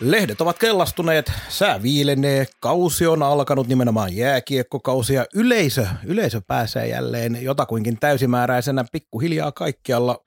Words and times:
Lehdet 0.00 0.40
ovat 0.40 0.58
kellastuneet, 0.58 1.32
sää 1.48 1.82
viilenee, 1.82 2.46
kausi 2.60 3.06
on 3.06 3.22
alkanut 3.22 3.68
nimenomaan 3.68 4.16
jääkiekkokausi 4.16 5.14
ja 5.14 5.26
yleisö, 5.34 5.86
yleisö 6.04 6.40
pääsee 6.46 6.88
jälleen 6.88 7.42
jotakuinkin 7.42 7.98
täysimääräisenä 8.00 8.84
pikkuhiljaa 8.92 9.52
kaikkialla 9.52 10.18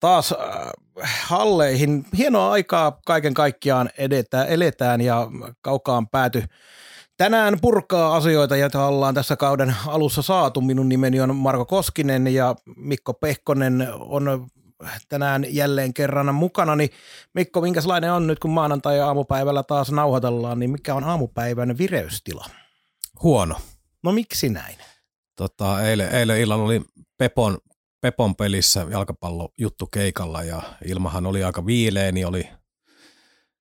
taas 0.00 0.32
äh, 0.32 1.18
halleihin. 1.22 2.06
Hienoa 2.16 2.50
aikaa 2.50 2.98
kaiken 3.06 3.34
kaikkiaan 3.34 3.90
edetään, 3.98 4.48
eletään 4.48 5.00
ja 5.00 5.28
kaukaan 5.60 6.08
pääty 6.08 6.44
tänään 7.16 7.58
purkaa 7.60 8.16
asioita, 8.16 8.56
joita 8.56 8.86
ollaan 8.86 9.14
tässä 9.14 9.36
kauden 9.36 9.76
alussa 9.86 10.22
saatu. 10.22 10.60
Minun 10.60 10.88
nimeni 10.88 11.20
on 11.20 11.36
Marko 11.36 11.64
Koskinen 11.64 12.26
ja 12.26 12.54
Mikko 12.76 13.14
Pehkonen 13.14 13.88
on 13.98 14.46
tänään 15.08 15.46
jälleen 15.48 15.94
kerran 15.94 16.34
mukana. 16.34 16.76
Niin 16.76 16.90
Mikko, 17.34 17.60
minkälainen 17.60 18.12
on 18.12 18.26
nyt, 18.26 18.38
kun 18.38 18.50
maanantai-aamupäivällä 18.50 19.62
taas 19.62 19.92
nauhoitellaan, 19.92 20.58
niin 20.58 20.70
mikä 20.70 20.94
on 20.94 21.04
aamupäivän 21.04 21.78
vireystila? 21.78 22.44
Huono. 23.22 23.56
No 24.02 24.12
miksi 24.12 24.48
näin? 24.48 24.76
Tota, 25.36 25.82
eilen, 25.82 26.08
eilen 26.08 26.40
illalla 26.40 26.64
oli 26.64 26.82
Pepon, 27.18 27.58
Pepon 28.00 28.36
pelissä 28.36 28.86
jalkapallo 28.90 29.48
juttu 29.58 29.86
keikalla 29.86 30.42
ja 30.42 30.62
ilmahan 30.84 31.26
oli 31.26 31.44
aika 31.44 31.66
viileä, 31.66 32.12
niin 32.12 32.26
oli 32.26 32.48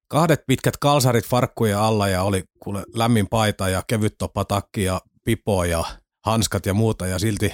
kahdet 0.08 0.44
pitkät 0.48 0.78
kalsarit 0.78 1.26
farkkujen 1.26 1.78
alla 1.78 2.08
ja 2.08 2.24
oli 2.24 2.44
kuule 2.60 2.84
lämmin 2.94 3.28
paita 3.28 3.70
ja 3.70 3.84
kevyt 3.88 4.16
takki 4.48 4.84
ja 4.84 5.02
pipo 5.24 5.64
ja 5.64 5.84
hanskat 6.26 6.66
ja 6.66 6.74
muuta 6.74 7.08
ja 7.08 7.20
silti 7.20 7.54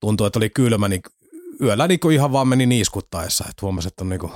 tuntui, 0.00 0.26
että 0.26 0.38
oli 0.38 0.50
kylmä, 0.50 0.88
niin 0.88 1.02
yöllä 1.60 1.88
niin 1.88 2.12
ihan 2.12 2.32
vaan 2.32 2.48
meni 2.48 2.66
niiskuttaessa, 2.66 3.44
että 3.50 3.60
huomasi, 3.62 3.88
että 3.88 4.04
on 4.04 4.08
niin 4.08 4.20
kuin, 4.20 4.32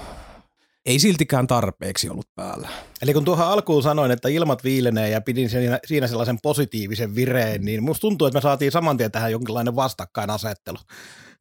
ei 0.87 0.99
siltikään 0.99 1.47
tarpeeksi 1.47 2.09
ollut 2.11 2.29
päällä. 2.35 2.69
Eli 3.03 3.13
kun 3.13 3.25
tuohon 3.25 3.47
alkuun 3.47 3.83
sanoin, 3.83 4.11
että 4.11 4.29
ilmat 4.29 4.65
viilenee 4.65 5.09
ja 5.09 5.21
pidin 5.21 5.51
siinä, 5.51 5.79
siinä 5.87 6.07
sellaisen 6.07 6.39
positiivisen 6.43 7.15
vireen, 7.15 7.65
niin 7.65 7.83
musta 7.83 8.01
tuntuu, 8.01 8.27
että 8.27 8.37
me 8.37 8.43
saatiin 8.43 8.73
saman 8.73 8.97
tien 8.97 9.11
tähän 9.11 9.33
jonkinlainen 9.33 9.77
vastakkainasettelu. 9.77 10.79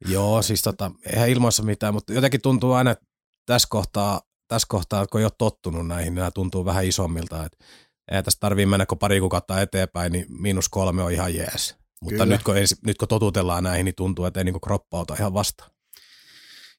Joo, 0.08 0.42
siis 0.42 0.62
tota, 0.62 0.90
eihän 1.12 1.28
ilmassa 1.28 1.62
mitään, 1.62 1.94
mutta 1.94 2.12
jotenkin 2.12 2.42
tuntuu 2.42 2.72
aina, 2.72 2.90
että 2.90 3.06
tässä 3.46 3.68
kohtaa, 3.70 4.20
tässä 4.48 4.66
kohtaa 4.68 5.06
kun 5.06 5.20
ei 5.20 5.24
ole 5.24 5.32
tottunut 5.38 5.86
näihin, 5.86 6.04
niin 6.04 6.14
nämä 6.14 6.30
tuntuu 6.30 6.64
vähän 6.64 6.84
isommilta, 6.84 7.44
että 7.44 7.64
ei 8.12 8.22
tässä 8.22 8.40
tarvii 8.40 8.66
mennä 8.66 8.86
kun 8.86 8.98
pari 8.98 9.20
kuukautta 9.20 9.60
eteenpäin, 9.60 10.12
niin 10.12 10.26
miinus 10.28 10.68
kolme 10.68 11.02
on 11.02 11.12
ihan 11.12 11.34
jees. 11.34 11.79
Mutta 12.04 12.26
nyt 12.26 12.42
kun, 12.42 12.56
ensi, 12.56 12.74
nyt 12.86 12.98
kun 12.98 13.08
totutellaan 13.08 13.64
näihin, 13.64 13.84
niin 13.84 13.94
tuntuu, 13.94 14.24
että 14.24 14.40
ei 14.40 14.44
niin 14.44 14.60
kroppa 14.60 15.00
ota 15.00 15.14
ihan 15.18 15.34
vastaan. 15.34 15.70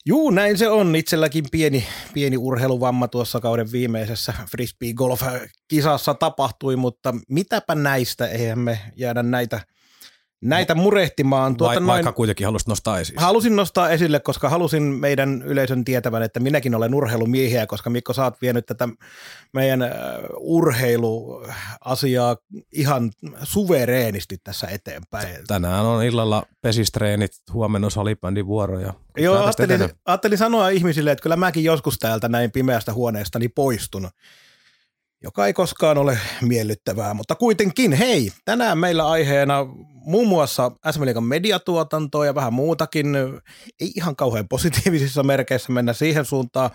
Juu, 0.06 0.30
näin 0.30 0.58
se 0.58 0.70
on. 0.70 0.96
Itselläkin 0.96 1.46
pieni, 1.52 1.88
pieni 2.14 2.38
urheiluvamma 2.38 3.08
tuossa 3.08 3.40
kauden 3.40 3.72
viimeisessä 3.72 4.34
frisbee 4.52 4.94
golf 4.94 5.22
kisassa 5.68 6.14
tapahtui, 6.14 6.76
mutta 6.76 7.14
mitäpä 7.30 7.76
näistä, 7.76 8.28
eihän 8.28 8.60
me 8.60 8.80
jäädä 8.96 9.24
näitä– 9.24 9.62
näitä 10.42 10.75
murehtimaan. 10.75 11.58
Tuota 11.58 11.81
Va- 11.81 11.88
vaikka 11.88 12.09
noin, 12.09 12.16
kuitenkin 12.16 12.45
halusit 12.45 12.67
nostaa 12.67 13.00
esille. 13.00 13.22
Halusin 13.22 13.56
nostaa 13.56 13.89
esille, 13.89 14.20
koska 14.20 14.50
halusin 14.50 14.84
meidän 14.84 15.44
yleisön 15.46 15.85
tietävän, 15.85 16.24
että 16.24 16.40
minäkin 16.40 16.75
olen 16.75 16.96
urheilumiehiä, 16.96 17.68
koska 17.68 17.90
Mikko, 17.90 18.13
sä 18.13 18.24
oot 18.24 18.41
vienyt 18.41 18.66
tätä 18.66 18.90
meidän 19.53 19.81
äh, 19.81 19.90
urheiluasiaa 20.38 22.38
ihan 22.72 23.12
suvereenisti 23.44 24.38
tässä 24.44 24.68
eteenpäin. 24.68 25.28
Tänään 25.47 25.85
on 25.85 26.03
illalla 26.03 26.46
pesistreenit, 26.62 27.31
huomenna 27.53 27.90
salibändin 27.90 28.47
vuoroja. 28.47 28.94
Joo, 29.18 29.44
ajattelin, 29.44 29.90
ajattelin 30.06 30.38
sanoa 30.38 30.69
ihmisille, 30.69 31.12
että 31.12 31.24
kyllä 31.24 31.35
mäkin 31.35 31.63
joskus 31.63 31.97
täältä 31.97 32.30
näin 32.30 32.51
pimeästä 32.51 32.94
huoneestani 32.94 33.47
poistun 33.47 34.09
joka 35.24 35.47
ei 35.47 35.53
koskaan 35.53 35.97
ole 35.97 36.18
miellyttävää, 36.41 37.13
mutta 37.13 37.35
kuitenkin, 37.35 37.94
hei, 37.94 38.31
tänään 38.46 38.78
meillä 38.78 39.07
aiheena 39.07 39.66
muun 40.06 40.28
muassa 40.28 40.72
SM 40.91 41.06
Liigan 41.06 41.23
mediatuotantoa 41.23 42.25
ja 42.25 42.35
vähän 42.35 42.53
muutakin, 42.53 43.16
ei 43.79 43.91
ihan 43.95 44.16
kauhean 44.16 44.47
positiivisissa 44.47 45.23
merkeissä 45.23 45.72
mennä 45.72 45.94
siihen 45.94 46.25
suuntaan. 46.25 46.69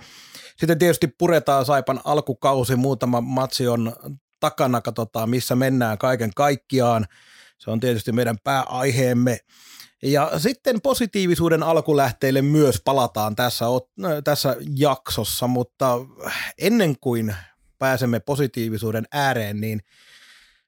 Sitten 0.57 0.79
tietysti 0.79 1.07
puretaan 1.07 1.65
Saipan 1.65 2.01
alkukausi, 2.05 2.77
muutama 2.77 3.21
matsi 3.21 3.69
on 3.69 3.93
takana, 4.41 4.81
katsotaan 4.81 5.31
missä 5.31 5.57
mennään 5.57 5.99
kaiken 5.99 6.31
kaikkiaan. 6.35 7.07
Se 7.59 7.71
on 7.71 7.81
tietysti 7.81 8.13
meidän 8.13 8.39
pääaiheemme. 8.45 9.39
Ja 10.03 10.31
sitten 10.39 10.81
positiivisuuden 10.81 11.63
alkulähteille 11.63 12.43
myös 12.43 12.83
palataan 12.85 13.37
tässä, 13.37 13.65
tässä 14.25 14.57
jaksossa, 14.77 15.47
mutta 15.47 15.99
ennen 16.59 16.95
kuin 17.01 17.37
pääsemme 17.79 18.21
positiivisuuden 18.21 19.05
ääreen, 19.13 19.61
niin 19.61 19.81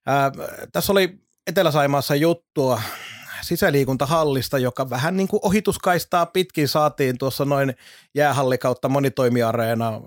ää, 0.06 0.32
tässä 0.72 0.92
oli 0.92 1.27
Etelä-Saimaassa 1.48 2.14
juttua 2.14 2.82
sisäliikuntahallista, 3.42 4.58
joka 4.58 4.90
vähän 4.90 5.16
niin 5.16 5.28
kuin 5.28 5.40
ohituskaistaa 5.42 6.26
pitkin 6.26 6.68
saatiin 6.68 7.18
tuossa 7.18 7.44
noin 7.44 7.74
jäähalli 8.14 8.58
kautta 8.58 8.88
monitoimiareena 8.88 10.00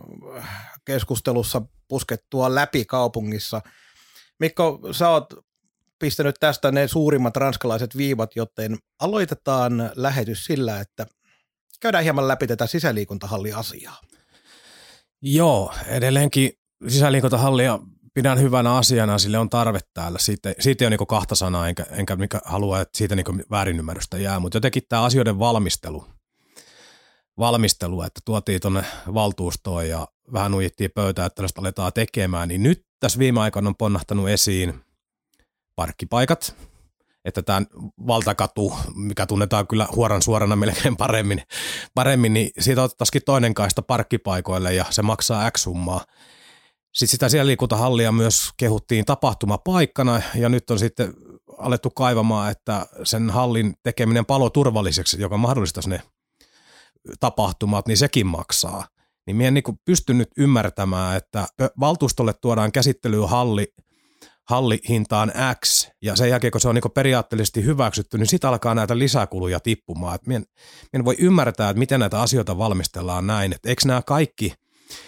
keskustelussa 0.85 1.62
puskettua 1.88 2.56
läpi 2.56 2.85
kaupungissa. 2.85 3.62
Mikko, 4.40 4.80
sä 4.91 5.09
oot 5.09 5.34
pistänyt 6.00 6.35
tästä 6.40 6.72
ne 6.72 6.88
suurimmat 6.88 7.38
ranskalaiset 7.38 7.97
viivat, 7.97 8.35
joten 8.35 8.78
aloitetaan 9.00 9.91
lähetys 9.96 10.46
sillä, 10.46 10.80
että 10.80 11.06
käydään 11.80 12.03
hieman 12.03 12.28
läpi 12.28 12.47
tätä 12.47 12.68
sisäliikuntahalliasiaa. 12.68 14.01
Joo, 15.22 15.74
edelleenkin 15.88 16.51
sisäliikuntahallia 16.88 17.80
pidän 18.14 18.40
hyvänä 18.40 18.76
asiana, 18.76 19.18
sille 19.18 19.38
on 19.38 19.50
tarve 19.50 19.80
täällä. 19.94 20.20
Siitä, 20.20 20.54
siitä 20.60 20.84
ei 20.84 20.88
ole 20.88 20.98
niin 20.98 21.08
kahta 21.08 21.36
sanaa, 21.36 21.68
enkä, 21.68 21.86
enkä 21.92 22.16
mikä 22.16 22.42
halua, 22.46 22.82
että 22.82 22.98
siitä 22.98 23.16
niin 23.16 23.44
väärinymmärrystä 23.52 24.18
jää, 24.18 24.40
mutta 24.40 24.56
jotenkin 24.56 24.84
tämä 24.90 25.04
asioiden 25.04 25.40
valmistelu, 25.40 26.06
valmistelu, 27.38 28.02
että 28.02 28.22
tuotiin 28.26 28.62
tuonne 28.62 28.84
valtuustoon 29.14 29.90
ja 29.90 30.08
vähän 30.34 30.52
nuijittiin 30.52 30.92
pöytää, 30.96 31.26
että 31.26 31.36
tällaista 31.36 31.62
aletaan 31.62 31.94
tekemään, 31.94 32.48
niin 32.48 32.64
nyt 32.64 32.86
tässä 33.00 33.20
viime 33.20 33.42
aikoina 33.42 33.70
on 33.70 33.76
ponnahtanut 33.76 34.30
esiin 34.30 34.82
parkkipaikat, 35.76 36.56
että 37.26 37.42
tämä 37.42 37.62
valtakatu, 38.08 38.74
mikä 38.96 39.26
tunnetaan 39.26 39.68
kyllä 39.68 39.88
huoran 39.96 40.22
suorana 40.22 40.56
melkein 40.56 40.98
paremmin, 40.98 41.42
paremmin 41.94 42.34
niin 42.34 42.52
siitä 42.60 42.84
otettaisiin 42.84 43.22
toinen 43.26 43.54
kaista 43.54 43.82
parkkipaikoille 43.82 44.74
ja 44.74 44.86
se 44.90 45.02
maksaa 45.02 45.52
X 45.52 45.62
summaa. 45.62 46.06
Sitten 46.94 47.12
sitä 47.12 47.29
siellä 47.29 47.47
liikuntahallia 47.47 48.12
myös 48.12 48.50
kehuttiin 48.57 49.06
tapahtumapaikkana 49.06 50.22
ja 50.35 50.50
nyt 50.50 50.69
on 50.69 50.79
sitten 50.79 51.13
alettu 51.57 51.90
kaivamaan, 51.90 52.52
että 52.52 52.85
sen 53.03 53.29
hallin 53.29 53.74
tekeminen 53.84 54.25
paloturvalliseksi, 54.25 55.22
joka 55.22 55.38
mahdollistaisi 55.38 55.90
ne 55.90 56.01
tapahtumat, 57.19 57.88
niin 57.88 57.97
sekin 57.97 58.28
maksaa. 58.28 58.88
Niin 59.28 59.35
minä 59.35 59.47
en 59.47 59.53
niin 59.53 59.80
pystynyt 59.85 60.28
ymmärtämään, 60.38 61.18
että 61.18 61.47
valtuustolle 61.80 62.34
tuodaan 62.41 62.72
käsittelyyn 62.72 63.30
halli, 63.30 63.68
hallihintaan 64.50 65.31
X, 65.66 65.89
ja 66.01 66.16
sen 66.16 66.30
jälkeen, 66.30 66.51
kun 66.51 66.62
se 66.62 66.69
on 66.69 66.75
niin 66.75 66.92
periaatteellisesti 66.95 67.63
hyväksytty, 67.63 68.18
niin 68.18 68.27
sitten 68.27 68.50
alkaa 68.50 68.75
näitä 68.75 68.98
lisäkuluja 68.98 69.60
tippumaan. 69.60 70.19
Minä, 70.25 70.36
en, 70.36 70.45
minä 70.94 71.01
en 71.01 71.06
voi 71.06 71.16
ymmärtää, 71.19 71.69
että 71.69 71.80
miten 71.80 72.00
näitä 72.00 72.21
asioita 72.21 72.57
valmistellaan 72.57 73.27
näin. 73.27 73.54
Että 73.54 73.69
eikö 73.69 73.81
nämä 73.86 74.01
kaikki– 74.01 74.54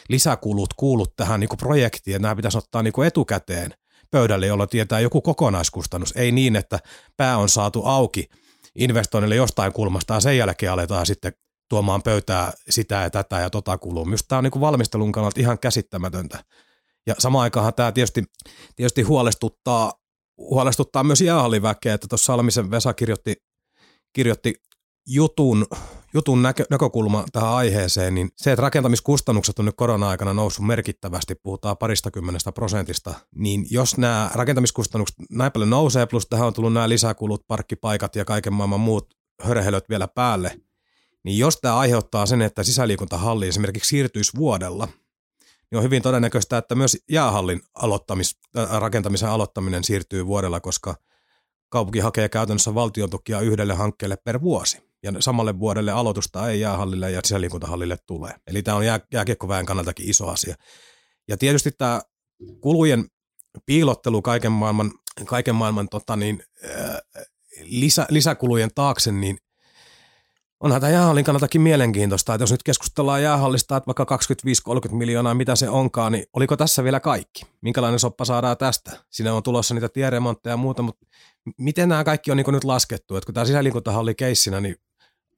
lisäkulut 0.10 0.74
kuulut 0.74 1.16
tähän 1.16 1.40
niin 1.40 1.50
kuin 1.50 1.58
projektiin, 1.58 2.16
että 2.16 2.22
nämä 2.22 2.36
pitäisi 2.36 2.58
ottaa 2.58 2.84
niin 2.84 2.94
kuin 2.94 3.08
etukäteen 3.08 3.74
pöydälle, 4.12 4.48
jolla 4.48 4.68
tietää 4.68 5.00
joku 5.00 5.22
kokonaiskustannus. 5.22 6.14
Ei 6.16 6.32
niin, 6.32 6.56
että 6.56 6.80
pää 7.18 7.38
on 7.38 7.50
saatu 7.50 7.86
auki 7.86 8.30
investoinnille 8.76 9.36
jostain 9.36 9.74
kulmasta 9.74 10.14
ja 10.14 10.20
sen 10.20 10.38
jälkeen 10.38 10.72
aletaan 10.72 11.06
sitten 11.06 11.34
tuomaan 11.70 12.04
pöytää 12.04 12.54
sitä 12.70 12.96
ja 12.96 13.10
tätä 13.10 13.40
ja 13.40 13.50
tota 13.50 13.78
kuluu. 13.78 14.06
Minusta 14.06 14.28
tämä 14.28 14.38
on 14.38 14.44
niin 14.44 14.52
kuin 14.52 14.62
valmistelun 14.62 15.12
kannalta 15.12 15.40
ihan 15.40 15.60
käsittämätöntä. 15.60 16.44
Ja 17.08 17.16
samaan 17.20 17.44
aikaan 17.44 17.74
tämä 17.74 17.92
tietysti, 17.92 18.24
tietysti 18.76 19.02
huolestuttaa, 19.02 19.94
huolestuttaa 20.38 21.04
myös 21.04 21.22
jäähalliväkeä, 21.22 21.94
että 21.94 22.08
tuossa 22.08 22.26
Salmisen 22.26 22.72
Vesa 22.72 22.94
kirjoitti, 22.94 23.36
kirjoitti 24.14 24.54
jutun, 25.08 25.66
jutun 26.14 26.42
näkö, 26.42 26.66
näkökulma 26.70 27.26
tähän 27.32 27.50
aiheeseen, 27.50 28.16
niin 28.16 28.30
se, 28.36 28.52
että 28.52 28.62
rakentamiskustannukset 28.62 29.60
on 29.60 29.66
nyt 29.66 29.76
korona-aikana 29.76 30.34
noussut 30.34 30.66
merkittävästi, 30.66 31.36
puhutaan 31.36 31.78
parista 31.78 32.12
kymmenestä 32.12 32.52
prosentista, 32.52 33.14
niin 33.36 33.66
jos 33.70 33.98
nämä 33.98 34.32
rakentamiskustannukset 34.34 35.16
näin 35.30 35.52
paljon 35.52 35.70
nousee, 35.70 36.06
plus 36.06 36.28
tähän 36.28 36.48
on 36.48 36.54
tullut 36.54 36.74
nämä 36.74 36.90
lisäkulut, 36.90 37.48
parkkipaikat 37.48 38.16
ja 38.16 38.26
kaiken 38.26 38.54
maailman 38.54 38.80
muut 38.80 39.14
hörhelöt 39.42 39.90
vielä 39.90 40.08
päälle, 40.08 40.60
niin 41.24 41.38
jos 41.38 41.58
tämä 41.58 41.78
aiheuttaa 41.78 42.26
sen, 42.26 42.42
että 42.42 42.64
sisäliikuntahalli 42.64 43.48
esimerkiksi 43.48 43.90
siirtyisi 43.90 44.32
vuodella, 44.38 44.88
niin 45.72 45.78
on 45.78 45.84
hyvin 45.84 46.02
todennäköistä, 46.02 46.58
että 46.58 46.76
myös 46.76 46.98
jäähallin 47.10 47.62
aloittamis, 47.74 48.38
äh, 48.58 48.80
rakentamisen 48.80 49.30
aloittaminen 49.30 49.84
siirtyy 49.84 50.26
vuodella, 50.26 50.60
koska 50.60 50.96
kaupunki 51.70 52.00
hakee 52.00 52.30
käytännössä 52.30 52.76
valtion 52.76 53.10
tukia 53.10 53.40
yhdelle 53.40 53.74
hankkeelle 53.74 54.18
per 54.18 54.42
vuosi. 54.42 54.93
Ja 55.04 55.14
samalle 55.20 55.60
vuodelle 55.60 55.92
aloitusta 55.92 56.50
ei 56.50 56.60
jäähallille 56.60 57.12
ja 57.12 57.22
sisäliikuntahallille 57.24 57.98
tule. 58.08 58.36
Eli 58.48 58.64
tämä 58.64 58.78
on 58.78 58.86
jää, 58.86 59.00
jääkiekkoväen 59.14 59.66
kannaltakin 59.66 60.10
iso 60.10 60.28
asia. 60.28 60.56
Ja 61.28 61.38
tietysti 61.38 61.72
tämä 61.72 62.02
kulujen 62.62 63.06
piilottelu 63.66 64.22
kaiken 64.22 64.52
maailman, 64.52 64.92
kaiken 65.26 65.56
maailman 65.56 65.90
tota 65.90 66.16
niin, 66.16 66.44
äh, 66.66 66.98
lisä, 67.62 68.06
lisäkulujen 68.10 68.70
taakse, 68.76 69.12
niin 69.12 69.38
onhan 70.60 70.82
tämä 70.82 70.92
jäähallin 70.92 71.26
kannaltakin 71.26 71.62
mielenkiintoista, 71.62 72.34
että 72.34 72.44
jos 72.44 72.52
nyt 72.52 72.64
keskustellaan 72.64 73.24
jäähallista, 73.24 73.78
että 73.78 73.88
vaikka 73.88 74.18
25-30 74.90 74.96
miljoonaa, 74.96 75.34
mitä 75.34 75.56
se 75.56 75.70
onkaan, 75.70 76.12
niin 76.12 76.26
oliko 76.34 76.58
tässä 76.58 76.84
vielä 76.84 77.00
kaikki? 77.00 77.46
Minkälainen 77.62 78.00
soppa 78.00 78.26
saadaan 78.26 78.58
tästä? 78.58 78.92
Siinä 79.10 79.34
on 79.34 79.44
tulossa 79.44 79.74
niitä 79.74 79.90
tieremontteja 79.90 80.54
ja 80.54 80.58
muuta, 80.58 80.82
mutta 80.82 81.06
miten 81.58 81.90
nämä 81.90 82.04
kaikki 82.04 82.32
on 82.32 82.38
niin 82.38 82.46
nyt 82.52 82.64
laskettu? 82.64 83.16
Että 83.16 83.26
kun 83.26 83.34
tämä 83.34 83.46
sisäliikuntahalli 83.46 84.16
keissinä, 84.16 84.62
niin 84.62 84.76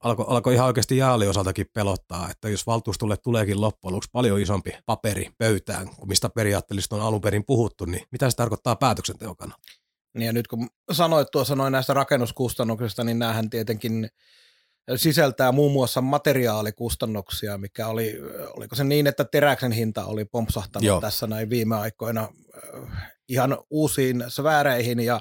alkoi 0.00 0.24
alko 0.28 0.50
ihan 0.50 0.66
oikeasti 0.66 0.96
jaali 0.96 1.28
osaltakin 1.28 1.66
pelottaa, 1.72 2.30
että 2.30 2.48
jos 2.48 2.66
valtuustolle 2.66 3.16
tuleekin 3.16 3.60
loppujen 3.60 3.92
lopuksi 3.92 4.10
paljon 4.12 4.40
isompi 4.40 4.74
paperi 4.86 5.30
pöytään, 5.38 5.88
kuin 5.96 6.08
mistä 6.08 6.28
periaatteellisesti 6.28 6.94
on 6.94 7.00
alun 7.00 7.20
perin 7.20 7.44
puhuttu, 7.46 7.84
niin 7.84 8.02
mitä 8.10 8.30
se 8.30 8.36
tarkoittaa 8.36 8.76
päätöksenteon 8.76 9.36
kannalta? 9.36 9.62
Niin 10.14 10.26
ja 10.26 10.32
nyt 10.32 10.48
kun 10.48 10.68
sanoit 10.92 11.28
tuossa 11.32 11.56
noin 11.56 11.72
näistä 11.72 11.94
rakennuskustannuksista, 11.94 13.04
niin 13.04 13.18
näähän 13.18 13.50
tietenkin 13.50 14.08
sisältää 14.96 15.52
muun 15.52 15.72
muassa 15.72 16.00
materiaalikustannuksia, 16.00 17.58
mikä 17.58 17.88
oli, 17.88 18.14
oliko 18.56 18.74
se 18.74 18.84
niin, 18.84 19.06
että 19.06 19.24
teräksen 19.24 19.72
hinta 19.72 20.04
oli 20.04 20.24
pompsahtanut 20.24 20.86
Joo. 20.86 21.00
tässä 21.00 21.26
näin 21.26 21.50
viime 21.50 21.76
aikoina 21.76 22.28
ihan 23.28 23.58
uusiin 23.70 24.24
sfääreihin 24.28 25.00
ja 25.00 25.20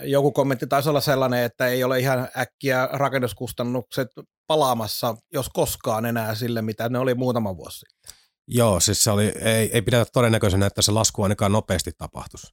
joku 0.00 0.32
kommentti 0.32 0.66
taisi 0.66 0.88
olla 0.88 1.00
sellainen, 1.00 1.42
että 1.44 1.66
ei 1.66 1.84
ole 1.84 1.98
ihan 1.98 2.28
äkkiä 2.38 2.88
rakennuskustannukset 2.92 4.08
palaamassa, 4.46 5.16
jos 5.32 5.48
koskaan 5.48 6.06
enää 6.06 6.34
sille, 6.34 6.62
mitä 6.62 6.88
ne 6.88 6.98
oli 6.98 7.14
muutama 7.14 7.56
vuosi 7.56 7.78
sitten. 7.78 8.18
Joo, 8.48 8.80
siis 8.80 9.04
se 9.04 9.10
oli, 9.10 9.32
ei, 9.40 9.70
ei 9.72 9.82
pidetä 9.82 10.10
todennäköisenä, 10.12 10.66
että 10.66 10.82
se 10.82 10.92
lasku 10.92 11.22
ainakaan 11.22 11.52
nopeasti 11.52 11.92
tapahtuisi. 11.98 12.46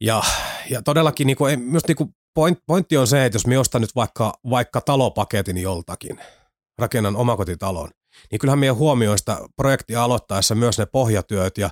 Ja, 0.00 0.22
ja 0.70 0.82
todellakin 0.82 1.26
niin 1.26 1.36
kuin, 1.36 1.60
myös 1.60 1.82
niin 1.88 1.96
kuin 1.96 2.14
point, 2.34 2.58
pointti 2.66 2.96
on 2.96 3.06
se, 3.06 3.24
että 3.24 3.36
jos 3.36 3.46
me 3.46 3.58
ostan 3.58 3.80
nyt 3.80 3.94
vaikka, 3.94 4.34
vaikka 4.50 4.80
talopaketin 4.80 5.58
joltakin, 5.58 6.20
rakennan 6.78 7.16
omakotitalon, 7.16 7.90
niin 8.30 8.38
kyllähän 8.38 8.58
meidän 8.58 8.76
huomioista 8.76 9.48
projektia 9.56 10.04
aloittaessa 10.04 10.54
myös 10.54 10.78
ne 10.78 10.86
pohjatyöt 10.86 11.58
ja 11.58 11.70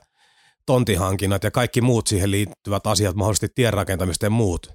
tontihankinnat 0.66 1.44
ja 1.44 1.50
kaikki 1.50 1.80
muut 1.80 2.06
siihen 2.06 2.30
liittyvät 2.30 2.86
asiat, 2.86 3.16
mahdollisesti 3.16 3.48
tienrakentamista 3.54 4.26
ja 4.26 4.30
muut. 4.30 4.66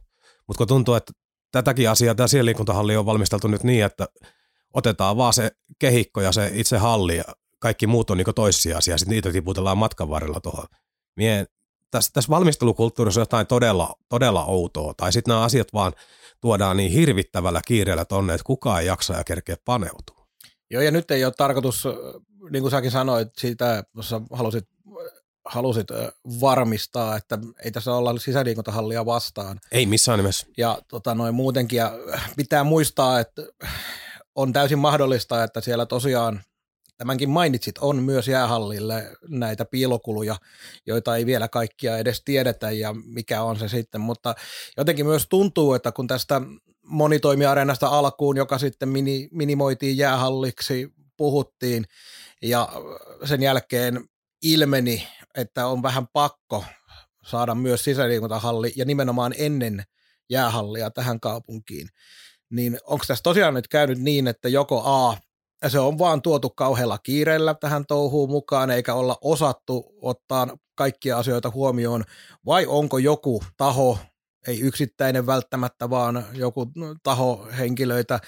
Mutta 0.48 0.58
kun 0.58 0.68
tuntuu, 0.68 0.94
että 0.94 1.14
tätäkin 1.52 1.90
asiaa, 1.90 2.16
tämä 2.16 2.28
liikuntahalli 2.42 2.98
on 2.98 3.06
valmisteltu 3.06 3.48
nyt 3.48 3.64
niin, 3.64 3.86
että 3.86 4.08
otetaan 4.74 5.18
vaan 5.18 5.34
se 5.34 5.52
kehikko 5.80 6.22
ja 6.22 6.32
se 6.32 6.52
itse 6.54 6.78
halli 6.78 7.18
ja 7.18 7.24
kaikki 7.60 7.88
muut 7.88 8.10
on 8.10 8.18
niin 8.18 8.28
toissijaisia, 8.36 8.98
sitten 8.98 9.16
niitä 9.16 9.32
tiputellaan 9.32 9.78
matkan 9.78 10.10
varrella 10.10 10.40
tuohon. 10.40 10.66
Mie 11.16 11.46
tässä, 11.92 12.12
tässä 12.14 12.30
valmistelukulttuurissa 12.30 13.20
on 13.20 13.22
jotain 13.22 13.48
todella, 13.48 13.96
todella 14.10 14.46
outoa, 14.46 14.94
tai 14.98 15.14
sitten 15.14 15.32
nämä 15.32 15.44
asiat 15.44 15.68
vaan 15.74 15.94
tuodaan 16.42 16.78
niin 16.78 16.92
hirvittävällä 16.92 17.62
kiireellä 17.68 18.06
tonne, 18.06 18.34
että 18.34 18.46
kukaan 18.46 18.82
ei 18.82 18.88
jaksa 18.88 19.14
ja 19.14 19.24
kerkeä 19.24 19.56
paneutua. 19.66 20.28
Joo, 20.70 20.82
ja 20.82 20.92
nyt 20.92 21.12
ei 21.12 21.26
ole 21.26 21.34
tarkoitus, 21.38 21.88
niin 22.52 22.62
kuin 22.62 22.72
säkin 22.72 22.92
sanoit, 22.92 23.28
siitä, 23.38 23.84
jos 23.96 24.16
halusit, 24.32 24.68
halusit 25.46 25.88
varmistaa, 26.42 27.16
että 27.16 27.40
ei 27.64 27.72
tässä 27.72 27.94
olla 27.94 28.20
sisäliikuntahallia 28.20 29.06
vastaan. 29.06 29.60
Ei 29.72 29.86
missään 29.86 30.20
nimessä. 30.20 30.48
Ja 30.58 30.82
tota, 30.88 31.16
noin 31.16 31.36
muutenkin, 31.36 31.78
ja 31.78 31.92
pitää 32.38 32.64
muistaa, 32.64 33.20
että 33.20 33.42
on 34.36 34.54
täysin 34.54 34.80
mahdollista, 34.80 35.44
että 35.44 35.62
siellä 35.62 35.86
tosiaan 35.86 36.44
tämänkin 36.98 37.30
mainitsit, 37.30 37.78
on 37.78 38.04
myös 38.04 38.28
jäähallille 38.28 39.12
näitä 39.30 39.66
piilokuluja, 39.66 40.36
joita 40.86 41.16
ei 41.16 41.26
vielä 41.26 41.48
kaikkia 41.48 41.98
edes 41.98 42.22
tiedetä 42.26 42.72
ja 42.72 42.96
mikä 43.06 43.44
on 43.44 43.60
se 43.60 43.68
sitten, 43.68 44.02
mutta 44.02 44.36
jotenkin 44.78 45.06
myös 45.06 45.28
tuntuu, 45.30 45.74
että 45.74 45.92
kun 45.92 46.08
tästä 46.08 46.42
monitoimiareenasta 46.86 47.88
alkuun, 47.88 48.38
joka 48.38 48.58
sitten 48.58 48.90
mini, 48.90 49.30
minimoitiin 49.32 49.98
jäähalliksi, 49.98 50.94
puhuttiin 51.18 51.86
ja 52.42 52.70
sen 53.26 53.44
jälkeen 53.44 54.10
ilmeni, 54.42 55.08
että 55.36 55.68
on 55.68 55.84
vähän 55.84 56.08
pakko 56.14 56.66
saada 57.26 57.56
myös 57.56 57.84
sisäliikuntahalli 57.84 58.74
ja 58.76 58.86
nimenomaan 58.86 59.34
ennen 59.38 59.84
jäähallia 60.30 60.92
tähän 60.92 61.20
kaupunkiin, 61.20 61.90
niin 62.50 62.80
onko 62.84 63.06
tässä 63.08 63.24
tosiaan 63.24 63.54
nyt 63.54 63.68
käynyt 63.68 64.00
niin, 64.00 64.28
että 64.28 64.50
joko 64.50 64.82
A, 64.86 65.18
se 65.68 65.80
on 65.80 66.00
vaan 66.00 66.22
tuotu 66.22 66.50
kauhealla 66.50 66.98
kiireellä 66.98 67.54
tähän 67.54 67.86
touhuun 67.86 68.30
mukaan, 68.30 68.72
eikä 68.72 68.94
olla 68.94 69.18
osattu 69.22 69.96
ottaa 70.02 70.58
kaikkia 70.76 71.18
asioita 71.18 71.50
huomioon, 71.50 72.04
vai 72.46 72.66
onko 72.66 72.98
joku 72.98 73.44
taho, 73.58 73.98
ei 74.48 74.60
yksittäinen 74.60 75.26
välttämättä, 75.26 75.90
vaan 75.90 76.26
joku 76.34 76.72
taho 77.04 77.48
henkilöitä 77.58 78.20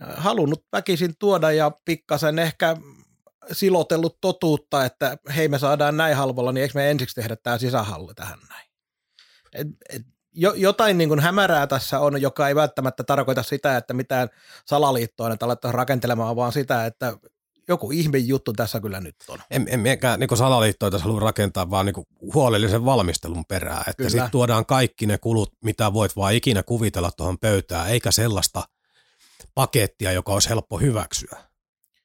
halunnut 0.00 0.64
väkisin 0.72 1.14
tuoda 1.18 1.52
ja 1.52 1.70
pikkasen 1.84 2.38
ehkä 2.38 2.76
silotellut 3.52 4.18
totuutta, 4.20 4.84
että 4.84 5.18
hei 5.36 5.48
me 5.48 5.58
saadaan 5.58 5.96
näin 5.96 6.16
halvalla, 6.16 6.52
niin 6.52 6.62
eikö 6.62 6.78
me 6.78 6.90
ensiksi 6.90 7.14
tehdä 7.14 7.36
tämä 7.36 7.58
sisähalli 7.58 8.14
tähän 8.14 8.38
näin. 8.48 8.70
Et, 9.52 9.66
et, 9.88 10.02
jo, 10.34 10.52
jotain 10.52 10.98
niin 10.98 11.08
kuin 11.08 11.20
hämärää 11.20 11.66
tässä 11.66 12.00
on, 12.00 12.22
joka 12.22 12.48
ei 12.48 12.54
välttämättä 12.54 13.04
tarkoita 13.04 13.42
sitä, 13.42 13.76
että 13.76 13.94
mitään 13.94 14.28
salaliittoa 14.66 15.32
että 15.32 15.46
alettaisiin 15.46 15.78
rakentelemaan, 15.78 16.36
vaan 16.36 16.52
sitä, 16.52 16.86
että 16.86 17.16
joku 17.68 17.90
ihme 17.90 18.18
juttu 18.18 18.52
tässä 18.52 18.80
kyllä 18.80 19.00
nyt 19.00 19.16
on. 19.28 19.38
En, 19.50 19.66
en 19.70 19.80
miekään 19.80 20.20
niin 20.20 20.36
salaliittoa 20.36 20.90
tässä 20.90 21.04
halua 21.04 21.20
rakentaa, 21.20 21.70
vaan 21.70 21.86
niin 21.86 22.06
huolellisen 22.34 22.84
valmistelun 22.84 23.44
perää, 23.48 23.84
että 23.86 24.08
sitten 24.08 24.30
tuodaan 24.30 24.66
kaikki 24.66 25.06
ne 25.06 25.18
kulut, 25.18 25.52
mitä 25.64 25.92
voit 25.92 26.16
vaan 26.16 26.34
ikinä 26.34 26.62
kuvitella 26.62 27.10
tuohon 27.16 27.38
pöytään, 27.38 27.88
eikä 27.88 28.10
sellaista 28.10 28.62
pakettia, 29.54 30.12
joka 30.12 30.32
olisi 30.32 30.48
helppo 30.48 30.78
hyväksyä. 30.78 31.53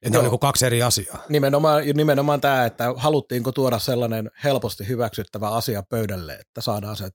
Että 0.01 0.19
on 0.19 0.25
niin 0.25 0.39
kaksi 0.39 0.65
eri 0.65 0.83
asiaa. 0.83 1.23
Nimenomaan, 1.29 1.83
nimenomaan 1.93 2.41
tämä, 2.41 2.65
että 2.65 2.93
haluttiinko 2.97 3.51
tuoda 3.51 3.79
sellainen 3.79 4.31
helposti 4.43 4.87
hyväksyttävä 4.87 5.49
asia 5.49 5.83
pöydälle, 5.83 6.33
että 6.33 6.61
saadaan 6.61 6.95
se 6.95 7.09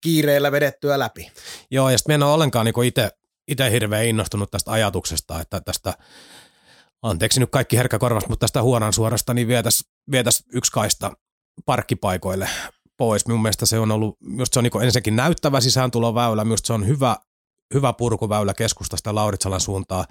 kiireellä 0.00 0.52
vedettyä 0.52 0.98
läpi. 0.98 1.32
Joo, 1.70 1.90
ja 1.90 1.98
sitten 1.98 2.14
en 2.14 2.22
ole 2.22 2.32
ollenkaan 2.32 2.66
niin 2.66 2.86
itse 3.48 3.70
hirveän 3.70 4.06
innostunut 4.06 4.50
tästä 4.50 4.72
ajatuksesta, 4.72 5.40
että 5.40 5.60
tästä, 5.60 5.94
anteeksi 7.02 7.40
nyt 7.40 7.50
kaikki 7.50 7.76
herkkäkorvasta, 7.76 8.28
mutta 8.28 8.44
tästä 8.44 8.62
huonan 8.62 8.92
suorasta, 8.92 9.34
niin 9.34 9.48
vietäisi 9.48 9.84
vietäis 10.10 10.44
yksi 10.52 10.72
kaista 10.72 11.12
parkkipaikoille 11.66 12.48
pois. 12.96 13.26
Minun 13.26 13.42
mielestä 13.42 13.66
se 13.66 13.78
on 13.78 13.90
ollut, 13.90 14.16
myös 14.20 14.48
se 14.52 14.58
on 14.58 14.64
niin 14.64 14.82
ensinnäkin 14.82 15.16
näyttävä 15.16 15.60
sisääntuloväylä, 15.60 16.44
myös 16.44 16.60
se 16.64 16.72
on 16.72 16.86
hyvä, 16.86 17.16
hyvä 17.74 17.92
purkuväylä 17.92 18.54
keskustasta 18.54 19.14
Lauritsalan 19.14 19.60
suuntaan. 19.60 20.04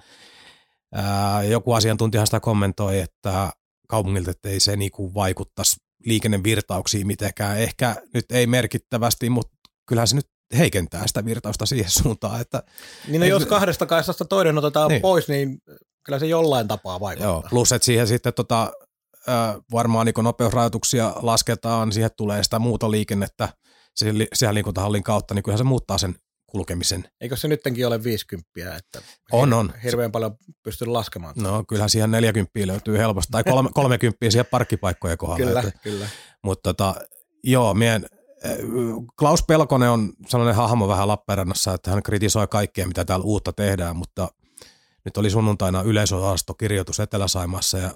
Ää, 0.94 1.42
joku 1.42 1.72
asiantuntijahan 1.72 2.26
sitä 2.26 2.40
kommentoi, 2.40 3.00
että 3.00 3.50
kaupungilta, 3.88 4.30
että 4.30 4.48
ei 4.48 4.60
se 4.60 4.76
niinku 4.76 5.14
vaikuttaisi 5.14 5.76
liikennevirtauksiin 6.04 7.06
mitenkään. 7.06 7.58
Ehkä 7.58 7.96
nyt 8.14 8.24
ei 8.32 8.46
merkittävästi, 8.46 9.30
mutta 9.30 9.52
kyllähän 9.86 10.08
se 10.08 10.16
nyt 10.16 10.26
heikentää 10.58 11.06
sitä 11.06 11.24
virtausta 11.24 11.66
siihen 11.66 11.90
suuntaan. 11.90 12.40
Että, 12.40 12.62
niin 13.08 13.20
no 13.20 13.26
jos 13.26 13.46
kahdesta 13.46 13.86
kaistasta 13.86 14.24
toinen 14.24 14.58
otetaan 14.58 14.88
niin. 14.88 15.02
pois, 15.02 15.28
niin 15.28 15.58
kyllä 16.04 16.18
se 16.18 16.26
jollain 16.26 16.68
tapaa 16.68 17.00
vaikuttaa. 17.00 17.30
Joo, 17.30 17.42
plus 17.50 17.72
että 17.72 17.86
siihen 17.86 18.06
sitten 18.06 18.34
tota, 18.34 18.72
varmaan 19.72 20.06
niin 20.06 20.14
nopeusrajoituksia 20.22 21.12
lasketaan, 21.22 21.92
siihen 21.92 22.10
tulee 22.16 22.44
sitä 22.44 22.58
muuta 22.58 22.90
liikennettä 22.90 23.48
siellä 24.34 24.54
liikuntahallin 24.54 25.02
kautta, 25.02 25.34
niin 25.34 25.42
kyllähän 25.42 25.58
se 25.58 25.64
muuttaa 25.64 25.98
sen 25.98 26.14
kulkemisen. 26.50 27.04
Eikö 27.20 27.36
se 27.36 27.48
nyttenkin 27.48 27.86
ole 27.86 28.04
50, 28.04 28.76
että 28.76 29.02
on, 29.32 29.52
on. 29.52 29.72
hirveän 29.84 30.12
paljon 30.12 30.36
pystyy 30.62 30.88
laskemaan? 30.88 31.34
No 31.38 31.64
kyllähän 31.68 31.90
siihen 31.90 32.10
40 32.10 32.66
löytyy 32.66 32.98
helposti, 32.98 33.30
tai 33.30 33.44
30 33.74 34.30
siihen 34.30 34.46
parkkipaikkojen 34.46 35.18
kohdalla. 35.18 35.46
kyllä, 35.46 35.60
että, 35.60 35.80
kyllä. 35.82 36.06
Mutta 36.42 36.62
tota, 36.62 36.94
joo, 37.44 37.74
mien, 37.74 38.06
Klaus 39.18 39.42
Pelkonen 39.42 39.90
on 39.90 40.12
sellainen 40.28 40.54
hahmo 40.54 40.88
vähän 40.88 41.08
Lappeenrannassa, 41.08 41.74
että 41.74 41.90
hän 41.90 42.02
kritisoi 42.02 42.46
kaikkea, 42.46 42.86
mitä 42.86 43.04
täällä 43.04 43.24
uutta 43.24 43.52
tehdään, 43.52 43.96
mutta 43.96 44.28
nyt 45.04 45.16
oli 45.16 45.30
sunnuntaina 45.30 45.82
yleisöastokirjoitus 45.82 47.00
Etelä-Saimassa 47.00 47.78
ja 47.78 47.90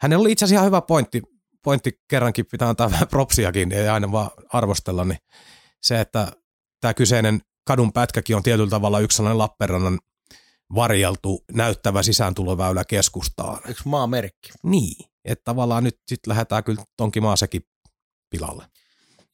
hänellä 0.00 0.22
oli 0.22 0.32
itse 0.32 0.44
asiassa 0.44 0.60
ihan 0.60 0.66
hyvä 0.66 0.80
pointti, 0.80 1.22
pointti 1.62 2.00
kerrankin 2.08 2.46
pitää 2.50 2.68
antaa 2.68 2.90
vähän 2.90 3.08
propsiakin, 3.08 3.72
ei 3.72 3.88
aina 3.88 4.12
vaan 4.12 4.30
arvostella, 4.52 5.04
niin 5.04 5.18
se, 5.82 6.00
että 6.00 6.32
tämä 6.80 6.94
kyseinen 6.94 7.40
kadun 7.68 7.92
pätkäkin 7.92 8.36
on 8.36 8.42
tietyllä 8.42 8.70
tavalla 8.70 9.00
yksi 9.00 9.16
sellainen 9.16 9.38
Lappeenrannan 9.38 9.98
varjeltu 10.74 11.44
näyttävä 11.52 12.02
sisääntuloväylä 12.02 12.84
keskustaan. 12.84 13.60
Yksi 13.68 13.88
maamerkki. 13.88 14.50
Niin, 14.62 15.10
että 15.24 15.44
tavallaan 15.44 15.84
nyt 15.84 15.98
sitten 16.06 16.30
lähdetään 16.30 16.64
kyllä 16.64 16.84
tonkin 16.96 17.22
maasekin 17.22 17.62
pilalle. 18.30 18.64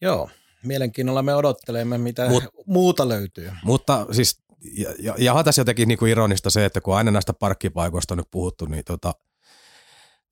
Joo, 0.00 0.30
mielenkiinnolla 0.64 1.22
me 1.22 1.34
odottelemme, 1.34 1.98
mitä 1.98 2.28
Mut, 2.28 2.44
muuta 2.66 3.08
löytyy. 3.08 3.52
Mutta 3.64 4.06
siis, 4.12 4.40
ja, 4.78 4.94
ja, 4.98 5.14
ja 5.18 5.42
tässä 5.44 5.60
jotenkin 5.60 5.88
niinku 5.88 6.06
ironista 6.06 6.50
se, 6.50 6.64
että 6.64 6.80
kun 6.80 6.96
aina 6.96 7.10
näistä 7.10 7.32
parkkipaikoista 7.32 8.14
on 8.14 8.18
nyt 8.18 8.30
puhuttu, 8.30 8.66
niin 8.66 8.84
tota, 8.84 9.14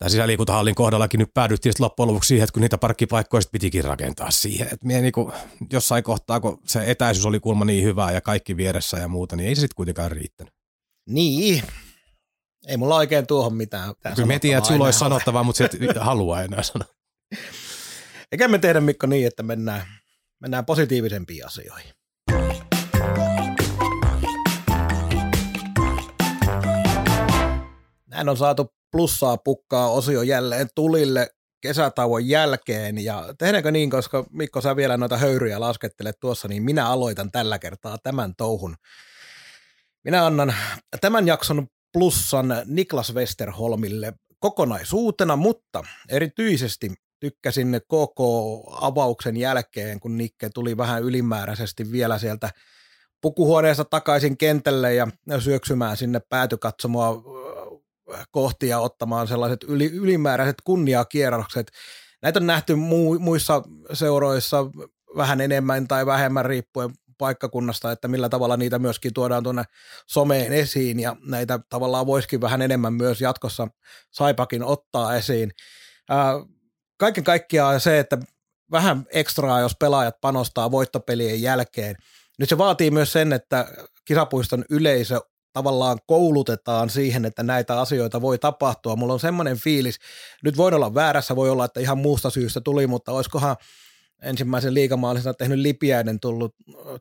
tämä 0.02 0.10
sisäliikuntahallin 0.10 0.74
kohdallakin 0.74 1.18
nyt 1.18 1.34
päädyttiin 1.34 1.74
loppujen 1.78 2.08
lopuksi 2.08 2.28
siihen, 2.28 2.44
että 2.44 2.52
kun 2.52 2.60
niitä 2.60 2.78
parkkipaikkoja 2.78 3.42
pitikin 3.52 3.84
rakentaa 3.84 4.30
siihen. 4.30 4.68
Että 4.72 4.86
mie 4.86 5.00
niinku, 5.00 5.32
jossain 5.72 6.04
kohtaa, 6.04 6.40
kun 6.40 6.60
se 6.66 6.82
etäisyys 6.86 7.26
oli 7.26 7.40
kulma 7.40 7.64
niin 7.64 7.84
hyvää 7.84 8.12
ja 8.12 8.20
kaikki 8.20 8.56
vieressä 8.56 8.96
ja 8.96 9.08
muuta, 9.08 9.36
niin 9.36 9.48
ei 9.48 9.54
se 9.54 9.60
sitten 9.60 9.76
kuitenkaan 9.76 10.10
riittänyt. 10.10 10.54
Niin, 11.08 11.64
ei 12.66 12.76
mulla 12.76 12.96
oikein 12.96 13.26
tuohon 13.26 13.54
mitään. 13.54 13.94
Kyllä 14.14 14.26
me 14.26 14.38
tiedän, 14.38 14.58
että 14.58 14.68
sulla 14.68 14.84
olisi 14.84 14.98
sanottavaa, 14.98 15.42
mutta 15.42 15.58
se 15.58 15.64
et 15.64 15.96
halua 16.00 16.42
enää 16.42 16.62
sanoa. 16.62 16.88
Eikä 18.32 18.48
me 18.48 18.58
tehdä 18.58 18.80
Mikko 18.80 19.06
niin, 19.06 19.26
että 19.26 19.42
mennään, 19.42 19.86
mennään 20.40 20.66
positiivisempiin 20.66 21.46
asioihin. 21.46 21.92
Näin 28.06 28.28
on 28.28 28.36
saatu 28.36 28.81
plussaa 28.92 29.36
pukkaa 29.36 29.90
osio 29.90 30.22
jälleen 30.22 30.68
tulille 30.74 31.28
kesätauon 31.60 32.28
jälkeen. 32.28 33.04
Ja 33.04 33.34
tehdäänkö 33.38 33.70
niin, 33.70 33.90
koska 33.90 34.24
Mikko 34.30 34.60
sä 34.60 34.76
vielä 34.76 34.96
noita 34.96 35.16
höyryjä 35.16 35.60
laskettelet 35.60 36.16
tuossa, 36.20 36.48
niin 36.48 36.62
minä 36.62 36.88
aloitan 36.88 37.30
tällä 37.30 37.58
kertaa 37.58 37.98
tämän 38.02 38.34
touhun. 38.36 38.76
Minä 40.04 40.26
annan 40.26 40.54
tämän 41.00 41.26
jakson 41.26 41.66
plussan 41.92 42.46
Niklas 42.64 43.14
Westerholmille 43.14 44.12
kokonaisuutena, 44.38 45.36
mutta 45.36 45.82
erityisesti 46.08 46.92
tykkäsin 47.20 47.80
koko 47.86 48.62
avauksen 48.80 49.36
jälkeen, 49.36 50.00
kun 50.00 50.16
Nikke 50.16 50.50
tuli 50.54 50.76
vähän 50.76 51.02
ylimääräisesti 51.02 51.92
vielä 51.92 52.18
sieltä 52.18 52.50
pukuhuoneesta 53.20 53.84
takaisin 53.84 54.36
kentälle 54.36 54.94
ja 54.94 55.06
syöksymään 55.38 55.96
sinne 55.96 56.20
päätykatsomoa 56.28 57.22
kohti 58.30 58.68
ja 58.68 58.78
ottamaan 58.78 59.28
sellaiset 59.28 59.62
yli, 59.62 59.90
ylimääräiset 59.92 60.56
kunniakierrokset. 60.64 61.72
Näitä 62.22 62.38
on 62.38 62.46
nähty 62.46 62.74
mu, 62.74 63.18
muissa 63.18 63.62
seuroissa 63.92 64.66
vähän 65.16 65.40
enemmän 65.40 65.88
tai 65.88 66.06
vähemmän 66.06 66.44
riippuen 66.44 66.90
paikkakunnasta, 67.18 67.92
että 67.92 68.08
millä 68.08 68.28
tavalla 68.28 68.56
niitä 68.56 68.78
myöskin 68.78 69.14
tuodaan 69.14 69.42
tuonne 69.42 69.64
someen 70.06 70.52
esiin 70.52 71.00
ja 71.00 71.16
näitä 71.26 71.60
tavallaan 71.68 72.06
voisikin 72.06 72.40
vähän 72.40 72.62
enemmän 72.62 72.92
myös 72.92 73.20
jatkossa 73.20 73.68
Saipakin 74.10 74.64
ottaa 74.64 75.16
esiin. 75.16 75.50
Ää, 76.08 76.32
kaiken 76.96 77.24
kaikkiaan 77.24 77.80
se, 77.80 77.98
että 77.98 78.18
vähän 78.70 79.06
ekstraa, 79.10 79.60
jos 79.60 79.76
pelaajat 79.80 80.20
panostaa 80.20 80.70
voittopelien 80.70 81.42
jälkeen. 81.42 81.96
Nyt 82.38 82.48
se 82.48 82.58
vaatii 82.58 82.90
myös 82.90 83.12
sen, 83.12 83.32
että 83.32 83.66
kisapuiston 84.04 84.64
yleisö 84.70 85.20
tavallaan 85.52 85.98
koulutetaan 86.06 86.90
siihen, 86.90 87.24
että 87.24 87.42
näitä 87.42 87.80
asioita 87.80 88.20
voi 88.20 88.38
tapahtua. 88.38 88.96
Mulla 88.96 89.12
on 89.12 89.20
semmoinen 89.20 89.56
fiilis, 89.56 89.98
nyt 90.44 90.56
voin 90.56 90.74
olla 90.74 90.94
väärässä, 90.94 91.36
voi 91.36 91.50
olla, 91.50 91.64
että 91.64 91.80
ihan 91.80 91.98
muusta 91.98 92.30
syystä 92.30 92.60
tuli, 92.60 92.86
mutta 92.86 93.12
olisikohan 93.12 93.56
ensimmäisen 94.22 94.74
liigamaallisena 94.74 95.34
tehnyt 95.34 95.58
Lipiäinen 95.58 96.20
tullut 96.20 96.54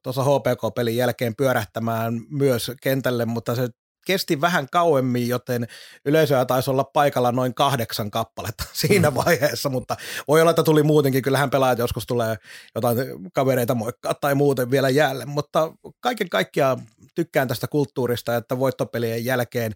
tuossa 0.04 0.24
HPK-pelin 0.24 0.98
jälkeen 0.98 1.36
pyörähtämään 1.36 2.22
myös 2.30 2.72
kentälle, 2.82 3.26
mutta 3.26 3.56
se 3.56 3.70
kesti 4.06 4.42
vähän 4.42 4.68
kauemmin, 4.72 5.28
joten 5.28 5.68
yleisöä 6.06 6.46
taisi 6.46 6.70
olla 6.72 6.84
paikalla 6.84 7.32
noin 7.32 7.54
kahdeksan 7.54 8.12
kappaletta 8.12 8.64
siinä 8.82 9.10
mm. 9.10 9.16
vaiheessa, 9.16 9.70
mutta 9.70 9.98
voi 10.28 10.42
olla, 10.42 10.52
että 10.52 10.64
tuli 10.64 10.84
muutenkin, 10.84 11.22
kyllähän 11.22 11.50
pelaajat 11.50 11.80
joskus 11.80 12.06
tulee 12.06 12.36
jotain 12.76 12.98
kavereita 13.34 13.76
moikkaa 13.76 14.14
tai 14.14 14.36
muuten 14.36 14.72
vielä 14.72 14.90
jälleen, 14.90 15.30
mutta 15.30 15.74
kaiken 16.00 16.30
kaikkiaan 16.30 16.82
tykkään 17.16 17.48
tästä 17.48 17.68
kulttuurista, 17.68 18.36
että 18.36 18.60
voittopelien 18.60 19.26
jälkeen 19.26 19.72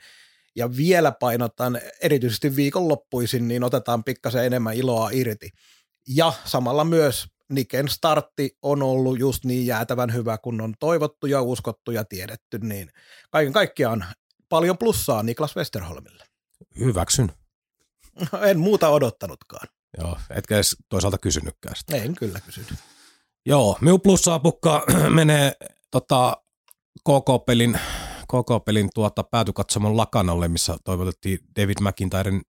ja 0.55 0.77
vielä 0.77 1.12
painotan 1.12 1.82
erityisesti 2.01 2.55
viikonloppuisin, 2.55 3.48
niin 3.48 3.63
otetaan 3.63 4.03
pikkasen 4.03 4.46
enemmän 4.46 4.74
iloa 4.74 5.10
irti. 5.13 5.50
Ja 6.08 6.34
samalla 6.46 6.84
myös 6.84 7.27
Niken 7.49 7.89
startti 7.89 8.57
on 8.61 8.83
ollut 8.83 9.19
just 9.19 9.45
niin 9.45 9.65
jäätävän 9.67 10.13
hyvä, 10.13 10.37
kun 10.37 10.61
on 10.61 10.73
toivottu 10.79 11.27
ja 11.27 11.41
uskottu 11.41 11.91
ja 11.91 12.05
tiedetty, 12.05 12.59
niin 12.59 12.91
kaiken 13.29 13.53
kaikkiaan 13.53 14.05
paljon 14.49 14.77
plussaa 14.77 15.23
Niklas 15.23 15.55
Westerholmille. 15.55 16.23
Hyväksyn. 16.79 17.31
En 18.41 18.59
muuta 18.59 18.89
odottanutkaan. 18.89 19.67
Joo, 19.97 20.17
etkä 20.29 20.55
edes 20.55 20.75
toisaalta 20.89 21.17
kysynytkään 21.17 21.75
sitä. 21.75 21.95
En 21.95 22.15
kyllä 22.15 22.39
kysynyt. 22.39 22.73
Joo, 23.45 23.77
minun 23.81 24.01
plussaa 24.01 24.39
pukka 24.39 24.85
menee 25.09 25.53
tota, 25.91 26.37
KK-pelin, 26.99 27.79
KK-pelin 28.23 28.89
tuota, 28.93 29.23
päätykatsomon 29.23 29.97
lakanalle, 29.97 30.47
missä 30.47 30.77
toivotettiin 30.83 31.39
David 31.59 31.75
McIntyren 31.81 32.41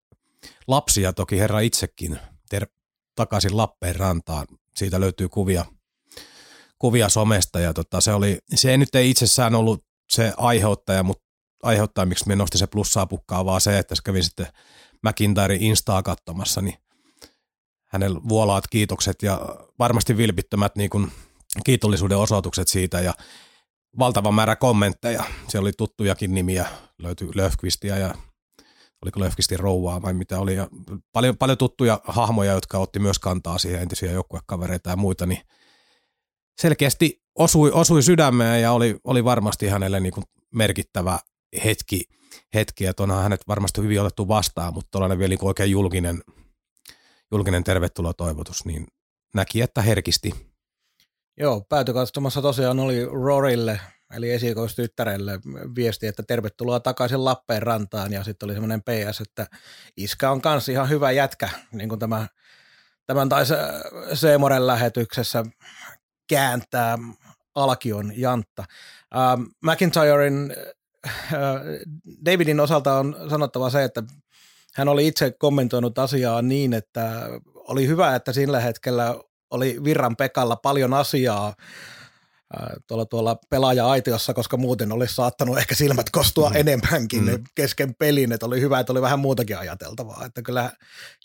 lapsia, 0.67 1.13
toki 1.13 1.39
herra 1.39 1.59
itsekin 1.59 2.19
ter- 2.49 2.67
takaisin 3.15 3.57
Lappeenrantaan 3.57 4.47
siitä 4.77 4.99
löytyy 4.99 5.29
kuvia, 5.29 5.65
kuvia 6.79 7.09
somesta 7.09 7.59
ja 7.59 7.73
tota, 7.73 8.01
se, 8.01 8.13
oli, 8.13 8.37
se 8.55 8.71
ei 8.71 8.77
nyt 8.77 8.95
ei 8.95 9.09
itsessään 9.09 9.55
ollut 9.55 9.85
se 10.09 10.33
aiheuttaja, 10.37 11.03
mutta 11.03 11.25
aiheuttaa, 11.63 12.05
miksi 12.05 12.27
me 12.27 12.35
nosti 12.35 12.57
se 12.57 12.67
plussaa 12.67 13.05
pukkaa, 13.05 13.45
vaan 13.45 13.61
se, 13.61 13.79
että 13.79 13.95
se 13.95 14.01
kävi 14.05 14.23
sitten 14.23 14.47
McIntyre 15.03 15.55
Instaa 15.59 16.03
katsomassa, 16.03 16.61
niin 16.61 16.77
hänellä 17.85 18.19
vuolaat 18.29 18.67
kiitokset 18.67 19.21
ja 19.21 19.41
varmasti 19.79 20.17
vilpittömät 20.17 20.75
niin 20.75 20.89
kuin 20.89 21.11
kiitollisuuden 21.65 22.17
osoitukset 22.17 22.67
siitä 22.67 23.01
ja 23.01 23.13
valtava 23.99 24.31
määrä 24.31 24.55
kommentteja. 24.55 25.23
Siellä 25.49 25.65
oli 25.65 25.73
tuttujakin 25.77 26.35
nimiä, 26.35 26.65
löytyi 26.97 27.29
Löfqvistia 27.35 27.97
ja 27.97 28.15
oliko 29.05 29.19
Löfkistin 29.19 29.59
rouvaa 29.59 30.01
vai 30.01 30.13
mitä 30.13 30.39
oli, 30.39 30.55
ja 30.55 30.67
paljon, 31.11 31.37
paljon 31.37 31.57
tuttuja 31.57 32.01
hahmoja, 32.03 32.53
jotka 32.53 32.77
otti 32.77 32.99
myös 32.99 33.19
kantaa 33.19 33.57
siihen 33.57 33.81
entisiä 33.81 34.11
joukkuekavereita 34.11 34.89
ja 34.89 34.95
muita, 34.95 35.25
niin 35.25 35.41
selkeästi 36.61 37.21
osui, 37.35 37.71
osui 37.71 38.03
sydämeen 38.03 38.61
ja 38.61 38.71
oli, 38.71 38.97
oli 39.03 39.23
varmasti 39.23 39.67
hänelle 39.67 39.99
niin 39.99 40.13
kuin 40.13 40.23
merkittävä 40.53 41.19
hetki, 41.63 42.03
hetki, 42.53 42.85
että 42.85 43.03
onhan 43.03 43.23
hänet 43.23 43.47
varmasti 43.47 43.81
hyvin 43.81 44.01
otettu 44.01 44.27
vastaan, 44.27 44.73
mutta 44.73 44.91
tuollainen 44.91 45.19
vielä 45.19 45.29
niin 45.29 45.45
oikein 45.45 45.71
julkinen, 45.71 46.21
julkinen 47.31 47.63
tervetuloa 47.63 48.13
toivotus, 48.13 48.65
niin 48.65 48.87
näki, 49.35 49.61
että 49.61 49.81
herkisti. 49.81 50.31
Joo, 51.37 51.61
päätökatsomassa 51.69 52.41
tosiaan 52.41 52.79
oli 52.79 53.05
Rorille 53.05 53.79
eli 54.13 54.31
esikoistyttärelle 54.31 55.39
viesti, 55.75 56.07
että 56.07 56.23
tervetuloa 56.23 56.79
takaisin 56.79 57.25
Lappeenrantaan 57.25 58.13
ja 58.13 58.23
sitten 58.23 58.47
oli 58.47 58.53
semmoinen 58.53 58.81
PS, 58.81 59.21
että 59.21 59.47
iskä 59.97 60.31
on 60.31 60.41
kanssa 60.41 60.71
ihan 60.71 60.89
hyvä 60.89 61.11
jätkä, 61.11 61.49
niin 61.71 61.89
kuin 61.89 61.99
tämä, 61.99 62.27
tämän 63.07 63.29
taisi 63.29 63.53
Seemoren 64.13 64.67
lähetyksessä 64.67 65.43
kääntää 66.29 66.97
Alkion 67.55 68.13
Jantta. 68.15 68.63
Ähm, 69.15 69.41
McIntyren, 69.65 70.55
äh, 71.07 71.13
Davidin 72.25 72.59
osalta 72.59 72.93
on 72.93 73.15
sanottava 73.29 73.69
se, 73.69 73.83
että 73.83 74.03
hän 74.75 74.89
oli 74.89 75.07
itse 75.07 75.31
kommentoinut 75.31 75.99
asiaa 75.99 76.41
niin, 76.41 76.73
että 76.73 77.29
oli 77.55 77.87
hyvä, 77.87 78.15
että 78.15 78.33
sillä 78.33 78.59
hetkellä 78.59 79.15
oli 79.51 79.83
Virran 79.83 80.15
Pekalla 80.15 80.55
paljon 80.55 80.93
asiaa 80.93 81.53
tuolla, 82.87 83.05
tuolla 83.05 83.37
pelaaja-aitiossa, 83.49 84.33
koska 84.33 84.57
muuten 84.57 84.91
olisi 84.91 85.15
saattanut 85.15 85.57
ehkä 85.57 85.75
silmät 85.75 86.09
kostua 86.09 86.49
mm. 86.49 86.55
enemmänkin 86.55 87.25
mm. 87.25 87.43
kesken 87.55 87.95
pelin, 87.95 88.31
että 88.31 88.45
oli 88.45 88.61
hyvä, 88.61 88.79
että 88.79 88.93
oli 88.93 89.01
vähän 89.01 89.19
muutakin 89.19 89.57
ajateltavaa, 89.57 90.25
että 90.25 90.41
kyllä 90.41 90.71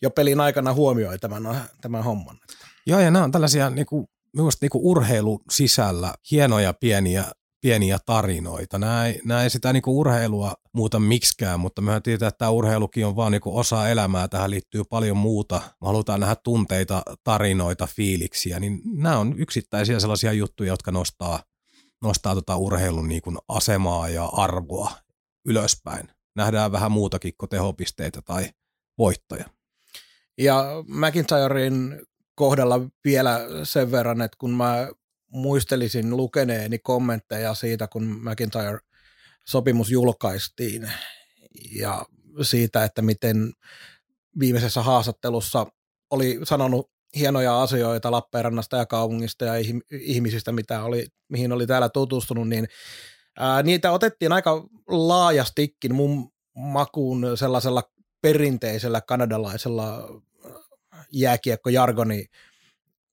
jo 0.02 0.10
pelin 0.10 0.40
aikana 0.40 0.72
huomioi 0.72 1.18
tämän, 1.18 1.42
tämän 1.80 2.04
homman. 2.04 2.36
Joo, 2.86 3.00
ja 3.00 3.10
nämä 3.10 3.24
on 3.24 3.32
tällaisia 3.32 3.70
niin 3.70 3.86
kuin, 3.86 4.06
minusta 4.36 4.64
niin 4.64 4.70
kuin 4.70 4.84
urheilun 4.84 5.40
sisällä 5.50 6.14
hienoja 6.30 6.74
pieniä 6.80 7.24
pieniä 7.60 7.98
tarinoita. 8.06 8.78
Nämä 8.78 9.06
ei, 9.06 9.50
sitä 9.50 9.72
niinku 9.72 10.00
urheilua 10.00 10.54
muuta 10.72 11.00
miksikään, 11.00 11.60
mutta 11.60 11.82
mehän 11.82 12.02
tiedetään, 12.02 12.28
että 12.28 12.38
tämä 12.38 12.50
urheilukin 12.50 13.06
on 13.06 13.16
vaan 13.16 13.32
niinku 13.32 13.58
osa 13.58 13.88
elämää. 13.88 14.28
Tähän 14.28 14.50
liittyy 14.50 14.84
paljon 14.84 15.16
muuta. 15.16 15.60
Me 15.80 15.86
halutaan 15.86 16.20
nähdä 16.20 16.36
tunteita, 16.44 17.02
tarinoita, 17.24 17.86
fiiliksiä. 17.86 18.60
Niin 18.60 18.80
nämä 18.84 19.18
on 19.18 19.34
yksittäisiä 19.38 20.00
sellaisia 20.00 20.32
juttuja, 20.32 20.72
jotka 20.72 20.90
nostaa, 20.90 21.42
nostaa 22.02 22.34
tota 22.34 22.56
urheilun 22.56 23.08
niinku 23.08 23.32
asemaa 23.48 24.08
ja 24.08 24.24
arvoa 24.24 24.92
ylöspäin. 25.46 26.08
Nähdään 26.36 26.72
vähän 26.72 26.92
muutakin 26.92 27.32
kuin 27.38 27.50
tehopisteitä 27.50 28.22
tai 28.22 28.50
voittoja. 28.98 29.44
Ja 30.38 30.64
McIntyren 30.88 32.02
kohdalla 32.34 32.80
vielä 33.04 33.40
sen 33.64 33.90
verran, 33.90 34.22
että 34.22 34.36
kun 34.40 34.50
mä 34.50 34.88
muistelisin 35.30 36.16
lukeneeni 36.16 36.78
kommentteja 36.78 37.54
siitä, 37.54 37.88
kun 37.88 38.22
McIntyre-sopimus 38.22 39.90
julkaistiin 39.90 40.92
ja 41.72 42.06
siitä, 42.42 42.84
että 42.84 43.02
miten 43.02 43.52
viimeisessä 44.38 44.82
haastattelussa 44.82 45.66
oli 46.10 46.40
sanonut 46.44 46.90
hienoja 47.16 47.62
asioita 47.62 48.10
Lappeenrannasta 48.10 48.76
ja 48.76 48.86
kaupungista 48.86 49.44
ja 49.44 49.52
ihmisistä, 49.90 50.52
mitä 50.52 50.84
oli, 50.84 51.06
mihin 51.28 51.52
oli 51.52 51.66
täällä 51.66 51.88
tutustunut, 51.88 52.48
niin 52.48 52.68
ää, 53.38 53.62
niitä 53.62 53.92
otettiin 53.92 54.32
aika 54.32 54.66
laajastikin 54.88 55.94
mun 55.94 56.32
makuun 56.56 57.26
sellaisella 57.34 57.82
perinteisellä 58.20 59.00
kanadalaisella 59.00 60.08
jääkiekkojargoni 61.12 62.24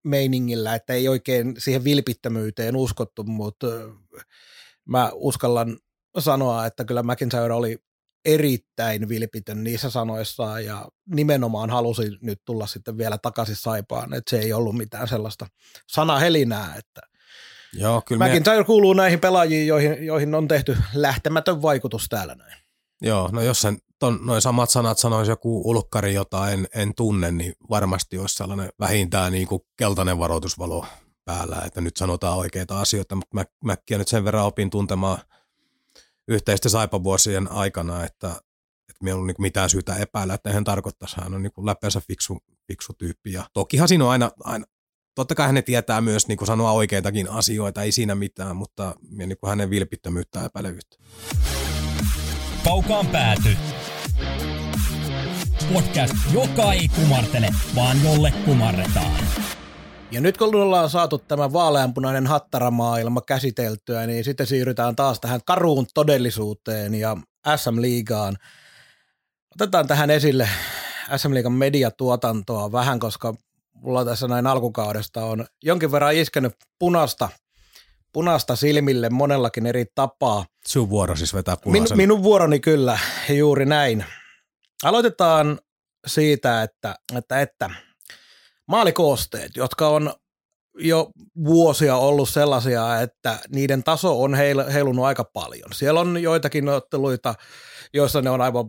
meiningillä, 0.07 0.75
että 0.75 0.93
ei 0.93 1.07
oikein 1.07 1.55
siihen 1.57 1.83
vilpittömyyteen 1.83 2.75
uskottu, 2.75 3.23
mutta 3.23 3.67
mä 4.85 5.11
uskallan 5.13 5.77
sanoa, 6.19 6.65
että 6.65 6.85
kyllä 6.85 7.03
McIntyre 7.03 7.53
oli 7.53 7.77
erittäin 8.25 9.09
vilpitön 9.09 9.63
niissä 9.63 9.89
sanoissaan 9.89 10.65
ja 10.65 10.87
nimenomaan 11.05 11.69
halusi 11.69 12.17
nyt 12.21 12.41
tulla 12.45 12.67
sitten 12.67 12.97
vielä 12.97 13.17
takaisin 13.17 13.55
Saipaan, 13.55 14.13
että 14.13 14.29
se 14.29 14.39
ei 14.39 14.53
ollut 14.53 14.77
mitään 14.77 15.07
sellaista 15.07 15.47
sanahelinää, 15.87 16.75
että 16.77 17.01
Joo, 17.73 18.01
kyllä 18.01 18.27
McIntyre 18.27 18.57
me... 18.57 18.63
kuuluu 18.63 18.93
näihin 18.93 19.19
pelaajiin, 19.19 19.67
joihin, 19.67 20.05
joihin 20.05 20.35
on 20.35 20.47
tehty 20.47 20.77
lähtemätön 20.93 21.61
vaikutus 21.61 22.05
täällä 22.09 22.35
näin. 22.35 22.66
Joo, 23.01 23.29
no 23.31 23.41
jos 23.41 23.61
sen 23.61 23.77
ton, 23.99 24.19
noin 24.21 24.41
samat 24.41 24.69
sanat 24.69 24.97
sanoisi 24.97 25.31
joku 25.31 25.69
ulkkari, 25.69 26.13
jota 26.13 26.49
en, 26.49 26.67
en 26.75 26.95
tunne, 26.95 27.31
niin 27.31 27.53
varmasti 27.69 28.17
olisi 28.17 28.35
sellainen 28.35 28.69
vähintään 28.79 29.31
niin 29.31 29.47
kuin 29.47 29.61
keltainen 29.77 30.19
varoitusvalo 30.19 30.85
päällä, 31.25 31.61
että 31.65 31.81
nyt 31.81 31.97
sanotaan 31.97 32.37
oikeita 32.37 32.79
asioita, 32.79 33.15
mutta 33.15 33.35
mä, 33.35 33.45
mäkkiä 33.63 33.97
nyt 33.97 34.07
sen 34.07 34.23
verran 34.23 34.45
opin 34.45 34.69
tuntemaan 34.69 35.17
yhteisten 36.27 36.71
saipavuosien 36.71 37.51
aikana, 37.51 38.03
että, 38.03 38.27
että 38.89 39.03
meillä 39.03 39.21
on 39.21 39.27
niin 39.27 39.35
mitään 39.39 39.69
syytä 39.69 39.95
epäillä, 39.95 40.33
että 40.33 40.53
hän 40.53 40.63
tarkoittaisi, 40.63 41.15
hän 41.21 41.33
on 41.33 41.43
niin 41.43 41.51
läpeensä 41.65 42.01
fiksu, 42.07 42.37
fiksu 42.67 42.93
tyyppi. 42.93 43.31
Ja 43.31 43.49
tokihan 43.53 43.87
siinä 43.87 44.05
on 44.05 44.11
aina, 44.11 44.31
aina 44.43 44.65
totta 45.15 45.35
kai 45.35 45.45
hän 45.45 45.63
tietää 45.63 46.01
myös 46.01 46.27
niin 46.27 46.37
kuin 46.37 46.47
sanoa 46.47 46.71
oikeitakin 46.71 47.29
asioita, 47.29 47.83
ei 47.83 47.91
siinä 47.91 48.15
mitään, 48.15 48.55
mutta 48.55 48.95
niin 49.09 49.37
kuin 49.39 49.49
hänen 49.49 49.69
vilpittömyyttä 49.69 50.45
epäilevyyttä. 50.45 50.97
Kaukaan 52.67 53.07
pääty. 53.07 53.49
Podcast, 55.73 56.13
joka 56.33 56.73
ei 56.73 56.87
kumartele, 56.87 57.49
vaan 57.75 57.97
jolle 58.03 58.33
kumarretaan. 58.45 59.23
Ja 60.11 60.21
nyt 60.21 60.37
kun 60.37 60.55
ollaan 60.55 60.89
saatu 60.89 61.17
tämä 61.17 61.53
vaaleanpunainen 61.53 62.27
hattaramaailma 62.27 63.21
käsiteltyä, 63.21 64.07
niin 64.07 64.23
sitten 64.23 64.47
siirrytään 64.47 64.95
taas 64.95 65.19
tähän 65.19 65.39
karuun 65.45 65.87
todellisuuteen 65.93 66.95
ja 66.95 67.17
SM-liigaan. 67.55 68.35
Otetaan 69.55 69.87
tähän 69.87 70.09
esille 70.09 70.49
SM-liigan 71.17 71.53
mediatuotantoa 71.53 72.71
vähän, 72.71 72.99
koska 72.99 73.33
mulla 73.73 74.05
tässä 74.05 74.27
näin 74.27 74.47
alkukaudesta 74.47 75.25
on 75.25 75.45
jonkin 75.63 75.91
verran 75.91 76.15
iskenyt 76.15 76.53
punasta, 76.79 77.29
punasta 78.13 78.55
silmille 78.55 79.09
monellakin 79.09 79.65
eri 79.65 79.85
tapaa. 79.95 80.45
Sun 80.67 80.89
vuoro 80.89 81.15
siis 81.15 81.33
vetää 81.33 81.57
punaisen. 81.57 81.97
Min, 81.97 82.03
minun 82.03 82.23
vuoroni 82.23 82.59
kyllä, 82.59 82.99
juuri 83.29 83.65
näin. 83.65 84.05
Aloitetaan 84.83 85.59
siitä, 86.07 86.63
että, 86.63 86.95
että, 87.17 87.41
että 87.41 87.69
maalikoosteet, 88.67 89.51
jotka 89.55 89.87
on 89.87 90.13
jo 90.79 91.11
vuosia 91.45 91.95
ollut 91.95 92.29
sellaisia, 92.29 93.01
että 93.01 93.39
niiden 93.49 93.83
taso 93.83 94.21
on 94.21 94.35
heil, 94.35 94.63
heilunut 94.73 95.05
aika 95.05 95.23
paljon. 95.23 95.73
Siellä 95.73 95.99
on 95.99 96.23
joitakin 96.23 96.69
otteluita, 96.69 97.35
joissa 97.93 98.21
ne 98.21 98.29
on 98.29 98.41
aivan, 98.41 98.65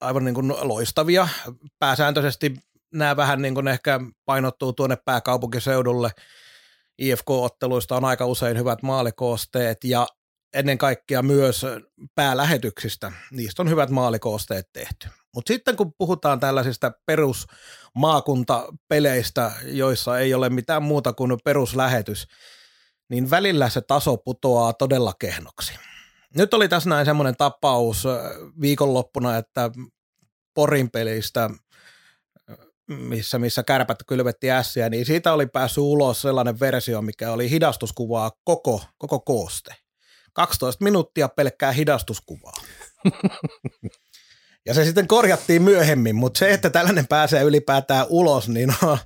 aivan 0.00 0.24
niin 0.24 0.34
kuin 0.34 0.54
loistavia. 0.60 1.28
Pääsääntöisesti 1.78 2.54
nämä 2.94 3.16
vähän 3.16 3.42
niin 3.42 3.54
kuin 3.54 3.68
ehkä 3.68 4.00
painottuu 4.24 4.72
tuonne 4.72 4.96
pääkaupunkiseudulle. 5.04 6.10
IFK-otteluista 7.00 7.96
on 7.96 8.04
aika 8.04 8.26
usein 8.26 8.58
hyvät 8.58 8.82
maalikoosteet 8.82 9.84
ja 9.84 10.06
ennen 10.54 10.78
kaikkea 10.78 11.22
myös 11.22 11.66
päälähetyksistä. 12.14 13.12
Niistä 13.30 13.62
on 13.62 13.70
hyvät 13.70 13.90
maalikoosteet 13.90 14.68
tehty. 14.72 15.08
Mutta 15.34 15.52
sitten 15.52 15.76
kun 15.76 15.92
puhutaan 15.98 16.40
tällaisista 16.40 16.92
perusmaakuntapeleistä, 17.06 19.52
joissa 19.64 20.18
ei 20.18 20.34
ole 20.34 20.48
mitään 20.48 20.82
muuta 20.82 21.12
kuin 21.12 21.38
peruslähetys, 21.44 22.26
niin 23.10 23.30
välillä 23.30 23.68
se 23.68 23.80
taso 23.80 24.16
putoaa 24.16 24.72
todella 24.72 25.12
kehnoksi. 25.18 25.72
Nyt 26.36 26.54
oli 26.54 26.68
tässä 26.68 26.90
näin 26.90 27.06
semmoinen 27.06 27.36
tapaus 27.36 28.04
viikonloppuna, 28.60 29.36
että 29.36 29.70
Porin 30.54 30.90
pelistä, 30.90 31.50
missä, 32.98 33.38
missä 33.38 33.62
kärpät 33.62 33.98
kylvetti 34.06 34.50
ässiä, 34.50 34.88
niin 34.88 35.06
siitä 35.06 35.32
oli 35.32 35.46
päässyt 35.46 35.82
ulos 35.82 36.22
sellainen 36.22 36.60
versio, 36.60 37.02
mikä 37.02 37.32
oli 37.32 37.50
hidastuskuvaa 37.50 38.30
koko, 38.44 38.82
koko 38.98 39.20
kooste. 39.20 39.74
12 40.32 40.84
minuuttia 40.84 41.28
pelkkää 41.28 41.72
hidastuskuvaa. 41.72 42.54
Ja 44.66 44.74
se 44.74 44.84
sitten 44.84 45.08
korjattiin 45.08 45.62
myöhemmin, 45.62 46.16
mutta 46.16 46.38
se, 46.38 46.52
että 46.52 46.70
tällainen 46.70 47.06
pääsee 47.06 47.42
ylipäätään 47.42 48.06
ulos, 48.08 48.48
niin 48.48 48.74
on, 48.82 48.98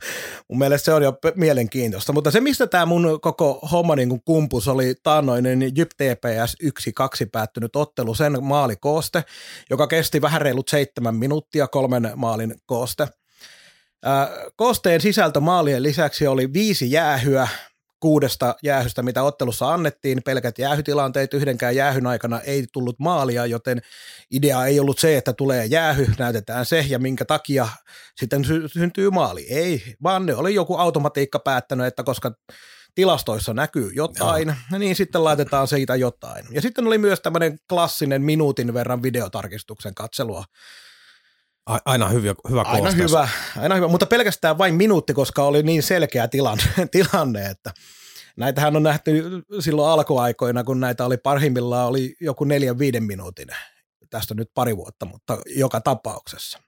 mun 0.49 0.59
mielestä 0.59 0.85
se 0.85 0.93
on 0.93 1.03
jo 1.03 1.19
mielenkiintoista. 1.35 2.13
Mutta 2.13 2.31
se, 2.31 2.41
mistä 2.41 2.67
tämä 2.67 2.87
mun 2.87 3.19
koko 3.23 3.59
homma 3.73 3.97
niin 3.97 4.23
kumpus 4.25 4.69
oli 4.69 4.95
taannoinen 5.03 5.63
Jyp 5.77 5.91
TPS 5.91 6.57
1-2 6.65 7.29
päättynyt 7.33 7.77
ottelu, 7.77 8.15
sen 8.15 8.45
maalikooste, 8.45 9.25
joka 9.71 9.87
kesti 9.87 10.21
vähän 10.21 10.41
reilut 10.41 10.69
seitsemän 10.69 11.15
minuuttia, 11.15 11.69
kolmen 11.69 12.13
maalin 12.17 12.55
kooste. 12.67 13.09
Koosteen 14.57 15.01
sisältö 15.01 15.41
maalien 15.41 15.83
lisäksi 15.83 16.27
oli 16.27 16.53
viisi 16.53 16.91
jäähyä, 16.91 17.49
kuudesta 18.01 18.57
jäähystä, 18.63 19.03
mitä 19.03 19.23
ottelussa 19.23 19.75
annettiin, 19.75 20.23
pelkät 20.25 20.59
jäähytilanteet, 20.59 21.35
yhdenkään 21.35 21.77
jäähyn 21.77 22.07
aikana 22.07 22.41
ei 22.41 22.65
tullut 22.73 22.99
maalia, 22.99 23.47
joten 23.47 23.83
idea 24.31 24.67
ei 24.67 24.81
ollut 24.81 24.99
se, 24.99 25.17
että 25.17 25.33
tulee 25.33 25.67
jäähy, 25.67 26.07
näytetään 26.19 26.67
se 26.67 26.85
ja 26.89 26.99
minkä 26.99 27.25
takia 27.25 27.69
sitten 28.17 28.45
sy- 28.45 28.69
syntyy 28.69 29.11
maali. 29.11 29.47
Ei, 29.49 29.95
vaan 30.03 30.27
ne 30.27 30.35
oli 30.35 30.55
joku 30.55 30.77
automatiikka 30.77 31.39
päättänyt, 31.39 31.87
että 31.87 32.03
koska 32.03 32.33
tilastoissa 32.95 33.55
näkyy 33.55 33.91
jotain, 33.95 34.57
Joo. 34.71 34.79
niin 34.79 34.97
sitten 34.97 35.25
laitetaan 35.25 35.69
siitä 35.69 35.97
jotain. 35.97 36.45
Ja 36.51 36.63
sitten 36.63 36.87
oli 36.87 36.99
myös 36.99 37.21
tämmöinen 37.21 37.59
klassinen 37.69 38.23
minuutin 38.23 38.75
verran 38.75 39.03
videotarkistuksen 39.03 39.95
katselua 39.95 40.45
Aina 41.67 42.09
hyvä, 42.09 42.35
hyvä 42.51 42.63
aina 42.63 42.91
hyvä, 42.91 43.29
aina 43.57 43.75
hyvä, 43.75 43.89
mutta 43.89 44.07
pelkästään 44.07 44.59
vain 44.59 44.75
minuutti, 44.75 45.15
koska 45.15 45.43
oli 45.43 45.63
niin 45.63 45.83
selkeä 45.83 46.29
tilanne, 46.29 46.65
tilanne 46.91 47.47
että 47.47 47.71
näitähän 48.37 48.77
on 48.77 48.83
nähty 48.83 49.23
silloin 49.61 49.91
alkuaikoina, 49.91 50.65
kun 50.65 50.81
näitä 50.81 51.05
oli 51.05 51.17
parhimmillaan 51.17 51.89
oli 51.89 52.17
joku 52.21 52.45
neljän 52.45 52.79
viiden 52.79 53.05
minuutin. 53.05 53.49
Tästä 54.11 54.35
nyt 54.35 54.51
pari 54.55 54.77
vuotta, 54.77 55.07
mutta 55.07 55.39
joka 55.47 55.81
tapauksessa. 55.81 56.59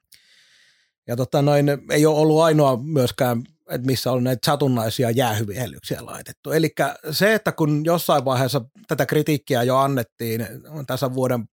Ja 1.06 1.16
tota 1.16 1.42
noin, 1.42 1.66
ei 1.90 2.06
ole 2.06 2.18
ollut 2.18 2.42
ainoa 2.42 2.76
myöskään, 2.76 3.42
että 3.70 3.86
missä 3.86 4.12
on 4.12 4.24
näitä 4.24 4.46
satunnaisia 4.46 5.10
jäähyvihellyksiä 5.10 6.06
laitettu. 6.06 6.52
Eli 6.52 6.74
se, 7.10 7.34
että 7.34 7.52
kun 7.52 7.84
jossain 7.84 8.24
vaiheessa 8.24 8.60
tätä 8.88 9.06
kritiikkiä 9.06 9.62
jo 9.62 9.76
annettiin 9.76 10.46
tässä 10.86 11.14
vuoden, 11.14 11.44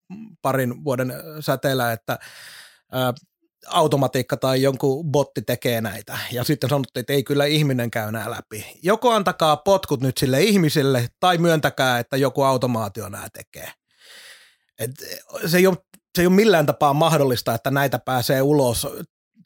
parin 0.41 0.83
vuoden 0.83 1.13
säteellä, 1.39 1.91
että 1.91 2.19
automatiikka 3.67 4.37
tai 4.37 4.61
jonkun 4.61 5.11
botti 5.11 5.41
tekee 5.41 5.81
näitä. 5.81 6.17
Ja 6.31 6.43
sitten 6.43 6.69
sanottiin, 6.69 7.01
että 7.01 7.13
ei 7.13 7.23
kyllä 7.23 7.45
ihminen 7.45 7.91
käy 7.91 8.11
nämä 8.11 8.31
läpi. 8.31 8.79
Joko 8.83 9.11
antakaa 9.11 9.57
potkut 9.57 10.01
nyt 10.01 10.17
sille 10.17 10.41
ihmisille 10.43 11.07
tai 11.19 11.37
myöntäkää, 11.37 11.99
että 11.99 12.17
joku 12.17 12.43
automaatio 12.43 13.09
nämä 13.09 13.27
tekee. 13.33 13.71
Et 14.79 14.91
se, 15.45 15.57
ei 15.57 15.67
ole, 15.67 15.77
se 16.15 16.21
ei 16.21 16.27
ole 16.27 16.35
millään 16.35 16.65
tapaa 16.65 16.93
mahdollista, 16.93 17.53
että 17.53 17.71
näitä 17.71 17.99
pääsee 17.99 18.41
ulos 18.41 18.87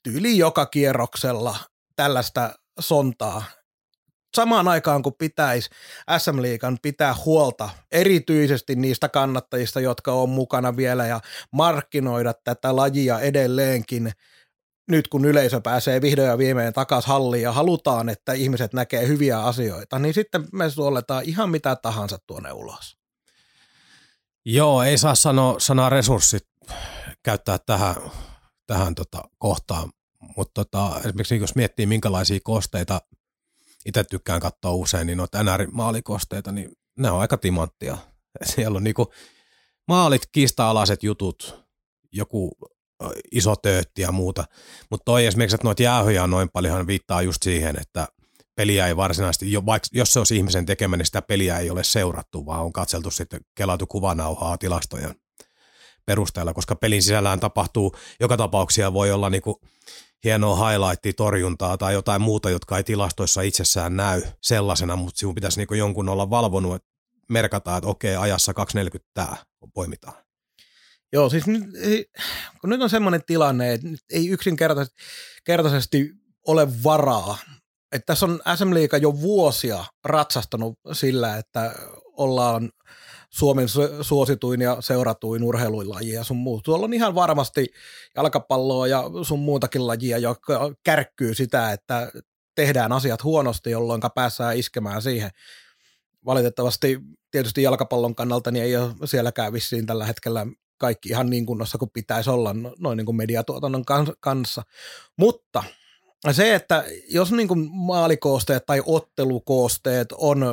tyyli 0.04 0.38
joka 0.38 0.66
kierroksella 0.66 1.58
tällaista 1.96 2.54
sontaa 2.80 3.44
samaan 4.38 4.68
aikaan 4.68 5.04
kun 5.04 5.14
pitäisi 5.18 5.70
SM 6.18 6.42
Liikan 6.42 6.78
pitää 6.82 7.16
huolta 7.26 7.70
erityisesti 7.92 8.76
niistä 8.76 9.10
kannattajista, 9.10 9.80
jotka 9.80 10.14
on 10.14 10.30
mukana 10.30 10.78
vielä 10.78 11.08
ja 11.08 11.20
markkinoida 11.52 12.34
tätä 12.34 12.76
lajia 12.76 13.20
edelleenkin 13.20 14.12
nyt 14.90 15.08
kun 15.08 15.26
yleisö 15.26 15.62
pääsee 15.62 16.02
vihdoin 16.02 16.28
ja 16.28 16.38
viimein 16.38 16.74
takaisin 16.74 17.08
halliin 17.08 17.44
ja 17.44 17.52
halutaan, 17.52 18.10
että 18.10 18.34
ihmiset 18.34 18.74
näkee 18.74 19.08
hyviä 19.08 19.40
asioita, 19.40 20.00
niin 20.00 20.14
sitten 20.14 20.48
me 20.54 20.70
suoletaan 20.70 21.24
ihan 21.26 21.50
mitä 21.50 21.76
tahansa 21.76 22.18
tuonne 22.28 22.52
ulos. 22.52 22.98
Joo, 24.46 24.84
ei 24.84 24.98
saa 24.98 25.16
sanoa 25.16 25.60
sanaa 25.60 25.90
resurssit 25.90 26.48
käyttää 27.24 27.58
tähän, 27.58 27.96
tähän 28.68 28.96
tota 28.96 29.24
kohtaan, 29.38 29.90
mutta 30.38 30.66
tota, 30.66 31.00
esimerkiksi 31.06 31.38
jos 31.38 31.56
miettii 31.56 31.86
minkälaisia 31.86 32.40
kosteita 32.44 33.02
itse 33.88 34.04
tykkään 34.04 34.40
katsoa 34.40 34.72
usein, 34.72 35.08
niin 35.08 35.18
noita 35.18 35.44
NR-maalikosteita, 35.44 36.52
niin 36.52 36.72
ne 37.00 37.12
on 37.12 37.20
aika 37.20 37.38
timanttia. 37.38 37.98
Siellä 38.56 38.78
on 38.78 38.84
niinku 38.84 39.14
maalit, 39.88 40.22
kiista-alaiset 40.32 41.04
jutut, 41.04 41.66
joku 42.12 42.52
iso 43.32 43.56
töötti 43.56 44.02
ja 44.02 44.12
muuta. 44.12 44.46
Mutta 44.92 45.06
toi 45.06 45.26
esimerkiksi, 45.26 45.56
että 45.56 45.68
noita 45.68 45.84
jäähyjä 45.84 46.24
on 46.24 46.30
noin 46.30 46.50
paljon, 46.54 46.88
viittaa 46.88 47.22
just 47.22 47.44
siihen, 47.44 47.82
että 47.82 48.08
peliä 48.56 48.88
ei 48.88 48.98
varsinaisesti, 48.98 49.52
jo, 49.52 49.66
vaikka 49.66 49.88
jos 49.92 50.14
se 50.14 50.20
olisi 50.20 50.38
ihmisen 50.38 50.66
tekemä, 50.66 50.98
niin 50.98 51.06
sitä 51.06 51.22
peliä 51.22 51.58
ei 51.58 51.70
ole 51.70 51.84
seurattu, 51.84 52.46
vaan 52.46 52.64
on 52.64 52.74
katseltu 52.74 53.12
sitten 53.12 53.40
kelatu 53.56 53.88
kuvanauhaa 53.88 54.58
tilastojen 54.58 55.16
perusteella, 56.06 56.54
koska 56.54 56.76
pelin 56.76 57.04
sisällään 57.04 57.40
tapahtuu, 57.40 57.96
joka 58.20 58.38
tapauksia 58.38 58.94
voi 58.94 59.12
olla 59.12 59.30
niinku 59.30 59.62
hienoa 60.24 60.70
highlight-torjuntaa 60.70 61.78
tai 61.78 61.94
jotain 61.94 62.22
muuta, 62.22 62.50
jotka 62.50 62.78
ei 62.78 62.84
tilastoissa 62.84 63.42
itsessään 63.42 63.98
näy 63.98 64.22
sellaisena, 64.42 64.96
mutta 64.96 65.20
sinun 65.20 65.36
pitäisi 65.36 65.60
niinku 65.60 65.74
jonkun 65.74 66.10
olla 66.10 66.30
valvonut, 66.30 66.76
että 66.76 66.88
merkataan, 67.30 67.78
että 67.78 67.88
okei, 67.88 68.16
ajassa 68.16 68.52
2.40 68.52 69.00
tämä 69.14 69.38
poimitaan. 69.74 70.14
Joo, 71.14 71.30
siis 71.30 71.48
nyt, 71.48 71.64
kun 72.62 72.70
nyt 72.70 72.82
on 72.82 72.90
semmoinen 72.90 73.24
tilanne, 73.26 73.74
että 73.74 73.88
nyt 73.88 74.00
ei 74.10 74.28
yksinkertaisesti 74.28 76.12
ole 76.48 76.84
varaa. 76.84 77.38
Että 77.92 78.06
tässä 78.06 78.26
on 78.26 78.42
SM 78.56 78.74
Liiga 78.74 78.98
jo 78.98 79.22
vuosia 79.22 79.86
ratsastanut 80.06 80.80
sillä, 80.94 81.38
että 81.38 81.76
ollaan 82.12 82.70
Suomen 83.30 83.68
suosituin 84.02 84.62
ja 84.62 84.78
seuratuin 84.80 85.44
urheilulaji 85.44 86.12
ja 86.12 86.24
sun 86.24 86.38
muut. 86.38 86.64
Tuolla 86.64 86.86
on 86.86 86.94
ihan 86.94 87.16
varmasti 87.16 87.68
jalkapalloa 88.16 88.88
ja 88.88 89.04
sun 89.24 89.40
muutakin 89.40 89.88
lajia, 89.88 90.18
joka 90.18 90.72
kärkkyy 90.84 91.34
sitä, 91.34 91.72
että 91.72 92.12
tehdään 92.56 92.92
asiat 92.92 93.24
huonosti, 93.24 93.72
jolloin 93.72 94.02
päässään 94.16 94.58
iskemään 94.58 95.02
siihen. 95.02 95.32
Valitettavasti 96.26 97.00
tietysti 97.32 97.64
jalkapallon 97.64 98.16
kannalta 98.16 98.52
niin 98.52 98.66
ei 98.66 98.78
ole 98.78 98.94
sielläkään 99.06 99.54
vissiin 99.54 99.86
tällä 99.86 100.06
hetkellä 100.06 100.46
kaikki 100.78 101.10
ihan 101.10 101.30
niin 101.30 101.46
kunnossa 101.46 101.78
kuin 101.78 101.92
pitäisi 101.94 102.30
olla 102.30 102.54
no, 102.54 102.76
noin 102.80 102.98
niin 102.98 103.06
kuin 103.06 103.16
mediatuotannon 103.16 103.84
kanssa. 104.20 104.64
Mutta 105.18 105.64
se, 106.32 106.56
että 106.56 106.84
jos 107.10 107.32
niin 107.32 107.48
kuin 107.48 107.70
maalikoosteet 107.72 108.66
tai 108.66 108.82
ottelukoosteet 108.86 110.12
on 110.12 110.46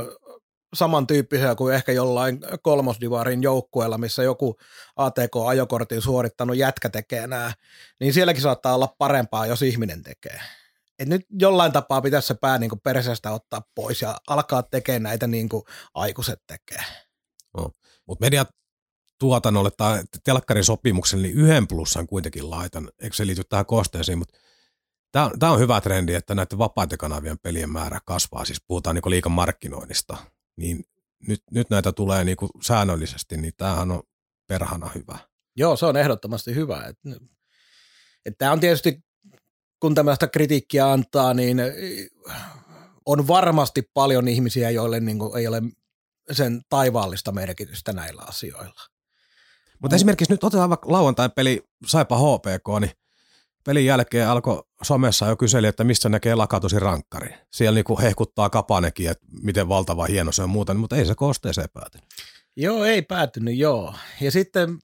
samantyyppisiä 0.75 1.55
kuin 1.55 1.75
ehkä 1.75 1.93
jollain 1.93 2.41
kolmosdivarin 2.63 3.43
joukkueella, 3.43 3.99
missä 3.99 4.23
joku 4.23 4.57
ATK-ajokortin 4.97 6.03
suorittanut 6.03 6.57
jätkä 6.57 6.89
tekee 6.89 7.27
nämä, 7.27 7.53
niin 8.01 8.15
sielläkin 8.15 8.43
saattaa 8.43 8.75
olla 8.75 8.95
parempaa, 8.99 9.47
jos 9.47 9.63
ihminen 9.63 10.03
tekee. 10.03 10.41
Et 10.99 11.09
nyt 11.09 11.27
jollain 11.39 11.73
tapaa 11.73 12.01
pitäisi 12.01 12.29
se 12.29 12.35
pää 12.35 12.59
niin 12.59 12.71
kuin 12.71 12.81
perseestä 12.81 13.33
ottaa 13.33 13.63
pois 13.75 14.03
ja 14.03 14.17
alkaa 14.29 14.63
tekemään 14.63 15.03
näitä 15.03 15.27
niin 15.27 15.49
kuin 15.49 15.63
aikuiset 15.95 16.43
tekee. 16.47 16.85
No. 17.57 17.71
Mutta 18.07 18.25
mediat 18.25 18.49
tuotannolle 19.19 19.71
tai 19.77 20.03
telkkarin 20.25 20.65
sopimukselle, 20.65 21.27
niin 21.27 21.37
yhden 21.37 21.67
plussan 21.67 22.07
kuitenkin 22.07 22.51
laitan. 22.51 22.91
Eikö 22.99 23.17
se 23.17 23.27
liity 23.27 23.43
tähän 23.45 23.67
kosteeseen, 23.67 24.19
mutta 24.19 24.39
tämä 25.13 25.53
on 25.53 25.59
hyvä 25.59 25.81
trendi, 25.81 26.15
että 26.15 26.35
näiden 26.35 26.59
vapaiden 26.59 26.99
kanavien 26.99 27.39
pelien 27.39 27.71
määrä 27.71 28.01
kasvaa. 28.05 28.45
Siis 28.45 28.63
puhutaan 28.67 28.97
niin 28.97 29.11
liikan 29.11 29.33
markkinoinnista 29.33 30.17
niin 30.57 30.85
nyt, 31.29 31.43
nyt 31.51 31.71
näitä 31.71 31.93
tulee 31.93 32.25
niin 32.25 32.37
kuin 32.37 32.51
säännöllisesti, 32.63 33.37
niin 33.37 33.53
tämähän 33.57 33.91
on 33.91 34.03
perhana 34.47 34.91
hyvä. 34.95 35.19
Joo, 35.57 35.77
se 35.77 35.87
on 35.87 35.97
ehdottomasti 35.97 36.55
hyvä. 36.55 36.87
Että 38.27 38.39
tämä 38.39 38.53
on 38.53 38.61
tietysti, 38.61 39.05
kun 39.81 39.95
tämmöistä 39.95 40.27
kritiikkiä 40.27 40.93
antaa, 40.93 41.35
niin 41.35 41.59
on 43.07 43.29
varmasti 43.29 43.83
paljon 43.95 44.29
ihmisiä, 44.29 44.71
joille 44.71 45.01
niin 45.01 45.19
kuin 45.19 45.39
ei 45.39 45.47
ole 45.47 45.63
sen 46.33 46.63
taivaallista 46.69 47.33
merkitystä 47.33 47.93
näillä 47.93 48.23
asioilla. 48.23 48.81
Mutta 49.83 49.97
esimerkiksi 49.97 50.33
nyt 50.33 50.45
otetaan 50.45 50.71
vaikka 50.71 50.93
lauantain 50.93 51.31
peli 51.31 51.63
Saipa 51.87 52.17
HPK, 52.19 52.81
niin 52.81 52.91
pelin 53.65 53.87
jälkeen 53.87 54.29
alkoi 54.29 54.63
somessa 54.83 55.27
jo 55.27 55.37
kyseli, 55.37 55.67
että 55.67 55.85
missä 55.85 56.09
näkee 56.09 56.35
lakatosi 56.35 56.79
rankkari. 56.79 57.35
Siellä 57.53 57.75
niinku 57.75 57.99
hehkuttaa 58.03 58.51
kapanekin, 58.51 59.11
että 59.11 59.27
miten 59.43 59.69
valtava 59.69 60.05
hieno 60.05 60.33
se 60.33 60.43
on 60.43 60.51
muuta, 60.51 60.75
mutta 60.75 60.97
ei 60.97 61.07
se 61.07 61.15
kosteeseen 61.15 61.69
päätynyt. 61.73 62.09
Joo, 62.57 62.85
ei 62.85 63.03
päätynyt, 63.03 63.57
joo. 63.57 63.95
Ja 64.21 64.31
sitten, 64.31 64.79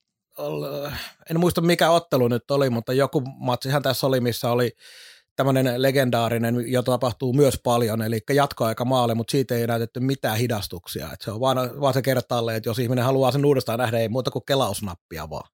en 1.31 1.41
muista 1.41 1.61
mikä 1.61 1.91
ottelu 1.91 2.29
nyt 2.29 2.51
oli, 2.51 2.71
mutta 2.71 2.93
joku 2.93 3.21
matsihan 3.21 3.83
tässä 3.83 4.07
oli, 4.07 4.21
missä 4.21 4.51
oli 4.51 4.71
tämmöinen 5.37 5.83
legendaarinen, 5.83 6.73
jota 6.73 6.93
tapahtuu 6.93 7.33
myös 7.33 7.61
paljon, 7.65 8.03
eli 8.03 8.21
jatkoaika 8.31 8.85
maalle, 8.85 9.15
mutta 9.15 9.31
siitä 9.31 9.55
ei 9.55 9.67
näytetty 9.67 10.01
mitään 10.01 10.39
hidastuksia. 10.39 11.13
Et 11.13 11.21
se 11.21 11.31
on 11.31 11.41
vaan, 11.41 11.81
vaan 11.81 11.95
se 11.95 12.03
kertaalle, 12.03 12.57
että 12.57 12.69
jos 12.69 12.79
ihminen 12.79 13.05
haluaa 13.05 13.33
sen 13.33 13.45
uudestaan 13.45 13.79
nähdä, 13.79 13.99
ei 13.99 14.09
muuta 14.09 14.31
kuin 14.31 14.45
kelausnappia 14.47 15.31
vaan. 15.31 15.51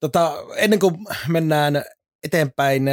Tota, 0.00 0.32
ennen 0.56 0.78
kuin 0.78 0.94
mennään 1.28 1.84
eteenpäin, 2.24 2.88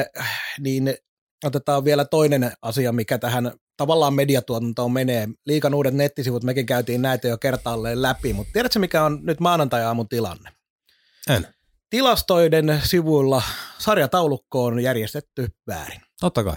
niin 0.59 0.95
otetaan 1.43 1.85
vielä 1.85 2.05
toinen 2.05 2.51
asia, 2.61 2.91
mikä 2.91 3.17
tähän 3.17 3.51
tavallaan 3.77 4.13
mediatuotantoon 4.13 4.91
menee. 4.91 5.27
Liikan 5.45 5.73
uudet 5.73 5.93
nettisivut, 5.93 6.43
mekin 6.43 6.65
käytiin 6.65 7.01
näitä 7.01 7.27
jo 7.27 7.37
kertaalleen 7.37 8.01
läpi, 8.01 8.33
mutta 8.33 8.53
tiedätkö 8.53 8.79
mikä 8.79 9.03
on 9.03 9.19
nyt 9.23 9.39
maanantai-aamun 9.39 10.09
tilanne? 10.09 10.49
En. 11.29 11.47
Tilastoiden 11.89 12.81
sivuilla 12.83 13.41
sarjataulukko 13.77 14.65
on 14.65 14.79
järjestetty 14.79 15.47
väärin. 15.67 16.01
Totta 16.19 16.43
kai. 16.43 16.55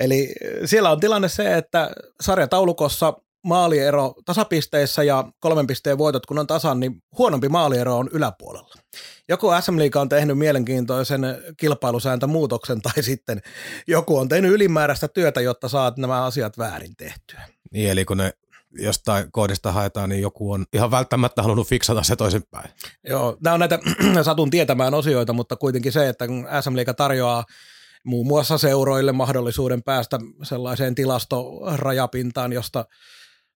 Eli 0.00 0.32
siellä 0.64 0.90
on 0.90 1.00
tilanne 1.00 1.28
se, 1.28 1.56
että 1.56 1.90
sarjataulukossa 2.20 3.14
maaliero 3.44 4.14
tasapisteissä 4.24 5.02
ja 5.02 5.24
kolmen 5.40 5.66
pisteen 5.66 5.98
voitot 5.98 6.26
kun 6.26 6.38
on 6.38 6.46
tasan, 6.46 6.80
niin 6.80 7.02
huonompi 7.18 7.48
maaliero 7.48 7.96
on 7.96 8.08
yläpuolella. 8.12 8.74
Joku 9.28 9.48
SM 9.60 9.78
Liiga 9.78 10.00
on 10.00 10.08
tehnyt 10.08 10.38
mielenkiintoisen 10.38 11.20
kilpailusääntömuutoksen 11.56 12.82
tai 12.92 13.02
sitten 13.02 13.42
joku 13.86 14.18
on 14.18 14.28
tehnyt 14.28 14.52
ylimääräistä 14.52 15.08
työtä, 15.08 15.40
jotta 15.40 15.68
saat 15.68 15.96
nämä 15.96 16.24
asiat 16.24 16.58
väärin 16.58 16.96
tehtyä. 16.96 17.40
Niin, 17.72 17.90
eli 17.90 18.04
kun 18.04 18.16
ne 18.16 18.32
jostain 18.72 19.32
koodista 19.32 19.72
haetaan, 19.72 20.08
niin 20.08 20.22
joku 20.22 20.52
on 20.52 20.66
ihan 20.72 20.90
välttämättä 20.90 21.42
halunnut 21.42 21.68
fiksata 21.68 22.02
se 22.02 22.16
toisinpäin. 22.16 22.70
Joo, 23.08 23.36
nämä 23.44 23.54
on 23.54 23.60
näitä 23.60 23.78
satun 24.22 24.50
tietämään 24.50 24.94
osioita, 24.94 25.32
mutta 25.32 25.56
kuitenkin 25.56 25.92
se, 25.92 26.08
että 26.08 26.26
kun 26.26 26.46
SM 26.60 26.76
Liiga 26.76 26.94
tarjoaa 26.94 27.44
muun 28.04 28.26
muassa 28.26 28.58
seuroille 28.58 29.12
mahdollisuuden 29.12 29.82
päästä 29.82 30.18
sellaiseen 30.42 30.94
tilastorajapintaan, 30.94 32.52
josta 32.52 32.84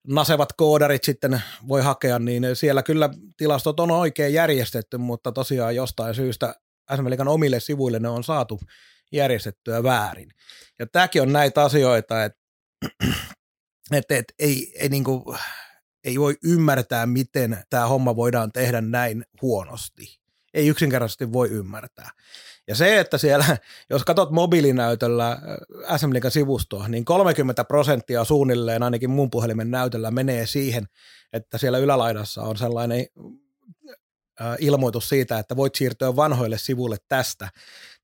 nasevat 0.07 0.53
koodarit 0.53 1.05
sitten 1.05 1.43
voi 1.69 1.83
hakea, 1.83 2.19
niin 2.19 2.47
siellä 2.55 2.83
kyllä 2.83 3.11
tilastot 3.37 3.81
on 3.81 3.91
oikein 3.91 4.35
järjestetty, 4.35 4.99
mutta 4.99 5.33
tosiaan 5.33 5.77
jostain 5.77 6.15
syystä 6.15 6.55
SM 6.97 7.29
omille 7.29 7.61
sivuille 7.61 7.99
ne 7.99 8.09
on 8.09 8.25
saatu 8.25 8.61
järjestettyä 9.13 9.83
väärin. 9.83 10.31
Ja 10.79 10.87
tämäkin 10.87 11.23
on 11.23 11.33
näitä 11.33 11.63
asioita, 11.63 12.25
että, 12.25 12.41
että, 13.93 14.17
että 14.17 14.35
ei, 14.39 14.73
ei, 14.79 14.89
niin 14.89 15.05
kuin, 15.05 15.39
ei 16.05 16.21
voi 16.21 16.37
ymmärtää, 16.45 17.07
miten 17.07 17.65
tämä 17.71 17.87
homma 17.87 18.17
voidaan 18.17 18.53
tehdä 18.53 18.81
näin 18.81 19.25
huonosti. 19.43 20.21
Ei 20.55 20.69
yksinkertaisesti 20.69 21.33
voi 21.33 21.49
ymmärtää. 21.49 22.11
Ja 22.69 22.75
se, 22.75 23.01
että 23.01 23.19
siellä, 23.19 23.57
jos 23.91 24.05
katsot 24.05 24.31
mobiilinäytöllä 24.31 25.33
äh, 25.33 26.01
SM 26.01 26.11
sivustoa, 26.29 26.89
niin 26.89 27.05
30 27.05 27.65
prosenttia 27.65 28.25
suunnilleen 28.25 28.83
ainakin 28.83 29.11
mun 29.11 29.31
puhelimen 29.31 29.71
näytöllä 29.71 30.11
menee 30.11 30.47
siihen, 30.47 30.87
että 31.33 31.59
siellä 31.59 31.79
ylälaidassa 31.79 32.43
on 32.43 32.57
sellainen 32.57 33.07
äh, 34.41 34.57
ilmoitus 34.59 35.09
siitä, 35.09 35.39
että 35.39 35.57
voit 35.57 35.75
siirtyä 35.75 36.17
vanhoille 36.17 36.59
sivuille 36.59 36.97
tästä, 37.09 37.49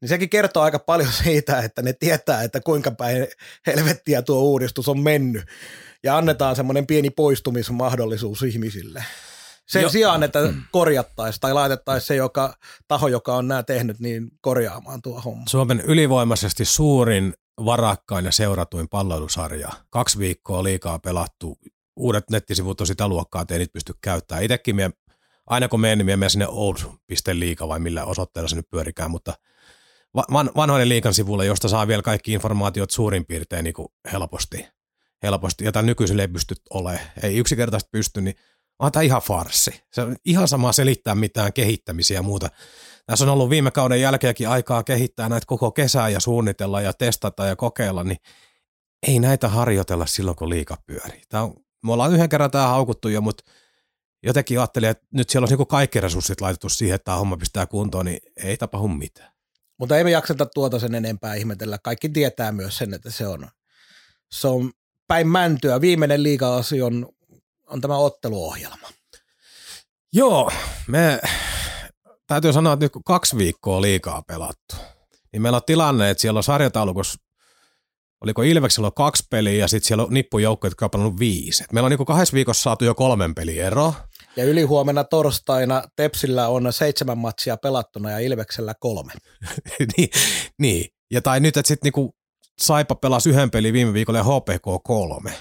niin 0.00 0.08
sekin 0.08 0.30
kertoo 0.30 0.62
aika 0.62 0.78
paljon 0.78 1.12
siitä, 1.24 1.58
että 1.58 1.82
ne 1.82 1.92
tietää, 1.92 2.42
että 2.42 2.60
kuinka 2.60 2.90
päin 2.90 3.26
helvettiä 3.66 4.22
tuo 4.22 4.42
uudistus 4.42 4.88
on 4.88 5.00
mennyt. 5.00 5.44
Ja 6.02 6.16
annetaan 6.16 6.56
semmoinen 6.56 6.86
pieni 6.86 7.10
poistumismahdollisuus 7.10 8.42
ihmisille. 8.42 9.04
Sen 9.70 9.82
jo. 9.82 9.88
sijaan, 9.88 10.22
että 10.22 10.38
korjattaisiin 10.72 11.40
tai 11.40 11.54
laitettaisiin 11.54 12.06
se 12.06 12.16
joka, 12.16 12.54
taho, 12.88 13.08
joka 13.08 13.36
on 13.36 13.48
nämä 13.48 13.62
tehnyt, 13.62 14.00
niin 14.00 14.30
korjaamaan 14.40 15.02
tuo 15.02 15.20
homma. 15.20 15.44
Suomen 15.48 15.80
ylivoimaisesti 15.80 16.64
suurin, 16.64 17.34
varakkain 17.64 18.24
ja 18.24 18.32
seuratuin 18.32 18.88
palvelusarja. 18.88 19.68
Kaksi 19.90 20.18
viikkoa 20.18 20.64
liikaa 20.64 20.98
pelattu. 20.98 21.58
Uudet 21.96 22.30
nettisivut 22.30 22.80
on 22.80 22.86
sitä 22.86 23.08
luokkaa, 23.08 23.42
että 23.42 23.54
ei 23.54 23.58
niitä 23.58 23.72
pysty 23.72 23.94
käyttämään. 24.00 24.44
Itsekin 24.44 24.76
mie, 24.76 24.90
aina 25.46 25.68
kun 25.68 25.80
menen, 25.80 25.98
niin 25.98 26.06
menen 26.06 26.30
sinne 26.30 26.46
old.liika 26.48 27.68
vai 27.68 27.80
millä 27.80 28.04
osoitteella 28.04 28.48
se 28.48 28.56
nyt 28.56 28.70
pyörikään, 28.70 29.10
mutta 29.10 29.34
van, 30.32 30.50
vanhoinen 30.56 30.88
liikan 30.88 31.14
sivulle, 31.14 31.46
josta 31.46 31.68
saa 31.68 31.88
vielä 31.88 32.02
kaikki 32.02 32.32
informaatiot 32.32 32.90
suurin 32.90 33.26
piirtein 33.26 33.64
niin 33.64 33.74
helposti. 34.12 34.66
helposti. 35.22 35.64
Ja 35.64 35.72
tämän 35.72 35.86
nykyiselle 35.86 36.22
ei 36.22 36.28
pysty 36.28 36.54
olemaan. 36.70 37.04
Ei 37.22 37.36
yksinkertaisesti 37.36 37.90
pysty, 37.92 38.20
niin 38.20 38.34
on 38.80 38.92
tämä 38.92 39.02
ihan 39.02 39.22
farsi. 39.22 39.82
Se 39.92 40.02
on 40.02 40.16
ihan 40.24 40.48
sama 40.48 40.72
selittää 40.72 41.14
mitään 41.14 41.52
kehittämisiä 41.52 42.18
ja 42.18 42.22
muuta. 42.22 42.50
Tässä 43.06 43.24
on 43.24 43.30
ollut 43.30 43.50
viime 43.50 43.70
kauden 43.70 44.00
jälkeenkin 44.00 44.48
aikaa 44.48 44.82
kehittää 44.82 45.28
näitä 45.28 45.46
koko 45.46 45.70
kesää 45.70 46.08
ja 46.08 46.20
suunnitella 46.20 46.80
ja 46.80 46.92
testata 46.92 47.46
ja 47.46 47.56
kokeilla, 47.56 48.04
niin 48.04 48.18
ei 49.06 49.18
näitä 49.18 49.48
harjoitella 49.48 50.06
silloin, 50.06 50.36
kun 50.36 50.50
liika 50.50 50.76
pyörii. 50.86 51.22
Tämä 51.28 51.42
on, 51.42 51.54
me 51.84 51.92
ollaan 51.92 52.12
yhden 52.12 52.28
kerran 52.28 52.50
tämä 52.50 52.66
haukuttu 52.66 53.08
jo, 53.08 53.20
mutta 53.20 53.44
jotenkin 54.22 54.58
ajattelin, 54.58 54.90
että 54.90 55.06
nyt 55.14 55.30
siellä 55.30 55.44
on 55.44 55.58
niin 55.58 55.66
kaikki 55.66 56.00
resurssit 56.00 56.40
laitettu 56.40 56.68
siihen, 56.68 56.94
että 56.94 57.04
tämä 57.04 57.16
homma 57.16 57.36
pistää 57.36 57.66
kuntoon, 57.66 58.06
niin 58.06 58.20
ei 58.36 58.56
tapahdu 58.56 58.88
mitään. 58.88 59.32
Mutta 59.78 59.98
ei 59.98 60.04
me 60.04 60.10
jakseta 60.10 60.46
tuota 60.46 60.78
sen 60.78 60.94
enempää 60.94 61.34
ihmetellä. 61.34 61.78
Kaikki 61.78 62.08
tietää 62.08 62.52
myös 62.52 62.78
sen, 62.78 62.94
että 62.94 63.10
se 63.10 63.26
on, 63.26 63.48
se 64.32 64.48
on 64.48 64.72
päin 65.06 65.28
mäntyä. 65.28 65.80
Viimeinen 65.80 66.22
liiga 66.22 66.48
on, 66.84 67.08
on 67.70 67.80
tämä 67.80 67.96
otteluohjelma. 67.96 68.88
Joo, 70.12 70.50
me 70.86 71.20
täytyy 72.26 72.52
sanoa, 72.52 72.72
että 72.72 72.84
nyt 72.84 72.92
kun 72.92 73.04
kaksi 73.04 73.36
viikkoa 73.36 73.82
liikaa 73.82 74.22
pelattu, 74.22 74.76
niin 75.32 75.42
meillä 75.42 75.56
on 75.56 75.62
tilanne, 75.66 76.10
että 76.10 76.20
siellä 76.20 76.38
on 76.38 76.44
sarjataulukossa 76.44 77.18
oliko 78.24 78.42
Ilveksellä 78.42 78.86
on 78.86 78.94
kaksi 78.94 79.26
peliä 79.30 79.54
ja 79.54 79.68
sitten 79.68 79.88
siellä 79.88 80.04
on 80.04 80.14
nippujoukko, 80.14 80.66
jotka 80.66 80.86
on 80.86 80.90
pelannut 80.90 81.18
viisi. 81.18 81.64
Et 81.64 81.72
meillä 81.72 81.86
on 81.86 81.90
niin 81.90 82.06
kahdessa 82.06 82.34
viikossa 82.34 82.62
saatu 82.62 82.84
jo 82.84 82.94
kolmen 82.94 83.34
pelin 83.34 83.60
ero. 83.60 83.94
Ja 84.36 84.44
ylihuomenna 84.44 85.04
torstaina 85.04 85.82
Tepsillä 85.96 86.48
on 86.48 86.72
seitsemän 86.72 87.18
matsia 87.18 87.56
pelattuna 87.56 88.10
ja 88.10 88.18
Ilveksellä 88.18 88.74
kolme. 88.80 89.12
niin, 89.96 90.10
niin, 90.58 90.88
ja 91.10 91.22
tai 91.22 91.40
nyt, 91.40 91.56
että 91.56 91.68
sitten 91.68 91.86
niinku 91.86 92.14
Saipa 92.60 92.94
pelasi 92.94 93.30
yhden 93.30 93.50
pelin 93.50 93.72
viime 93.72 93.92
viikolla 93.92 94.18
ja 94.18 94.24
HPK 94.24 94.84
kolme. 94.84 95.32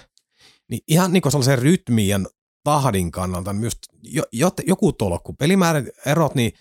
Niin 0.69 0.81
ihan 0.87 1.13
niinku 1.13 1.31
sellaisen 1.31 1.59
rytmin 1.59 2.07
ja 2.07 2.19
tahdin 2.63 3.11
kannalta 3.11 3.53
niin 3.53 3.59
myös 3.59 3.77
jo, 4.03 4.23
jo, 4.31 4.51
joku 4.67 4.93
tolkku. 4.93 5.33
Pelimäärän 5.33 5.87
erot, 6.05 6.35
niin 6.35 6.51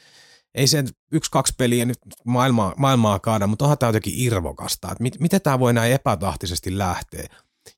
ei 0.54 0.66
se 0.66 0.84
yksi, 1.12 1.30
kaksi 1.30 1.54
peliä 1.58 1.84
nyt 1.84 1.98
maailmaa, 2.24 2.74
maailmaa 2.76 3.18
kaada, 3.18 3.46
mutta 3.46 3.64
onhan 3.64 3.78
tämä 3.78 3.88
jotenkin 3.88 4.14
irvokasta. 4.16 4.88
Että 4.92 5.02
mit, 5.02 5.20
miten 5.20 5.42
tämä 5.42 5.58
voi 5.58 5.72
näin 5.72 5.92
epätahtisesti 5.92 6.78
lähteä? 6.78 7.26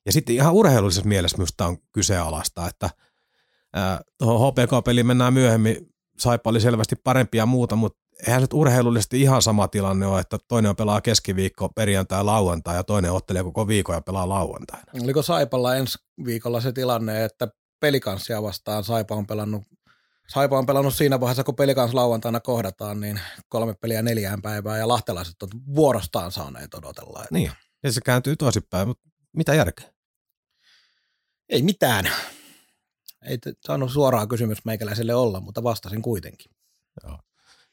Ja 0.05 0.11
sitten 0.11 0.35
ihan 0.35 0.53
urheilullisessa 0.53 1.07
mielessä 1.07 1.37
minusta 1.37 1.65
on 1.65 1.77
kyseenalaista, 1.91 2.67
että 2.67 2.89
tuohon 4.17 4.53
HPK-peliin 4.53 5.05
mennään 5.05 5.33
myöhemmin. 5.33 5.77
Saipa 6.19 6.49
oli 6.49 6.61
selvästi 6.61 6.95
parempi 6.95 7.37
ja 7.37 7.45
muuta, 7.45 7.75
mutta 7.75 8.00
eihän 8.27 8.41
se 8.41 8.47
urheilullisesti 8.53 9.21
ihan 9.21 9.41
sama 9.41 9.67
tilanne 9.67 10.05
ole, 10.05 10.19
että 10.19 10.37
toinen 10.47 10.75
pelaa 10.75 11.01
keskiviikko, 11.01 11.69
perjantai, 11.69 12.23
lauantai 12.23 12.75
ja 12.75 12.83
toinen 12.83 13.11
ottelee 13.11 13.43
koko 13.43 13.67
viikon 13.67 13.95
ja 13.95 14.01
pelaa 14.01 14.29
lauantaina. 14.29 14.91
Oliko 15.03 15.21
Saipalla 15.21 15.75
ensi 15.75 15.97
viikolla 16.25 16.61
se 16.61 16.71
tilanne, 16.71 17.25
että 17.25 17.47
pelikanssia 17.79 18.43
vastaan 18.43 18.83
Saipa 18.83 19.15
on 19.15 19.27
pelannut 19.27 19.63
Saipa 20.33 20.57
on 20.57 20.65
pelannut 20.65 20.95
siinä 20.95 21.19
vaiheessa, 21.19 21.43
kun 21.43 21.55
pelikans 21.55 21.93
lauantaina 21.93 22.39
kohdataan, 22.39 22.99
niin 22.99 23.19
kolme 23.49 23.73
peliä 23.73 24.01
neljään 24.01 24.41
päivää 24.41 24.77
ja 24.77 24.87
lahtelaiset 24.87 25.43
on 25.43 25.49
vuorostaan 25.75 26.31
saaneet 26.31 26.73
odotella. 26.73 27.19
Että... 27.19 27.35
Niin, 27.35 27.51
ja 27.83 27.91
se 27.91 28.01
kääntyy 28.01 28.35
toisinpäin, 28.35 28.87
mutta 28.87 29.09
mitä 29.37 29.53
järkeä? 29.53 29.93
Ei 31.49 31.61
mitään. 31.61 32.05
Ei 33.25 33.37
saanut 33.65 33.91
suoraa 33.91 34.27
kysymys 34.27 34.65
meikäläiselle 34.65 35.15
olla, 35.15 35.39
mutta 35.39 35.63
vastasin 35.63 36.01
kuitenkin. 36.01 36.51
Joo. 37.03 37.19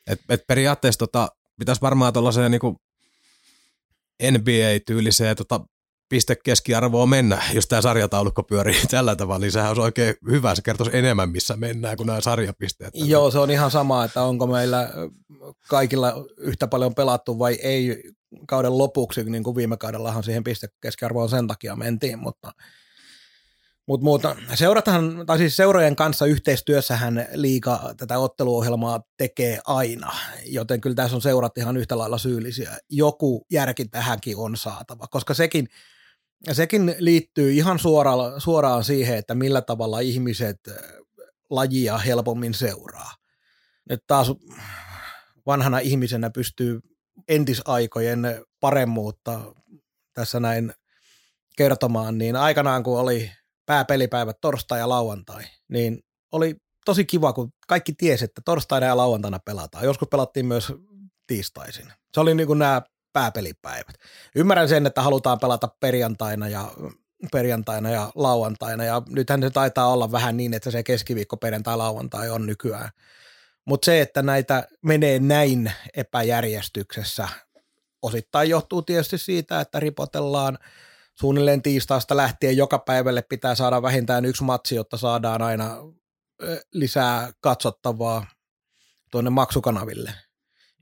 Et, 0.09 0.21
et 0.29 0.47
periaatteessa 0.47 0.99
tota, 0.99 1.29
pitäisi 1.59 1.81
varmaan 1.81 2.13
tuollaiseen 2.13 2.51
niin 2.51 2.77
NBA-tyyliseen 4.23 5.37
tota, 5.37 5.61
pistekeskiarvoa 6.09 7.07
mennä, 7.07 7.43
jos 7.53 7.67
tämä 7.67 7.83
sarjataulukko 7.83 8.43
pyörii 8.43 8.87
tällä 8.91 9.17
tavalla, 9.17 9.39
niin 9.39 9.53
sehän 9.53 9.69
olisi 9.69 9.83
oikein 9.83 10.15
hyvä. 10.31 10.55
Se 10.55 10.63
kertoisi 10.63 10.97
enemmän, 10.97 11.31
missä 11.31 11.57
mennään 11.57 11.97
kuin 11.97 12.07
nämä 12.07 12.21
sarjapisteet. 12.21 12.91
Joo, 12.95 13.31
se 13.31 13.39
on 13.39 13.51
ihan 13.51 13.71
sama, 13.71 14.05
että 14.05 14.23
onko 14.23 14.47
meillä 14.47 14.91
kaikilla 15.69 16.13
yhtä 16.37 16.69
paljon 16.69 16.95
pelattu 16.95 17.39
vai 17.39 17.55
ei 17.55 18.03
kauden 18.49 18.79
lopuksi, 18.79 19.25
niin 19.25 19.43
kuin 19.43 19.57
viime 19.57 19.77
kaudellahan 19.77 20.25
siihen 20.25 20.45
pistekeskiarvoon 20.45 21.29
sen 21.29 21.47
takia 21.47 21.77
mentiin, 21.77 22.19
mutta 22.19 22.53
mutta 23.89 24.05
muuta, 24.05 24.37
seurathan, 24.55 25.27
tai 25.27 25.39
siis 25.39 25.57
seurojen 25.57 25.97
kanssa 25.97 26.27
yhteistyössähän 26.27 27.29
liiga 27.33 27.95
tätä 27.97 28.19
otteluohjelmaa 28.19 29.01
tekee 29.19 29.59
aina, 29.67 30.13
joten 30.47 30.81
kyllä 30.81 30.95
tässä 30.95 31.17
on 31.17 31.23
seurat 31.23 31.59
ihan 31.59 31.77
yhtä 31.77 31.99
lailla 31.99 32.19
syyllisiä. 32.19 32.79
Joku 32.91 33.47
järki 33.53 33.85
tähänkin 33.85 34.37
on 34.37 34.57
saatava, 34.57 35.07
koska 35.07 35.35
sekin, 35.35 35.69
sekin 36.53 36.95
liittyy 36.99 37.53
ihan 37.53 37.79
suoraan, 37.79 38.41
suoraan 38.41 38.85
siihen, 38.85 39.19
että 39.19 39.35
millä 39.35 39.63
tavalla 39.63 40.01
ihmiset 40.01 40.61
äh, 40.69 40.75
lajia 41.51 41.99
helpommin 41.99 42.55
seuraa. 42.55 43.15
Nyt 43.91 44.01
taas 44.07 44.33
vanhana 45.47 45.79
ihmisenä 45.79 46.31
pystyy 46.31 46.81
entisaikojen 47.29 48.21
paremmuutta 48.61 49.41
tässä 50.15 50.41
näin 50.41 50.73
kertomaan, 51.57 52.19
niin 52.19 52.37
aikanaan 52.37 52.83
kun 52.83 53.01
oli 53.01 53.31
pääpelipäivät 53.69 54.41
torstai 54.41 54.79
ja 54.79 54.89
lauantai, 54.89 55.45
niin 55.69 56.05
oli 56.33 56.57
tosi 56.85 57.05
kiva, 57.05 57.33
kun 57.33 57.53
kaikki 57.67 57.93
tiesi, 57.93 58.25
että 58.25 58.43
torstaina 58.45 58.87
ja 58.87 58.97
lauantaina 58.97 59.39
pelataan. 59.39 59.85
Joskus 59.85 60.09
pelattiin 60.09 60.47
myös 60.47 60.73
tiistaisin. 61.27 61.93
Se 62.15 62.21
oli 62.21 62.35
niin 62.35 62.47
kuin 62.47 62.59
nämä 62.59 62.83
pääpelipäivät. 63.13 63.95
Ymmärrän 64.35 64.69
sen, 64.69 64.87
että 64.87 65.03
halutaan 65.03 65.39
pelata 65.39 65.69
perjantaina 65.81 66.49
ja 66.49 66.73
perjantaina 67.33 67.91
ja 67.91 68.13
lauantaina, 68.15 68.85
ja 68.85 69.03
nythän 69.09 69.43
se 69.43 69.51
taitaa 69.51 69.93
olla 69.93 70.13
vähän 70.13 70.37
niin, 70.37 70.55
että 70.55 70.71
se 70.71 70.83
keskiviikko, 70.83 71.37
perjantai, 71.37 71.77
lauantai 71.77 72.31
on 72.31 72.47
nykyään. 72.47 72.91
Mutta 73.65 73.85
se, 73.85 74.01
että 74.01 74.23
näitä 74.23 74.69
menee 74.83 75.19
näin 75.19 75.73
epäjärjestyksessä, 75.97 77.29
osittain 78.03 78.51
johtuu 78.51 78.83
tietysti 78.83 79.19
siitä, 79.19 79.61
että 79.61 79.81
ripotellaan 79.81 80.59
suunnilleen 81.21 81.63
tiistaista 81.63 82.17
lähtien 82.17 82.57
joka 82.57 82.79
päivälle 82.79 83.23
pitää 83.23 83.55
saada 83.55 83.83
vähintään 83.83 84.25
yksi 84.25 84.45
matsi, 84.45 84.75
jotta 84.75 84.97
saadaan 84.97 85.43
aina 85.43 85.77
lisää 86.73 87.33
katsottavaa 87.41 88.27
tuonne 89.11 89.31
maksukanaville. 89.31 90.15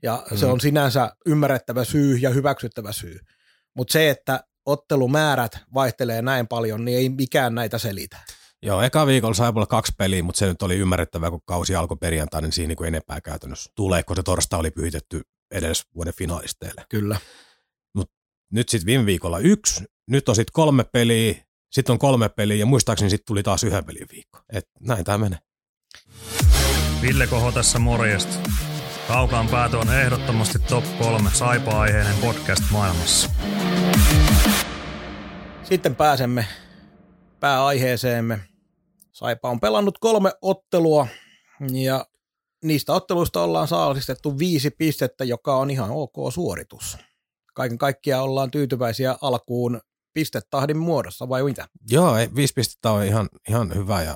Ja 0.03 0.23
mm. 0.31 0.37
se 0.37 0.45
on 0.45 0.61
sinänsä 0.61 1.11
ymmärrettävä 1.25 1.83
syy 1.83 2.17
ja 2.17 2.29
hyväksyttävä 2.29 2.91
syy. 2.91 3.19
Mutta 3.75 3.91
se, 3.91 4.09
että 4.09 4.43
ottelumäärät 4.65 5.59
vaihtelee 5.73 6.21
näin 6.21 6.47
paljon, 6.47 6.85
niin 6.85 6.97
ei 6.97 7.09
mikään 7.09 7.55
näitä 7.55 7.77
selitä. 7.77 8.17
Joo, 8.61 8.81
eka 8.81 9.07
viikolla 9.07 9.33
sai 9.33 9.51
olla 9.55 9.65
kaksi 9.65 9.93
peliä, 9.97 10.23
mutta 10.23 10.39
se 10.39 10.45
nyt 10.47 10.61
oli 10.61 10.75
ymmärrettävää, 10.77 11.29
kun 11.29 11.41
kausi 11.45 11.75
alkoi 11.75 11.97
perjantaina, 11.97 12.45
niin 12.45 12.53
siinä 12.53 12.75
niin 12.79 12.87
enempää 12.87 13.21
käytännössä 13.21 13.71
tulee, 13.75 14.03
kun 14.03 14.15
se 14.15 14.23
torsta 14.23 14.57
oli 14.57 14.71
pyhitetty 14.71 15.21
edes 15.51 15.83
vuoden 15.95 16.13
finaalisteille. 16.13 16.85
Kyllä. 16.89 17.17
Mut 17.95 18.11
nyt 18.51 18.69
sitten 18.69 18.85
viime 18.85 19.05
viikolla 19.05 19.39
yksi, 19.39 19.83
nyt 20.07 20.29
on 20.29 20.35
sitten 20.35 20.53
kolme 20.53 20.83
peliä, 20.83 21.35
sitten 21.71 21.93
on 21.93 21.99
kolme 21.99 22.29
peliä 22.29 22.57
ja 22.57 22.65
muistaakseni 22.65 23.09
sitten 23.09 23.25
tuli 23.27 23.43
taas 23.43 23.63
yhden 23.63 23.85
pelin 23.85 24.07
viikko. 24.11 24.39
Et 24.53 24.69
näin 24.79 25.05
tämä 25.05 25.17
menee. 25.17 25.39
Ville 27.01 27.27
Koho 27.27 27.51
tässä 27.51 27.79
morjesta. 27.79 28.49
Kaukaan 29.07 29.47
päätö 29.47 29.77
on 29.77 29.93
ehdottomasti 29.93 30.59
top 30.59 30.83
kolme 30.99 31.29
saipa-aiheinen 31.33 32.15
podcast 32.21 32.63
maailmassa. 32.71 33.29
Sitten 35.63 35.95
pääsemme 35.95 36.45
pääaiheeseemme. 37.39 38.39
Saipa 39.11 39.49
on 39.49 39.59
pelannut 39.59 39.97
kolme 39.97 40.31
ottelua 40.41 41.07
ja 41.71 42.05
niistä 42.63 42.93
otteluista 42.93 43.43
ollaan 43.43 43.67
saalistettu 43.67 44.39
viisi 44.39 44.69
pistettä, 44.69 45.23
joka 45.23 45.55
on 45.55 45.69
ihan 45.69 45.89
ok 45.91 46.33
suoritus. 46.33 46.97
Kaiken 47.53 47.77
kaikkiaan 47.77 48.23
ollaan 48.23 48.51
tyytyväisiä 48.51 49.15
alkuun 49.21 49.81
pistetahdin 50.17 50.77
muodossa 50.77 51.29
vai 51.29 51.43
mitä? 51.43 51.67
Joo, 51.89 52.13
viisi 52.35 52.53
pistettä 52.53 52.91
on 52.91 53.03
ihan, 53.03 53.29
ihan 53.49 53.75
hyvä 53.75 54.03
ja 54.03 54.15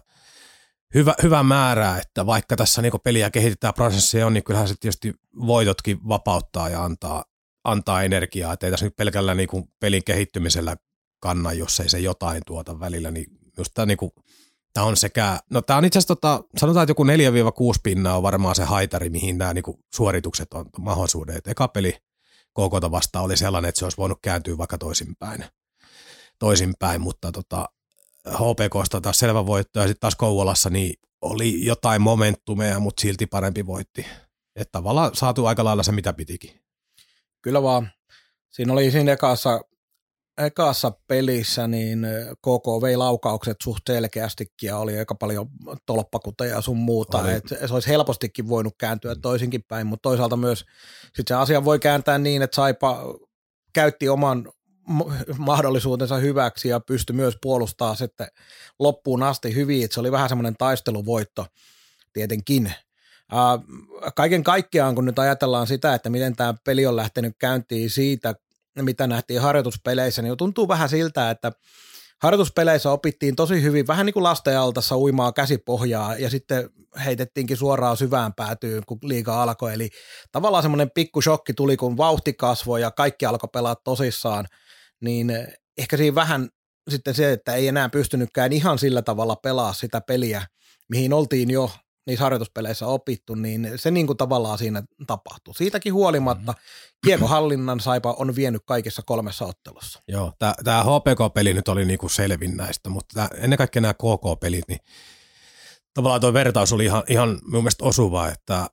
hyvä, 0.94 1.16
hyvä 1.24 1.44
määrä, 1.44 1.98
että 1.98 2.26
vaikka 2.26 2.56
tässä 2.56 2.82
niin 2.82 2.94
peliä 3.04 3.30
kehitetään 3.30 3.74
prosessia 3.74 4.28
on, 4.28 4.34
niin 4.34 4.44
kyllähän 4.44 4.68
se 4.68 4.76
tietysti 4.80 5.14
voitotkin 5.48 6.08
vapauttaa 6.08 6.70
ja 6.70 6.84
antaa, 6.84 7.26
antaa 7.64 8.04
energiaa, 8.04 8.54
että 8.54 8.68
ei 8.68 8.72
tässä 8.72 8.86
nyt 8.86 8.96
pelkällä 8.96 9.36
niin 9.36 9.50
pelin 9.80 10.04
kehittymisellä 10.04 10.76
kanna, 11.20 11.54
jos 11.54 11.80
ei 11.80 11.90
se 11.90 12.00
jotain 12.00 12.42
tuota 12.46 12.80
välillä, 12.80 13.12
niin 13.12 13.26
just 13.58 13.72
tämä, 13.74 13.86
niin 13.86 13.98
kuin, 13.98 14.12
tämä 14.74 14.86
on 14.86 14.98
sekä, 14.98 15.40
no 15.50 15.62
tämä 15.62 15.78
on 15.78 15.86
itse 15.86 16.00
asiassa, 16.00 16.16
tota, 16.16 16.44
sanotaan, 16.58 16.84
että 16.84 16.92
joku 16.92 17.04
4-6 17.04 17.08
pinnaa 17.84 18.18
on 18.18 18.24
varmaan 18.24 18.56
se 18.56 18.64
haitari, 18.64 19.10
mihin 19.10 19.38
nämä 19.38 19.54
niin 19.54 19.64
kuin, 19.64 19.78
suoritukset 19.96 20.54
on 20.54 20.66
mahdollisuudet. 20.80 21.48
Eka 21.48 21.68
peli 21.68 21.92
KK 22.52 22.92
vastaan 22.92 23.26
oli 23.26 23.38
sellainen, 23.38 23.70
että 23.70 23.80
se 23.80 23.86
olisi 23.86 23.98
voinut 23.98 24.20
kääntyä 24.22 24.58
vaikka 24.58 24.78
toisinpäin 24.78 25.46
toisinpäin, 26.42 27.02
mutta 27.02 27.32
tota, 27.32 27.70
HPKsta 28.28 29.02
taas 29.02 29.20
selvä 29.20 29.46
voitto 29.46 29.80
ja 29.80 29.88
sitten 29.88 30.00
taas 30.00 30.16
Kouvolassa 30.16 30.70
niin 30.70 30.94
oli 31.22 31.66
jotain 31.66 32.02
momentumia, 32.02 32.80
mutta 32.80 33.02
silti 33.02 33.26
parempi 33.26 33.66
voitti. 33.66 34.06
Että 34.56 34.72
tavallaan 34.72 35.16
saatu 35.16 35.46
aika 35.46 35.64
lailla 35.64 35.84
se, 35.84 35.92
mitä 35.92 36.14
pitikin. 36.14 36.62
Kyllä 37.42 37.64
vaan. 37.64 37.92
Siinä 38.50 38.74
oli 38.74 38.92
siinä 38.92 39.12
ekassa, 39.12 39.62
ekassa 40.38 40.92
pelissä 41.08 41.68
niin 41.68 42.08
KK 42.38 42.82
vei 42.82 42.98
laukaukset 42.98 43.58
suht 43.64 43.82
selkeästikin 43.88 44.68
ja 44.68 44.78
oli 44.78 44.98
aika 44.98 45.16
paljon 45.16 45.48
tolppakuteja 45.86 46.56
ja 46.56 46.62
sun 46.62 46.78
muuta. 46.78 47.32
Et 47.32 47.44
se 47.68 47.74
olisi 47.74 47.90
helpostikin 47.90 48.50
voinut 48.50 48.74
kääntyä 48.78 49.16
toisinkin 49.16 49.64
päin, 49.68 49.88
mutta 49.88 50.10
toisaalta 50.10 50.38
myös 50.38 50.66
sit 51.16 51.28
se 51.28 51.34
asia 51.34 51.66
voi 51.66 51.80
kääntää 51.80 52.18
niin, 52.18 52.42
että 52.42 52.56
Saipa 52.56 53.04
käytti 53.74 54.10
oman 54.10 54.52
mahdollisuutensa 55.38 56.16
hyväksi 56.16 56.70
ja 56.70 56.80
pystyi 56.80 57.16
myös 57.16 57.38
puolustamaan 57.42 57.98
sitten 57.98 58.28
loppuun 58.80 59.24
asti 59.24 59.56
hyvin. 59.56 59.88
Se 59.92 60.00
oli 60.00 60.12
vähän 60.12 60.30
semmoinen 60.30 60.56
taisteluvoitto 60.58 61.46
tietenkin. 62.14 62.74
kaiken 64.16 64.44
kaikkiaan, 64.44 64.96
kun 64.96 65.06
nyt 65.06 65.20
ajatellaan 65.20 65.68
sitä, 65.68 65.94
että 65.94 66.10
miten 66.10 66.36
tämä 66.36 66.54
peli 66.64 66.86
on 66.86 66.96
lähtenyt 66.96 67.36
käyntiin 67.40 67.90
siitä, 67.90 68.36
mitä 68.82 69.08
nähtiin 69.08 69.42
harjoituspeleissä, 69.42 70.22
niin 70.22 70.38
tuntuu 70.38 70.68
vähän 70.68 70.90
siltä, 70.90 71.30
että 71.30 71.52
harjoituspeleissä 72.22 72.92
opittiin 72.92 73.36
tosi 73.36 73.62
hyvin, 73.62 73.88
vähän 73.88 74.06
niin 74.06 74.14
kuin 74.14 74.24
lastenaltassa 74.24 74.98
uimaa 74.98 75.32
käsipohjaa 75.32 76.16
ja 76.16 76.30
sitten 76.30 76.70
heitettiinkin 77.06 77.58
suoraan 77.58 77.98
syvään 77.98 78.34
päätyyn, 78.34 78.84
kun 78.86 79.00
liiga 79.04 79.44
alkoi. 79.44 79.74
Eli 79.74 79.90
tavallaan 80.32 80.64
semmoinen 80.64 80.92
pikku 80.92 81.22
shokki 81.22 81.54
tuli, 81.54 81.78
kun 81.78 81.98
vauhti 81.98 82.34
kasvoi 82.34 82.82
ja 82.82 82.92
kaikki 82.92 83.26
alkoi 83.26 83.50
pelaa 83.54 83.76
tosissaan, 83.76 84.46
niin 85.02 85.34
ehkä 85.78 85.98
siinä 85.98 86.16
vähän 86.16 86.50
sitten 86.90 87.14
se, 87.14 87.32
että 87.32 87.56
ei 87.56 87.68
enää 87.68 87.90
pystynytkään 87.90 88.54
ihan 88.54 88.80
sillä 88.80 89.02
tavalla 89.02 89.36
pelaa 89.36 89.74
sitä 89.74 90.02
peliä, 90.02 90.48
mihin 90.90 91.14
oltiin 91.14 91.52
jo 91.52 91.72
niissä 92.08 92.24
harjoituspeleissä 92.24 92.88
opittu, 92.88 93.36
niin 93.36 93.72
se 93.76 93.92
niin 93.92 94.08
kuin 94.08 94.18
tavallaan 94.18 94.58
siinä 94.58 94.84
tapahtuu. 95.08 95.54
Siitäkin 95.54 95.94
huolimatta 95.94 96.52
mm-hmm. 96.52 97.00
kiekohallinnan 97.06 97.80
saipa 97.80 98.16
on 98.20 98.36
vienyt 98.36 98.62
kaikissa 98.66 99.02
kolmessa 99.06 99.46
ottelussa. 99.46 100.00
Joo, 100.08 100.34
tämä 100.64 100.84
HPK-peli 100.84 101.54
nyt 101.54 101.68
oli 101.68 101.86
niin 101.86 102.00
kuin 102.00 102.10
selvin 102.10 102.58
näistä, 102.58 102.90
mutta 102.90 103.14
tää, 103.14 103.30
ennen 103.38 103.58
kaikkea 103.58 103.82
nämä 103.82 103.94
KK-pelit, 103.94 104.68
niin 104.68 104.80
tavallaan 105.94 106.22
tuo 106.22 106.34
vertaus 106.34 106.74
oli 106.74 106.86
ihan, 106.86 107.04
ihan 107.10 107.30
mun 107.30 107.64
mielestä 107.64 107.86
osuva, 107.86 108.28
että, 108.28 108.68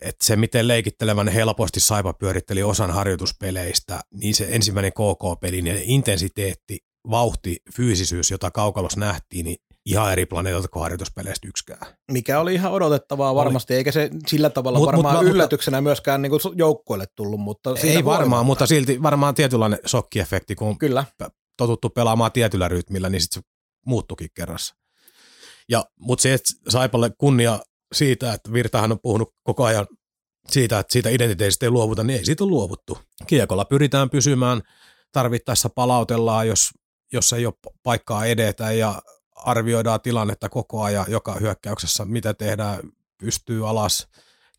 että 0.00 0.26
se 0.26 0.36
miten 0.36 0.68
leikittelevän 0.68 1.28
helposti 1.28 1.80
Saipa 1.80 2.12
pyöritteli 2.12 2.62
osan 2.62 2.90
harjoituspeleistä, 2.90 4.00
niin 4.14 4.34
se 4.34 4.48
ensimmäinen 4.50 4.92
KK-peli, 4.92 5.62
niin 5.62 5.82
intensiteetti, 5.82 6.78
vauhti, 7.10 7.56
fyysisyys, 7.76 8.30
jota 8.30 8.50
kaukalossa 8.50 9.00
nähtiin, 9.00 9.44
niin 9.44 9.56
ihan 9.86 10.12
eri 10.12 10.26
planeetalta 10.26 10.68
kuin 10.68 10.82
harjoituspeleistä 10.82 11.48
yksikään. 11.48 11.86
Mikä 12.10 12.40
oli 12.40 12.54
ihan 12.54 12.72
odotettavaa 12.72 13.34
varmasti, 13.34 13.74
oli. 13.74 13.78
eikä 13.78 13.92
se 13.92 14.10
sillä 14.26 14.50
tavalla 14.50 14.78
mut, 14.78 14.86
varmaan 14.86 15.16
mut, 15.16 15.34
yllätyksenä 15.34 15.76
mutta, 15.76 15.88
myöskään 15.88 16.22
niin 16.22 16.32
joukkueelle 16.54 17.06
tullut. 17.14 17.40
Mutta 17.40 17.74
ei 17.82 18.04
varmaan, 18.04 18.46
mutta 18.46 18.66
silti 18.66 19.02
varmaan 19.02 19.34
tietynlainen 19.34 19.78
shokkiefekti, 19.86 20.54
kun 20.54 20.78
Kyllä. 20.78 21.04
totuttu 21.56 21.90
pelaamaan 21.90 22.32
tietyllä 22.32 22.68
rytmillä, 22.68 23.08
niin 23.08 23.20
sitten 23.20 23.42
se 23.42 23.48
muuttukin 23.86 24.28
kerrassa. 24.34 24.74
Ja, 25.68 25.84
mutta 26.00 26.22
se, 26.22 26.34
että 26.34 26.48
Saipalle 26.68 27.10
kunnia 27.18 27.60
siitä, 27.94 28.32
että 28.32 28.52
Virtahan 28.52 28.92
on 28.92 29.00
puhunut 29.00 29.34
koko 29.42 29.64
ajan 29.64 29.86
siitä, 30.48 30.78
että 30.78 30.92
siitä 30.92 31.08
identiteetistä 31.08 31.66
ei 31.66 31.70
luovuta, 31.70 32.04
niin 32.04 32.18
ei 32.18 32.24
siitä 32.24 32.44
ole 32.44 32.50
luovuttu. 32.50 32.98
Kiekolla 33.26 33.64
pyritään 33.64 34.10
pysymään, 34.10 34.62
tarvittaessa 35.12 35.68
palautellaan, 35.68 36.48
jos, 36.48 36.70
jos 37.12 37.32
ei 37.32 37.46
ole 37.46 37.54
paikkaa 37.82 38.26
edetä 38.26 38.72
ja 38.72 39.02
arvioidaan 39.36 40.00
tilannetta 40.00 40.48
koko 40.48 40.82
ajan 40.82 41.06
joka 41.08 41.34
hyökkäyksessä, 41.34 42.04
mitä 42.04 42.34
tehdään, 42.34 42.80
pystyy 43.18 43.68
alas, 43.68 44.08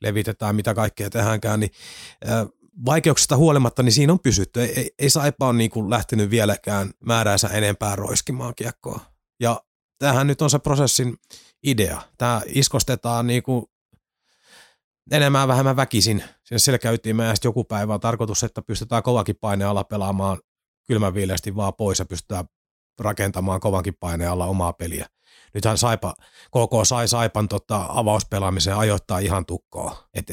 levitetään, 0.02 0.56
mitä 0.56 0.74
kaikkea 0.74 1.10
tehdäänkään, 1.10 1.60
niin 1.60 1.72
vaikeuksista 2.86 3.38
huolimatta, 3.38 3.84
niin 3.84 3.94
siinä 3.94 4.14
on 4.14 4.20
pysytty. 4.20 4.62
Ei, 4.62 4.74
ei, 4.80 4.92
ei 5.00 5.10
Saipa 5.10 5.48
ole 5.48 5.58
niin 5.58 5.90
lähtenyt 5.90 6.30
vieläkään 6.30 6.92
määränsä 7.06 7.48
enempää 7.48 7.96
roiskimaan 7.96 8.56
kiekkoa. 8.56 9.00
Ja 9.40 9.64
tämähän 10.00 10.28
nyt 10.28 10.42
on 10.42 10.50
se 10.50 10.60
prosessin 10.60 11.18
idea. 11.64 12.02
Tämä 12.18 12.42
iskostetaan 12.46 13.28
niin 13.28 13.44
kuin 13.44 13.66
enemmän 15.12 15.48
vähemmän 15.48 15.76
väkisin 15.76 16.24
sinne 16.44 16.60
selkäytimeen 16.60 17.30
ja 17.30 17.36
sitten 17.36 17.50
joku 17.50 17.64
päivä 17.64 17.94
on 17.94 18.00
tarkoitus, 18.00 18.44
että 18.44 18.62
pystytään 18.62 19.04
kovakin 19.04 19.36
paine 19.36 19.66
pelaamaan 19.90 20.40
kylmän 20.88 21.14
vaan 21.56 21.74
pois 21.74 22.00
ja 22.00 22.06
pystytään 22.06 22.46
rakentamaan 23.00 23.60
kovankin 23.60 23.96
paineen 24.00 24.32
alla 24.32 24.46
omaa 24.46 24.74
peliä. 24.74 25.06
Nythän 25.54 25.78
Saipa, 25.78 26.14
KK 26.48 26.74
sai 26.84 27.08
Saipan 27.08 27.48
tota, 27.48 27.86
avauspelaamiseen 27.90 28.78
ajoittaa 28.78 29.20
ihan 29.20 29.46
tukkoa. 29.46 30.08
Et, 30.14 30.30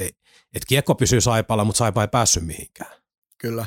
et 0.54 0.64
kiekko 0.68 0.94
pysyy 0.94 1.20
Saipalla, 1.20 1.64
mutta 1.64 1.78
Saipa 1.78 2.02
ei 2.02 2.08
päässyt 2.08 2.46
mihinkään. 2.46 2.92
Kyllä. 3.38 3.66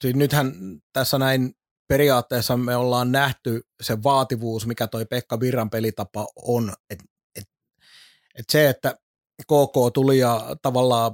Siis 0.00 0.14
nythän 0.16 0.52
tässä 0.92 1.18
näin 1.18 1.55
periaatteessa 1.88 2.56
me 2.56 2.76
ollaan 2.76 3.12
nähty 3.12 3.60
se 3.80 4.02
vaativuus, 4.02 4.66
mikä 4.66 4.86
toi 4.86 5.04
Pekka 5.04 5.40
Virran 5.40 5.70
pelitapa 5.70 6.26
on. 6.36 6.72
Et, 6.90 6.98
et, 7.36 7.48
et 8.38 8.44
se, 8.52 8.68
että 8.68 8.94
KK 9.42 9.92
tuli 9.94 10.18
ja 10.18 10.56
tavallaan 10.62 11.12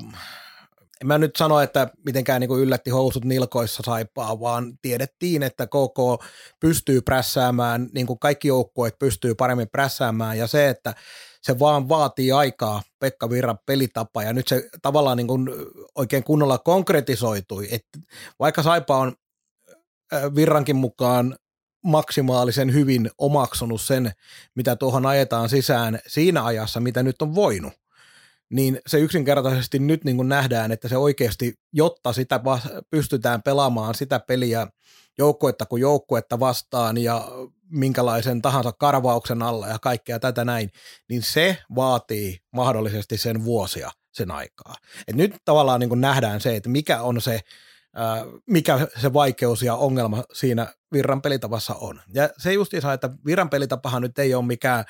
en 1.03 1.07
mä 1.07 1.19
nyt 1.19 1.37
sano, 1.37 1.61
että 1.61 1.89
mitenkään 2.05 2.41
niin 2.41 2.61
yllätti 2.61 2.91
housut 2.91 3.25
nilkoissa 3.25 3.83
saipaa, 3.87 4.41
vaan 4.41 4.79
tiedettiin, 4.83 5.43
että 5.43 5.67
KK 5.67 6.25
pystyy 6.61 7.01
prässäämään, 7.01 7.89
niin 7.95 8.07
kuin 8.07 8.19
kaikki 8.19 8.49
joukkueet 8.49 8.99
pystyy 8.99 9.35
paremmin 9.35 9.69
prässäämään, 9.69 10.39
ja 10.39 10.47
se, 10.47 10.69
että 10.69 10.95
se 11.43 11.59
vaan 11.59 11.89
vaatii 11.89 12.33
aikaa, 12.33 12.83
Pekka 12.99 13.31
Virran 13.31 13.59
pelitapa, 13.67 14.23
ja 14.23 14.33
nyt 14.33 14.49
se 14.49 14.69
tavallaan 14.83 15.17
niin 15.17 15.27
kuin 15.27 15.49
oikein 15.95 16.25
kunnolla 16.25 16.59
konkretisoitui, 16.59 17.69
että 17.71 17.99
vaikka 18.39 18.63
Saipa 18.63 18.99
on 18.99 19.13
Virrankin 20.35 20.77
mukaan 20.77 21.37
maksimaalisen 21.85 22.73
hyvin 22.73 23.11
omaksunut 23.19 23.81
sen, 23.81 24.13
mitä 24.55 24.77
tuohon 24.77 25.07
ajetaan 25.07 25.49
sisään 25.49 25.99
siinä 26.07 26.45
ajassa, 26.45 26.81
mitä 26.81 27.03
nyt 27.03 27.23
on 27.23 27.35
voinut, 27.35 27.73
niin 28.51 28.81
se 28.87 28.99
yksinkertaisesti 28.99 29.79
nyt 29.79 30.05
niin 30.05 30.17
kuin 30.17 30.29
nähdään, 30.29 30.73
että 30.73 30.89
se 30.89 30.97
oikeasti, 30.97 31.55
jotta 31.73 32.13
sitä 32.13 32.41
pystytään 32.91 33.43
pelaamaan 33.43 33.95
sitä 33.95 34.19
peliä 34.19 34.67
joukkuetta 35.19 35.67
kuin 35.67 35.81
joukkuetta 35.81 36.41
vastaan 36.41 36.99
ja 36.99 37.29
minkälaisen 37.71 38.43
tahansa 38.43 38.73
karvauksen 38.73 39.43
alla 39.43 39.69
ja 39.69 39.79
kaikkea 39.79 40.19
tätä 40.21 40.45
näin, 40.45 40.71
niin 41.09 41.23
se 41.23 41.59
vaatii 41.75 42.39
mahdollisesti 42.53 43.19
sen 43.19 43.45
vuosia 43.45 43.91
sen 44.13 44.31
aikaa. 44.31 44.75
Et 45.09 45.17
nyt 45.17 45.37
tavallaan 45.45 45.81
niin 45.81 45.89
kuin 45.89 46.01
nähdään 46.01 46.41
se, 46.41 46.57
että 46.57 46.69
mikä 46.69 47.03
on 47.03 47.21
se, 47.21 47.41
mikä 48.47 48.89
se 49.01 49.13
vaikeus 49.13 49.63
ja 49.63 49.75
ongelma 49.75 50.25
siinä 50.33 50.75
virran 50.93 51.23
pelitavassa 51.23 51.75
on. 51.75 52.01
Ja 52.15 52.29
se 52.39 52.53
justiinsa, 52.53 52.93
että 52.93 53.11
virran 53.27 53.51
pelitapahan 53.51 54.03
nyt 54.03 54.19
ei 54.19 54.35
ole 54.35 54.47
mikään 54.47 54.85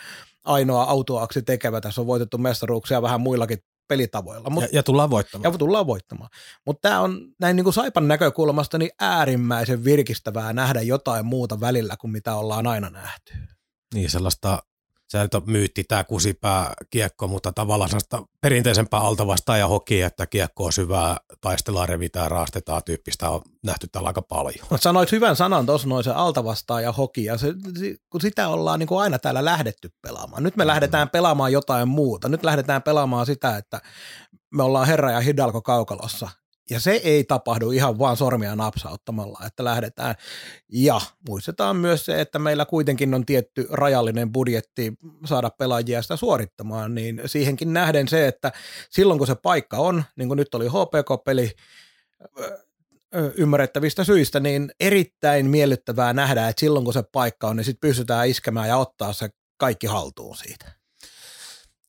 ainoa 0.45 0.83
autoaksi 0.83 1.43
tekevä. 1.43 1.81
Tässä 1.81 2.01
on 2.01 2.07
voitettu 2.07 2.39
mestaruuksia 2.39 3.03
vähän 3.03 3.21
muillakin 3.21 3.59
pelitavoilla. 3.89 4.51
Mut, 4.51 4.63
ja, 4.63 4.69
ja 4.73 4.83
tullaan 4.83 5.11
voittamaan. 5.11 5.53
Ja 5.53 5.59
tullaan 5.59 5.87
voittamaan. 5.87 6.31
Mutta 6.67 6.89
tämä 6.89 7.01
on 7.01 7.21
näin 7.41 7.57
niin 7.57 7.65
kuin 7.65 7.75
Saipan 7.75 8.09
näkökulmasta 8.09 8.79
niin 8.79 8.91
äärimmäisen 9.01 9.85
virkistävää 9.85 10.53
nähdä 10.53 10.83
jotain 10.83 11.27
muuta 11.27 11.61
välillä 11.61 11.97
kuin 11.97 12.11
mitä 12.11 12.35
ollaan 12.35 12.67
aina 12.67 12.91
nähty. 12.91 13.33
Niin, 13.95 14.11
sellaista 14.11 14.63
se 15.13 15.23
nyt 15.23 15.35
on 15.35 15.43
myytti 15.47 15.85
tämä 15.85 16.05
kusipää 16.05 16.73
kiekko, 16.91 17.29
mutta 17.29 17.53
tavallaan 17.53 17.91
sellaista 17.91 18.23
perinteisempää 18.41 19.01
altavastaan 19.01 19.59
ja 19.59 19.69
hoki, 19.69 20.03
että 20.03 20.27
kiekko 20.27 20.65
on 20.65 20.73
syvää, 20.73 21.17
taistellaan, 21.41 21.89
revitään, 21.89 22.31
raastetaan 22.31 22.83
tyyppistä 22.85 23.31
on 23.31 23.41
nähty 23.63 23.89
täällä 23.89 24.07
aika 24.07 24.23
paljon. 24.23 24.67
No, 24.71 24.77
sanoit 24.77 25.13
hyvän 25.13 25.37
sanan 25.37 25.67
tuossa 25.67 25.89
noin 25.89 26.05
se 26.05 26.11
altavastaan 26.11 26.83
ja 26.83 26.93
hoki, 26.93 27.25
ja 27.25 27.39
se, 27.39 27.55
kun 28.11 28.21
sitä 28.21 28.49
ollaan 28.49 28.79
niin 28.79 28.87
kuin 28.87 29.01
aina 29.01 29.19
täällä 29.19 29.45
lähdetty 29.45 29.91
pelaamaan. 30.03 30.43
Nyt 30.43 30.57
me 30.57 30.65
mm. 30.65 30.69
lähdetään 30.69 31.11
pelaamaan 31.11 31.53
jotain 31.53 31.89
muuta. 31.89 32.29
Nyt 32.29 32.45
lähdetään 32.45 32.83
pelaamaan 32.83 33.27
sitä, 33.27 33.57
että 33.57 33.81
me 34.55 34.63
ollaan 34.63 34.87
Herra 34.87 35.11
ja 35.11 35.21
Hidalgo 35.21 35.63
kaukalossa 35.63 36.29
ja 36.71 36.81
se 36.81 36.91
ei 36.91 37.25
tapahdu 37.25 37.71
ihan 37.71 37.99
vaan 37.99 38.17
sormia 38.17 38.57
napsauttamalla, 38.57 39.41
että 39.47 39.65
lähdetään. 39.65 40.15
Ja 40.73 41.01
muistetaan 41.29 41.77
myös 41.77 42.05
se, 42.05 42.21
että 42.21 42.39
meillä 42.39 42.65
kuitenkin 42.65 43.15
on 43.15 43.27
tietty 43.27 43.67
rajallinen 43.71 44.33
budjetti 44.33 44.93
saada 45.25 45.51
pelaajia 45.51 46.03
sitä 46.03 46.17
suorittamaan, 46.17 46.95
niin 46.95 47.21
siihenkin 47.27 47.73
nähden 47.73 48.09
se, 48.09 48.29
että 48.29 48.53
silloin 48.91 49.19
kun 49.19 49.27
se 49.27 49.35
paikka 49.35 49.77
on, 49.77 50.05
niin 50.17 50.29
kuin 50.29 50.37
nyt 50.37 50.55
oli 50.55 50.67
HPK-peli, 50.69 51.51
ymmärrettävistä 53.37 54.05
syistä, 54.05 54.41
niin 54.41 54.73
erittäin 54.81 55.51
miellyttävää 55.51 56.13
nähdä, 56.13 56.49
että 56.49 56.61
silloin 56.61 56.85
kun 56.85 56.95
se 56.95 57.03
paikka 57.13 57.49
on, 57.49 57.57
niin 57.57 57.65
sitten 57.65 57.89
pystytään 57.89 58.29
iskemään 58.29 58.69
ja 58.69 58.77
ottaa 58.77 59.13
se 59.13 59.29
kaikki 59.57 59.87
haltuun 59.87 60.37
siitä. 60.37 60.73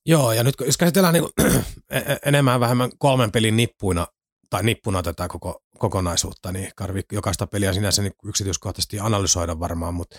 Joo, 0.06 0.32
ja 0.32 0.44
nyt 0.44 0.54
jos 0.66 0.76
käsitellään 0.76 1.14
niin 1.14 1.28
e-, 1.90 1.96
e-, 1.96 2.18
enemmän 2.26 2.60
vähemmän 2.60 2.90
kolmen 2.98 3.32
pelin 3.32 3.56
nippuina 3.56 4.06
tai 4.54 4.62
nippuna 4.62 5.02
tätä 5.02 5.28
koko, 5.28 5.62
kokonaisuutta, 5.78 6.52
niin 6.52 6.70
karvi 6.76 7.00
jokaista 7.12 7.46
peliä 7.46 7.72
sinänsä 7.72 8.02
niin 8.02 8.12
yksityiskohtaisesti 8.24 9.00
analysoida 9.00 9.60
varmaan, 9.60 9.94
mutta 9.94 10.18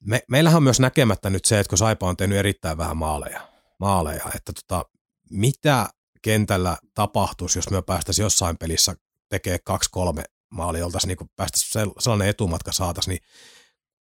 me, 0.00 0.22
meillähän 0.28 0.56
on 0.56 0.62
myös 0.62 0.80
näkemättä 0.80 1.30
nyt 1.30 1.44
se, 1.44 1.60
että 1.60 1.68
kun 1.68 1.78
Saipa 1.78 2.08
on 2.08 2.16
tehnyt 2.16 2.38
erittäin 2.38 2.78
vähän 2.78 2.96
maaleja, 2.96 3.48
maaleja 3.80 4.24
että 4.36 4.52
tota, 4.52 4.84
mitä 5.30 5.88
kentällä 6.22 6.76
tapahtuisi, 6.94 7.58
jos 7.58 7.70
me 7.70 7.82
päästäisiin 7.82 8.24
jossain 8.24 8.56
pelissä 8.56 8.94
tekee 9.28 9.58
kaksi-kolme 9.58 10.24
maali 10.50 10.82
oltaisiin 10.82 11.08
niin 11.08 11.30
päästä 11.36 11.58
sellainen 11.98 12.28
etumatka 12.28 12.72
saataisiin, 12.72 13.12
niin 13.12 13.22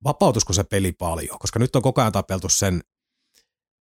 vapautusko 0.05 0.53
se 0.53 0.65
peli 0.65 0.93
paljon? 0.93 1.39
Koska 1.39 1.59
nyt 1.59 1.77
on 1.77 1.83
koko 1.83 2.01
ajan 2.01 2.13
tapeltu 2.13 2.49
sen, 2.49 2.81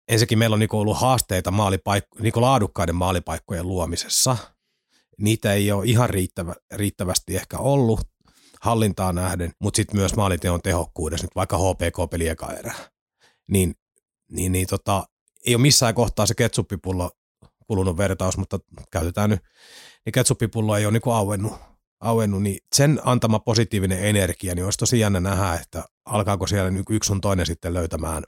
ensinnäkin 0.09 0.39
meillä 0.39 0.55
on 0.55 0.61
niin 0.61 0.75
ollut 0.75 1.01
haasteita 1.01 1.51
maalipaikko, 1.51 2.19
niin 2.21 2.33
laadukkaiden 2.37 2.95
maalipaikkojen 2.95 3.69
luomisessa. 3.69 4.37
Niitä 5.21 5.53
ei 5.53 5.73
ole 5.73 5.87
ihan 5.87 6.11
riittävä, 6.11 6.55
riittävästi 6.73 7.37
ehkä 7.37 7.59
ollut 7.59 8.01
hallintaa 8.61 9.12
nähden, 9.12 9.53
mutta 9.59 9.77
sitten 9.77 9.97
myös 9.97 10.16
maaliteon 10.16 10.62
tehokkuudessa, 10.62 11.25
nyt 11.25 11.37
vaikka 11.37 11.59
HPK-peli 11.59 12.29
eka 12.29 12.53
erä. 12.53 12.75
Niin, 13.51 13.75
niin, 14.31 14.53
niin 14.53 14.66
tota, 14.66 15.05
ei 15.47 15.55
ole 15.55 15.62
missään 15.62 15.95
kohtaa 15.95 16.27
se 16.27 16.35
ketsuppipullo 16.35 17.11
kulunut 17.66 17.97
vertaus, 17.97 18.37
mutta 18.37 18.59
käytetään 18.93 19.31
nyt, 19.31 19.41
niin 20.05 20.12
ketsuppipullo 20.12 20.77
ei 20.77 20.87
ole 20.87 20.93
niin 20.93 21.14
auennut, 21.14 21.53
auennut, 22.01 22.43
niin 22.43 22.59
sen 22.77 23.01
antama 23.05 23.39
positiivinen 23.39 24.05
energia, 24.05 24.55
niin 24.55 24.64
olisi 24.64 24.79
tosi 24.79 25.01
jännä 25.01 25.21
nähdä, 25.21 25.55
että 25.55 25.85
alkaako 26.05 26.47
siellä 26.47 26.73
yksi 26.91 27.09
sun 27.09 27.21
toinen 27.21 27.47
sitten 27.47 27.75
löytämään 27.75 28.23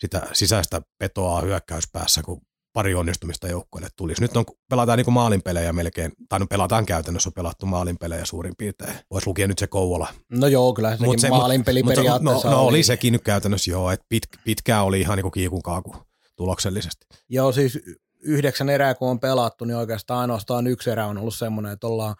sitä 0.00 0.26
sisäistä 0.32 0.82
petoa 0.98 1.40
hyökkäyspäässä, 1.40 2.22
kun 2.22 2.42
pari 2.72 2.94
onnistumista 2.94 3.48
joukkueelle 3.48 3.88
tulisi. 3.96 4.22
Nyt 4.22 4.36
on, 4.36 4.44
pelataan 4.68 4.98
niin 4.98 5.12
maalinpelejä 5.12 5.72
melkein, 5.72 6.12
tai 6.28 6.38
no 6.38 6.46
pelataan 6.46 6.86
käytännössä 6.86 7.28
on 7.28 7.32
pelattu 7.32 7.66
maalinpelejä 7.66 8.24
suurin 8.24 8.54
piirtein. 8.58 8.94
Voisi 9.10 9.26
lukea 9.26 9.48
nyt 9.48 9.58
se 9.58 9.66
Kouvola. 9.66 10.08
No 10.28 10.46
joo, 10.46 10.74
kyllä 10.74 10.90
sekin 10.90 11.06
mut 11.06 11.18
se, 11.18 11.28
maalinpeli 11.28 11.82
mut, 11.82 11.94
periaatteessa 11.94 12.50
no, 12.50 12.56
no, 12.56 12.62
oli. 12.62 12.82
sekin 12.82 13.12
nyt 13.12 13.22
käytännössä 13.22 13.70
joo, 13.70 13.90
että 13.90 14.06
pit, 14.08 14.22
pitkään 14.44 14.84
oli 14.84 15.00
ihan 15.00 15.18
niin 15.18 15.32
kiikun 15.32 15.62
kaaku 15.62 15.96
tuloksellisesti. 16.36 17.06
Joo, 17.28 17.52
siis 17.52 17.78
yhdeksän 18.20 18.68
erää 18.68 18.94
kun 18.94 19.10
on 19.10 19.20
pelattu, 19.20 19.64
niin 19.64 19.76
oikeastaan 19.76 20.20
ainoastaan 20.20 20.66
yksi 20.66 20.90
erä 20.90 21.06
on 21.06 21.18
ollut 21.18 21.34
semmoinen, 21.34 21.72
että 21.72 21.86
ollaan 21.86 22.14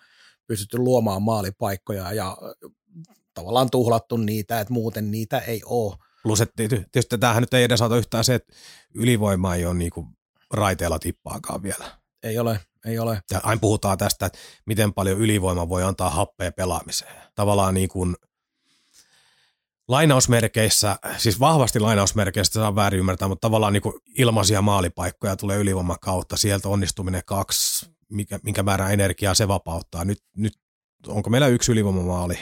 pystytty 0.46 0.78
luomaan 0.78 1.22
maalipaikkoja 1.22 2.12
ja 2.12 2.36
tavallaan 3.34 3.70
tuhlattu 3.70 4.16
niitä, 4.16 4.60
että 4.60 4.72
muuten 4.72 5.10
niitä 5.10 5.38
ei 5.38 5.62
ole. 5.64 5.96
Plus, 6.22 6.40
että 6.40 6.54
tietysti 6.56 7.18
tämähän 7.18 7.42
nyt 7.42 7.54
ei 7.54 7.64
edes 7.64 7.80
yhtään 7.98 8.24
se, 8.24 8.34
että 8.34 8.52
ylivoima 8.94 9.54
ei 9.54 9.66
ole 9.66 9.74
niin 9.74 9.90
kuin 9.90 10.06
raiteella 10.50 10.98
tippaakaan 10.98 11.62
vielä. 11.62 11.84
Ei 12.22 12.38
ole, 12.38 12.60
ei 12.86 12.98
ole. 12.98 13.22
Ja 13.30 13.40
aina 13.42 13.60
puhutaan 13.60 13.98
tästä, 13.98 14.26
että 14.26 14.38
miten 14.66 14.92
paljon 14.92 15.18
ylivoima 15.18 15.68
voi 15.68 15.82
antaa 15.82 16.10
happea 16.10 16.52
pelaamiseen. 16.52 17.14
Tavallaan 17.34 17.74
niin 17.74 17.88
kuin 17.88 18.16
lainausmerkeissä, 19.88 20.96
siis 21.16 21.40
vahvasti 21.40 21.80
lainausmerkeistä 21.80 22.54
saa 22.54 22.74
väärin 22.74 23.00
ymmärtää, 23.00 23.28
mutta 23.28 23.46
tavallaan 23.46 23.72
niin 23.72 23.82
kuin 23.82 23.94
ilmaisia 24.18 24.62
maalipaikkoja 24.62 25.36
tulee 25.36 25.58
ylivoiman 25.58 25.96
kautta. 26.00 26.36
Sieltä 26.36 26.68
onnistuminen 26.68 27.22
kaksi, 27.26 27.90
mikä, 28.08 28.38
minkä 28.42 28.62
määrä 28.62 28.90
energiaa 28.90 29.34
se 29.34 29.48
vapauttaa. 29.48 30.04
Nyt, 30.04 30.18
nyt 30.36 30.52
onko 31.06 31.30
meillä 31.30 31.46
yksi 31.46 31.72
ylivoimamaali? 31.72 32.38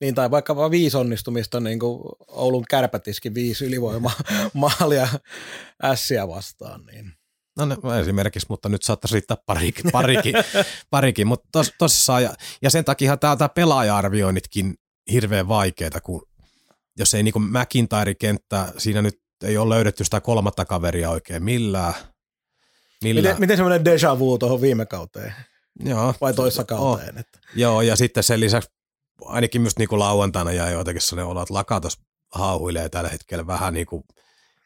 Niin, 0.00 0.14
tai 0.14 0.30
vaikka 0.30 0.56
vain 0.56 0.70
viisi 0.70 0.96
onnistumista, 0.96 1.60
niin 1.60 1.78
kuin 1.78 2.02
Oulun 2.28 2.64
kärpätiski 2.70 3.34
viisi 3.34 3.64
ylivoimamaalia 3.64 5.08
ässiä 5.82 6.28
vastaan. 6.28 6.84
Niin. 6.86 7.12
No 7.58 7.64
ne, 7.64 7.76
esimerkiksi, 8.00 8.46
mutta 8.48 8.68
nyt 8.68 8.82
saattaisi 8.82 9.14
riittää 9.14 9.36
parikin, 9.46 9.84
parikin, 9.92 10.34
parikin. 10.90 11.26
mutta 11.26 11.48
tos, 11.52 11.72
tosissaan, 11.78 12.22
ja, 12.22 12.34
ja 12.62 12.70
sen 12.70 12.84
takia 12.84 13.16
tämä 13.16 13.48
pelaaja-arvioinnitkin 13.48 14.74
hirveän 15.12 15.48
vaikeita, 15.48 16.00
kun 16.00 16.28
jos 16.98 17.14
ei 17.14 17.22
niin 17.22 17.34
McIntyre-kenttä, 17.42 18.72
siinä 18.78 19.02
nyt 19.02 19.20
ei 19.44 19.58
ole 19.58 19.74
löydetty 19.74 20.04
sitä 20.04 20.20
kolmatta 20.20 20.64
kaveria 20.64 21.10
oikein 21.10 21.44
millään. 21.44 21.94
millään. 23.04 23.24
Miten, 23.24 23.40
miten 23.40 23.56
semmoinen 23.56 23.84
deja 23.84 24.18
vu 24.18 24.38
tuohon 24.38 24.60
viime 24.60 24.86
kauteen? 24.86 25.34
Joo. 25.84 26.14
Vai 26.20 26.34
toissa 26.34 26.64
kauteen? 26.64 27.14
Oh. 27.14 27.20
Että. 27.20 27.38
Joo, 27.54 27.82
ja 27.82 27.96
sitten 27.96 28.22
sen 28.22 28.40
lisäksi 28.40 28.70
ainakin 29.24 29.60
myös 29.60 29.78
niin 29.78 29.88
lauantaina 29.98 30.52
jäi 30.52 30.72
jotenkin 30.72 31.02
sellainen 31.02 31.30
olo, 31.30 31.42
että 31.42 31.54
Lakatos 31.54 31.98
hauhuilee 32.32 32.88
tällä 32.88 33.10
hetkellä 33.10 33.46
vähän 33.46 33.74
niin 33.74 33.86
kuin 33.86 34.04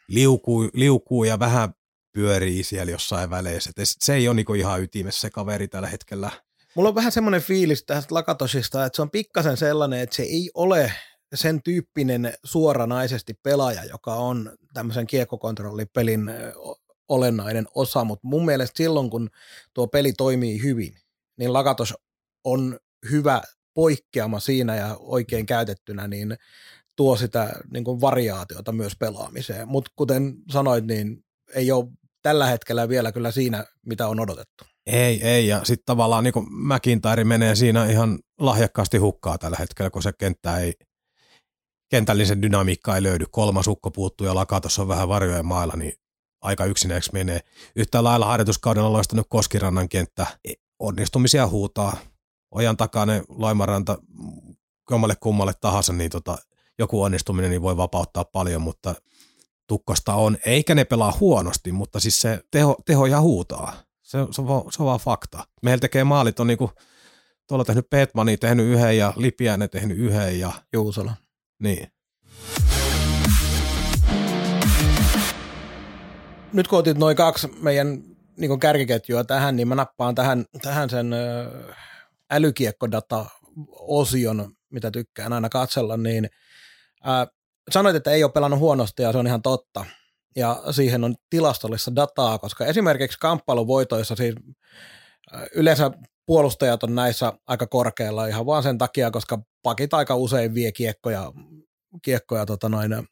liukuu, 0.08 0.70
liukuu 0.72 1.24
ja 1.24 1.38
vähän 1.38 1.72
pyörii 2.16 2.64
siellä 2.64 2.90
jossain 2.90 3.30
väleissä. 3.30 3.70
Et 3.70 3.88
se 3.98 4.14
ei 4.14 4.28
ole 4.28 4.36
niinku 4.36 4.54
ihan 4.54 4.82
ytimessä 4.82 5.20
se 5.20 5.30
kaveri 5.30 5.68
tällä 5.68 5.88
hetkellä. 5.88 6.30
Mulla 6.74 6.88
on 6.88 6.94
vähän 6.94 7.12
semmoinen 7.12 7.42
fiilis 7.42 7.84
tästä 7.84 8.14
Lakatosista, 8.14 8.84
että 8.84 8.96
se 8.96 9.02
on 9.02 9.10
pikkasen 9.10 9.56
sellainen, 9.56 10.00
että 10.00 10.16
se 10.16 10.22
ei 10.22 10.50
ole 10.54 10.92
sen 11.34 11.62
tyyppinen 11.62 12.34
suoranaisesti 12.44 13.34
pelaaja, 13.42 13.84
joka 13.84 14.14
on 14.14 14.56
tämmöisen 14.74 15.06
kiekkokontrollipelin 15.06 16.30
olennainen 17.08 17.66
osa, 17.74 18.04
mutta 18.04 18.28
mun 18.28 18.44
mielestä 18.44 18.76
silloin, 18.76 19.10
kun 19.10 19.30
tuo 19.74 19.86
peli 19.86 20.12
toimii 20.12 20.62
hyvin, 20.62 20.94
niin 21.38 21.52
Lakatos 21.52 21.94
on 22.44 22.78
hyvä 23.10 23.42
poikkeama 23.74 24.40
siinä 24.40 24.76
ja 24.76 24.96
oikein 25.00 25.46
käytettynä, 25.46 26.08
niin 26.08 26.36
tuo 26.96 27.16
sitä 27.16 27.50
niin 27.70 27.84
kuin 27.84 28.00
variaatiota 28.00 28.72
myös 28.72 28.96
pelaamiseen. 28.96 29.68
Mutta 29.68 29.90
kuten 29.96 30.34
sanoit, 30.50 30.86
niin 30.86 31.24
ei 31.54 31.72
ole 31.72 31.86
tällä 32.26 32.46
hetkellä 32.46 32.88
vielä 32.88 33.12
kyllä 33.12 33.30
siinä, 33.30 33.64
mitä 33.86 34.08
on 34.08 34.20
odotettu. 34.20 34.64
Ei, 34.86 35.22
ei, 35.22 35.48
ja 35.48 35.64
sitten 35.64 35.86
tavallaan 35.86 36.24
niin 36.24 36.34
McIntyre 36.50 37.24
menee 37.24 37.54
siinä 37.54 37.86
ihan 37.86 38.18
lahjakkaasti 38.40 38.98
hukkaa 38.98 39.38
tällä 39.38 39.56
hetkellä, 39.60 39.90
kun 39.90 40.02
se 40.02 40.12
kenttä 40.18 40.58
ei, 40.58 40.72
kentällisen 41.90 42.42
dynamiikka 42.42 42.96
ei 42.96 43.02
löydy. 43.02 43.24
Kolmas 43.30 43.68
ukko 43.68 43.90
puuttuu 43.90 44.26
ja 44.26 44.34
Lakatos 44.34 44.78
on 44.78 44.88
vähän 44.88 45.08
varjojen 45.08 45.46
mailla, 45.46 45.74
niin 45.76 45.92
aika 46.42 46.64
yksinäksi 46.64 47.10
menee. 47.12 47.40
Yhtä 47.76 48.04
lailla 48.04 48.26
harjoituskaudella 48.26 48.92
loistanut 48.92 49.26
Koskirannan 49.30 49.88
kenttä. 49.88 50.26
E, 50.44 50.52
onnistumisia 50.78 51.46
huutaa. 51.46 51.96
Ojan 52.50 52.76
takainen 52.76 53.24
Loimaranta 53.28 53.98
kummalle 54.88 55.16
kummalle 55.20 55.52
tahansa, 55.60 55.92
niin 55.92 56.10
tota, 56.10 56.38
joku 56.78 57.02
onnistuminen 57.02 57.50
niin 57.50 57.62
voi 57.62 57.76
vapauttaa 57.76 58.24
paljon, 58.24 58.62
mutta 58.62 58.94
tukkosta 59.66 60.14
on, 60.14 60.36
eikä 60.46 60.74
ne 60.74 60.84
pelaa 60.84 61.16
huonosti, 61.20 61.72
mutta 61.72 62.00
siis 62.00 62.20
se 62.20 62.40
teho, 62.50 62.76
teho 62.86 63.06
ja 63.06 63.20
huutaa. 63.20 63.72
Se, 64.02 64.18
se, 64.30 64.42
on, 64.42 64.72
se 64.72 64.82
on 64.82 64.86
vaan 64.86 65.00
fakta. 65.00 65.46
Meillä 65.62 65.80
tekee 65.80 66.04
maalit 66.04 66.40
on 66.40 66.46
niinku, 66.46 66.70
tuolla 67.48 67.64
tehnyt 67.64 67.90
Petmani 67.90 68.36
tehnyt 68.36 68.66
yhden 68.66 68.98
ja 68.98 69.12
Lipiäinen 69.16 69.70
tehnyt 69.70 69.98
yhden 69.98 70.40
ja... 70.40 70.52
Juusola. 70.72 71.14
Niin. 71.58 71.88
Nyt 76.52 76.68
kun 76.68 76.78
otit 76.78 76.98
noin 76.98 77.16
kaksi 77.16 77.48
meidän 77.60 78.02
niin 78.36 78.60
kärkiketjua 78.60 79.24
tähän, 79.24 79.56
niin 79.56 79.68
mä 79.68 79.74
nappaan 79.74 80.14
tähän, 80.14 80.44
tähän 80.62 80.90
sen 80.90 81.10
älykiekkodata-osion, 82.30 84.52
mitä 84.70 84.90
tykkään 84.90 85.32
aina 85.32 85.48
katsella, 85.48 85.96
niin 85.96 86.28
sanoit, 87.70 87.96
että 87.96 88.10
ei 88.10 88.24
ole 88.24 88.32
pelannut 88.32 88.60
huonosti 88.60 89.02
ja 89.02 89.12
se 89.12 89.18
on 89.18 89.26
ihan 89.26 89.42
totta. 89.42 89.84
Ja 90.36 90.62
siihen 90.70 91.04
on 91.04 91.14
tilastollista 91.30 91.96
dataa, 91.96 92.38
koska 92.38 92.66
esimerkiksi 92.66 93.18
kamppailuvoitoissa 93.20 94.16
siis 94.16 94.34
yleensä 95.54 95.90
puolustajat 96.26 96.82
on 96.82 96.94
näissä 96.94 97.32
aika 97.46 97.66
korkealla 97.66 98.26
ihan 98.26 98.46
vaan 98.46 98.62
sen 98.62 98.78
takia, 98.78 99.10
koska 99.10 99.38
pakit 99.62 99.94
aika 99.94 100.14
usein 100.14 100.54
vie 100.54 100.72
kiekkoja, 100.72 101.32
kiekkoja 102.02 102.46
tota 102.46 102.68
noin, 102.68 103.08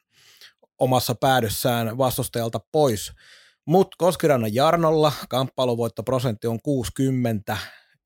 omassa 0.79 1.15
päädyssään 1.15 1.97
vastustajalta 1.97 2.59
pois. 2.71 3.11
Mutta 3.67 3.95
Koskirannan 3.97 4.53
Jarnolla 4.53 5.11
kamppailuvoittoprosentti 5.29 6.47
on 6.47 6.59
60, 6.63 7.57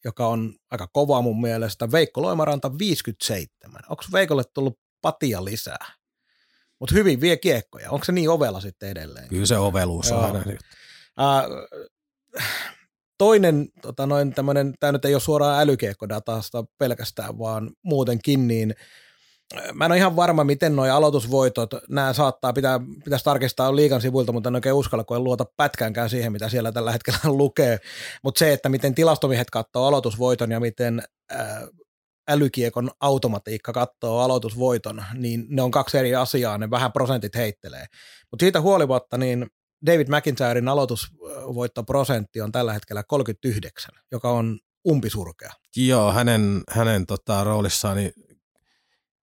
joka 0.05 0.27
on 0.27 0.55
aika 0.71 0.87
kova 0.93 1.21
mun 1.21 1.41
mielestä. 1.41 1.91
Veikko 1.91 2.21
Loimaranta 2.21 2.77
57. 2.79 3.81
Onko 3.89 4.03
Veikolle 4.13 4.43
tullut 4.53 4.79
patia 5.01 5.45
lisää? 5.45 5.98
Mutta 6.79 6.95
hyvin 6.95 7.21
vie 7.21 7.37
kiekkoja. 7.37 7.91
Onko 7.91 8.05
se 8.05 8.11
niin 8.11 8.29
ovella 8.29 8.61
sitten 8.61 8.89
edelleen? 8.89 9.27
Kyllä 9.27 9.45
se 9.45 9.57
oveluus 9.57 10.11
on 10.11 10.25
aina. 10.25 10.39
Äh, 10.39 11.45
toinen, 13.17 13.67
tota 13.81 14.05
noin, 14.05 14.33
tämmönen, 14.33 14.73
tämä 14.79 14.91
nyt 14.91 15.05
ei 15.05 15.13
ole 15.13 15.21
suoraan 15.21 15.61
älykiekkodatasta 15.61 16.63
pelkästään, 16.77 17.39
vaan 17.39 17.71
muutenkin, 17.83 18.47
niin 18.47 18.75
mä 19.73 19.85
en 19.85 19.91
ole 19.91 19.97
ihan 19.97 20.15
varma, 20.15 20.43
miten 20.43 20.75
nuo 20.75 20.85
aloitusvoitot, 20.85 21.69
nämä 21.89 22.13
saattaa, 22.13 22.53
pitää, 22.53 22.79
pitäisi 23.03 23.25
tarkistaa 23.25 23.75
liikan 23.75 24.01
sivuilta, 24.01 24.31
mutta 24.31 24.49
en 24.49 24.55
oikein 24.55 24.75
uskalla, 24.75 25.03
kun 25.03 25.17
en 25.17 25.23
luota 25.23 25.45
pätkäänkään 25.57 26.09
siihen, 26.09 26.31
mitä 26.31 26.49
siellä 26.49 26.71
tällä 26.71 26.91
hetkellä 26.91 27.19
lukee. 27.37 27.79
Mutta 28.23 28.39
se, 28.39 28.53
että 28.53 28.69
miten 28.69 28.95
tilastomiehet 28.95 29.49
katsoo 29.49 29.87
aloitusvoiton 29.87 30.51
ja 30.51 30.59
miten 30.59 31.01
äh, 31.33 31.63
älykiekon 32.29 32.91
automatiikka 32.99 33.73
katsoo 33.73 34.19
aloitusvoiton, 34.19 35.03
niin 35.13 35.45
ne 35.49 35.61
on 35.61 35.71
kaksi 35.71 35.97
eri 35.97 36.15
asiaa, 36.15 36.57
ne 36.57 36.69
vähän 36.69 36.91
prosentit 36.91 37.35
heittelee. 37.35 37.85
Mutta 38.31 38.43
siitä 38.43 38.61
huolimatta, 38.61 39.17
niin 39.17 39.47
David 39.85 40.07
McIntyren 40.07 40.67
aloitusvoittoprosentti 40.67 42.41
on 42.41 42.51
tällä 42.51 42.73
hetkellä 42.73 43.03
39, 43.03 43.91
joka 44.11 44.31
on 44.31 44.59
umpisurkea. 44.89 45.51
Joo, 45.75 46.11
hänen, 46.11 46.63
hänen 46.69 47.05
tota, 47.05 47.43
roolissaan 47.43 47.97
niin 47.97 48.13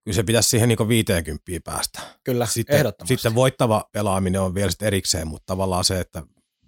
kyllä 0.05 0.15
se 0.15 0.23
pitäisi 0.23 0.49
siihen 0.49 0.69
niin 0.69 0.89
50 0.89 1.43
päästä. 1.65 2.01
Kyllä, 2.25 2.47
sitten, 2.47 2.77
ehdottomasti. 2.77 3.15
Sitten 3.15 3.35
voittava 3.35 3.85
pelaaminen 3.93 4.41
on 4.41 4.55
vielä 4.55 4.71
sitten 4.71 4.87
erikseen, 4.87 5.29
mutta 5.29 5.47
tavallaan 5.47 5.85
se, 5.85 6.01
että 6.01 6.23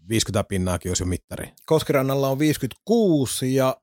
50 0.08 0.48
pinnaakin 0.48 0.90
olisi 0.90 1.02
jo 1.02 1.06
mittari. 1.06 1.52
Koskirannalla 1.66 2.28
on 2.28 2.38
56 2.38 3.54
ja 3.54 3.76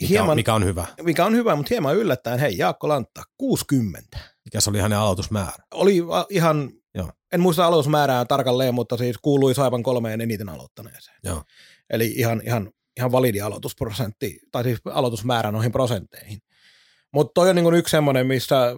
mikä, 0.00 0.08
Hieman- 0.12 0.30
on, 0.30 0.36
mikä 0.36 0.54
on 0.54 0.64
hyvä. 0.64 0.86
mikä 1.02 1.24
on 1.26 1.36
hyvä, 1.36 1.56
mutta 1.56 1.70
hieman 1.70 1.96
yllättäen, 1.96 2.40
hei 2.40 2.58
Jaakko 2.58 2.88
Lantta, 2.88 3.22
60. 3.38 4.18
Mikä 4.44 4.60
se 4.60 4.70
oli 4.70 4.78
hänen 4.80 4.98
aloitusmäärä. 4.98 5.64
Oli 5.74 6.02
ihan, 6.30 6.70
Joo. 6.94 7.10
en 7.32 7.40
muista 7.40 7.66
aloitusmäärää 7.66 8.24
tarkalleen, 8.24 8.74
mutta 8.74 8.96
siis 8.96 9.16
kuului 9.22 9.54
Saipan 9.54 9.82
kolmeen 9.82 10.20
eniten 10.20 10.48
aloittaneeseen. 10.48 11.16
Joo. 11.24 11.42
Eli 11.90 12.06
ihan, 12.06 12.42
ihan, 12.44 12.70
ihan 12.96 13.12
validi 13.12 13.40
aloitusprosentti, 13.40 14.40
tai 14.52 14.62
siis 14.62 14.78
aloitusmäärä 14.84 15.52
noihin 15.52 15.72
prosentteihin. 15.72 16.38
Mutta 17.12 17.30
toi 17.34 17.50
on 17.50 17.56
niin 17.56 17.74
yksi 17.74 17.90
semmoinen, 17.90 18.26
missä 18.26 18.76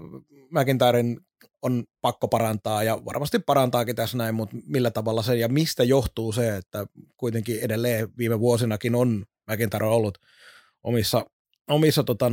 McIntyren 0.51 1.17
on 1.63 1.85
pakko 2.01 2.29
parantaa 2.29 2.83
ja 2.83 2.99
varmasti 3.05 3.39
parantaakin 3.39 3.97
tässä 3.97 4.17
näin, 4.19 4.35
mutta 4.35 4.57
millä 4.67 4.91
tavalla 4.91 5.23
se 5.23 5.37
ja 5.37 5.49
mistä 5.49 5.85
johtuu 5.85 6.33
se, 6.33 6.57
että 6.57 6.87
kuitenkin 7.17 7.61
edelleen 7.61 8.09
viime 8.19 8.41
vuosinakin 8.41 8.95
on 8.95 9.25
McIntyre 9.51 9.87
ollut 9.87 10.19
omissa, 10.85 11.25
omissa 11.71 12.05
tota, 12.05 12.27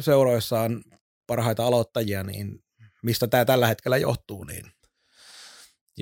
seuroissaan 0.00 0.82
parhaita 1.26 1.66
aloittajia, 1.66 2.22
niin 2.22 2.64
mistä 3.02 3.26
tämä 3.26 3.44
tällä 3.44 3.66
hetkellä 3.66 3.96
johtuu, 3.96 4.44
niin 4.44 4.64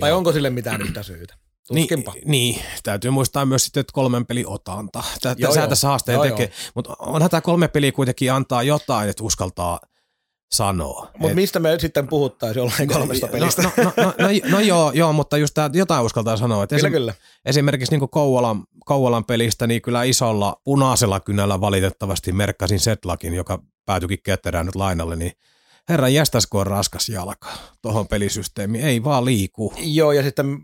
tai 0.01 0.11
Joo. 0.11 0.19
onko 0.19 0.33
sille 0.33 0.51
mitään 0.51 0.83
yhtä 0.83 1.03
syytä? 1.03 1.35
Tuskinpa. 1.69 2.13
Niin, 2.13 2.31
niin, 2.31 2.63
täytyy 2.83 3.11
muistaa 3.11 3.47
myös 3.47 3.65
sitten, 3.65 3.81
että 3.81 3.93
kolmen 3.93 4.27
peli 4.27 4.45
otanta. 4.47 5.05
Tä- 5.23 5.35
Joo, 5.39 5.53
Sehän 5.53 5.65
joo. 5.65 5.69
tässä 5.71 5.89
haasteen 5.89 6.17
Joo, 6.17 6.25
tekee, 6.25 6.53
mutta 6.75 6.97
onhan 6.99 7.31
tämä 7.31 7.41
kolme 7.41 7.69
peliä 7.69 7.93
kuitenkin 7.93 8.33
antaa 8.33 8.63
jotain, 8.63 9.09
että 9.11 9.25
uskaltaa 9.25 9.81
sanoa. 10.53 11.11
Mutta 11.19 11.29
Et- 11.31 11.35
mistä 11.35 11.59
me 11.59 11.79
sitten 11.79 12.09
puhuttaisiin 12.09 12.61
jollain 12.61 12.89
kolmesta 12.89 13.29
pelistä? 13.29 13.63
No, 13.63 13.71
no, 13.77 13.83
no, 13.85 13.93
no, 14.03 14.15
no, 14.19 14.29
no 14.51 14.61
joo, 14.61 14.93
joo, 14.93 15.13
mutta 15.13 15.37
just 15.37 15.55
tää, 15.55 15.71
jotain 15.73 16.05
uskaltaa 16.05 16.37
sanoa. 16.37 16.63
Että 16.63 16.77
kyllä, 16.77 16.87
esim, 16.87 16.93
kyllä. 16.93 17.15
esimerkiksi 17.45 17.97
niin 17.99 18.11
Kouvolan, 18.11 18.65
Kouvolan 18.85 19.25
pelistä, 19.25 19.67
niin 19.67 19.83
kyllä 19.83 20.03
isolla 20.03 20.61
punaisella 20.65 21.21
kynällä 21.21 21.61
valitettavasti 21.61 22.33
merkkasin 22.33 22.81
Setlakin, 22.81 23.35
joka 23.35 23.63
päätyikin 23.87 24.19
ketterään 24.23 24.67
nyt 24.67 24.75
lainalle, 24.75 25.17
niin 25.17 25.33
herran 25.89 26.15
jästäs, 26.15 26.47
kun 26.47 26.61
on 26.61 26.67
raskas 26.67 27.09
jalka 27.09 27.49
tuohon 27.83 28.09
pelisysteemiin, 28.09 28.85
ei 28.85 29.05
vaan 29.05 29.25
liiku. 29.25 29.73
Joo, 29.77 30.13
ja 30.13 30.23
sitten 30.23 30.59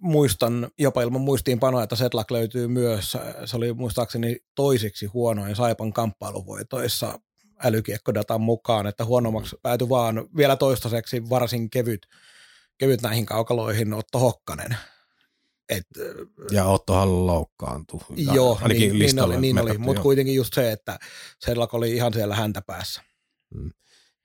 muistan 0.00 0.68
jopa 0.78 1.02
ilman 1.02 1.20
muistiinpanoa, 1.20 1.82
että 1.82 1.96
Setlak 1.96 2.30
löytyy 2.30 2.68
myös, 2.68 3.16
se 3.44 3.56
oli 3.56 3.72
muistaakseni 3.72 4.36
toisiksi 4.54 5.06
huonoin 5.06 5.56
Saipan 5.56 5.92
kamppailuvoitoissa 5.92 7.18
älykiekkodatan 7.64 8.40
mukaan, 8.40 8.86
että 8.86 9.04
huonommaksi 9.04 9.56
päätyi 9.62 9.88
vaan 9.88 10.28
vielä 10.36 10.56
toistaiseksi 10.56 11.30
varsin 11.30 11.70
kevyt, 11.70 12.06
kevyt 12.78 13.02
näihin 13.02 13.26
kaukaloihin 13.26 13.94
Otto 13.94 14.18
Hokkanen. 14.18 14.76
Et, 15.68 15.86
Ja 16.50 16.64
Ottohan 16.64 17.26
loukkaantui. 17.26 18.00
Ja 18.16 18.34
joo, 18.34 18.58
ainakin 18.62 18.92
niin, 18.92 18.98
niin 18.98 19.20
oli, 19.20 19.40
niin 19.40 19.58
oli. 19.58 19.78
mutta 19.78 20.02
kuitenkin 20.02 20.34
just 20.34 20.54
se, 20.54 20.72
että 20.72 20.98
Setlak 21.38 21.74
oli 21.74 21.92
ihan 21.92 22.12
siellä 22.12 22.36
häntä 22.36 22.62
päässä. 22.66 23.02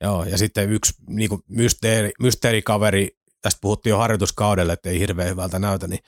Joo, 0.02 0.24
ja 0.24 0.38
sitten 0.38 0.72
yksi 0.72 0.94
niin 1.08 1.30
kuin 1.30 1.42
mysteeri, 1.48 2.12
mysteerikaveri, 2.20 3.18
tästä 3.42 3.62
puhuttiin 3.62 3.92
jo 3.92 3.98
harjoituskaudelle, 3.98 4.74
että 4.74 4.90
ei 4.90 5.00
hirveän 5.00 5.30
hyvältä 5.30 5.60
näytä, 5.60 5.88
niin 5.88 6.00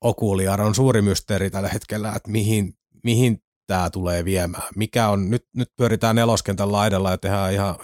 Okuliar 0.00 0.60
on 0.60 0.74
suuri 0.74 1.02
mysteeri 1.02 1.50
tällä 1.50 1.68
hetkellä, 1.68 2.12
että 2.16 2.30
mihin, 2.30 2.74
mihin 3.04 3.42
tämä 3.68 3.90
tulee 3.90 4.24
viemään. 4.24 4.62
Mikä 4.76 5.08
on, 5.08 5.30
nyt, 5.30 5.46
nyt 5.56 5.68
pyöritään 5.76 6.16
neloskentän 6.16 6.72
laidalla 6.72 7.10
ja 7.10 7.18
tehdään 7.18 7.52
ihan, 7.52 7.74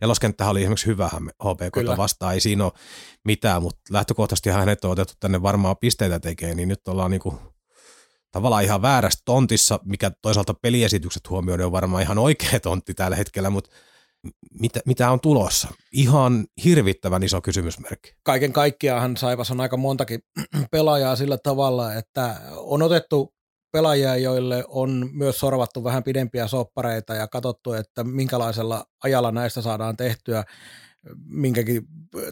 neloskenttähän 0.00 0.50
oli 0.50 0.60
esimerkiksi 0.60 0.86
hyvä 0.86 1.10
HPK 1.44 1.96
vastaan, 1.96 2.34
ei 2.34 2.40
siinä 2.40 2.64
ole 2.64 2.72
mitään, 3.24 3.62
mutta 3.62 3.80
lähtökohtaisesti 3.90 4.50
hänet 4.50 4.84
on 4.84 4.90
otettu 4.90 5.14
tänne 5.20 5.42
varmaan 5.42 5.76
pisteitä 5.76 6.20
tekee, 6.20 6.54
niin 6.54 6.68
nyt 6.68 6.88
ollaan 6.88 7.10
niinku 7.10 7.38
tavallaan 8.32 8.64
ihan 8.64 8.82
väärässä 8.82 9.22
tontissa, 9.24 9.80
mikä 9.84 10.10
toisaalta 10.22 10.54
peliesitykset 10.54 11.30
huomioiden 11.30 11.66
on 11.66 11.72
varmaan 11.72 12.02
ihan 12.02 12.18
oikea 12.18 12.60
tontti 12.60 12.94
tällä 12.94 13.16
hetkellä, 13.16 13.50
mutta 13.50 13.70
mitä, 14.60 14.80
mitä 14.86 15.10
on 15.10 15.20
tulossa? 15.20 15.68
Ihan 15.92 16.46
hirvittävän 16.64 17.22
iso 17.22 17.40
kysymysmerkki. 17.40 18.14
kaiken 18.22 18.52
kaikkiaan 18.52 19.16
Saivas 19.16 19.50
on 19.50 19.60
aika 19.60 19.76
montakin 19.76 20.20
pelaajaa 20.70 21.16
sillä 21.16 21.38
tavalla, 21.38 21.94
että 21.94 22.36
on 22.50 22.82
otettu 22.82 23.34
pelaajia, 23.74 24.16
joille 24.16 24.64
on 24.68 25.10
myös 25.12 25.38
sorvattu 25.38 25.84
vähän 25.84 26.04
pidempiä 26.04 26.48
soppareita 26.48 27.14
ja 27.14 27.28
katsottu, 27.28 27.72
että 27.72 28.04
minkälaisella 28.04 28.84
ajalla 29.02 29.32
näistä 29.32 29.62
saadaan 29.62 29.96
tehtyä 29.96 30.44
minkäkin 31.24 31.82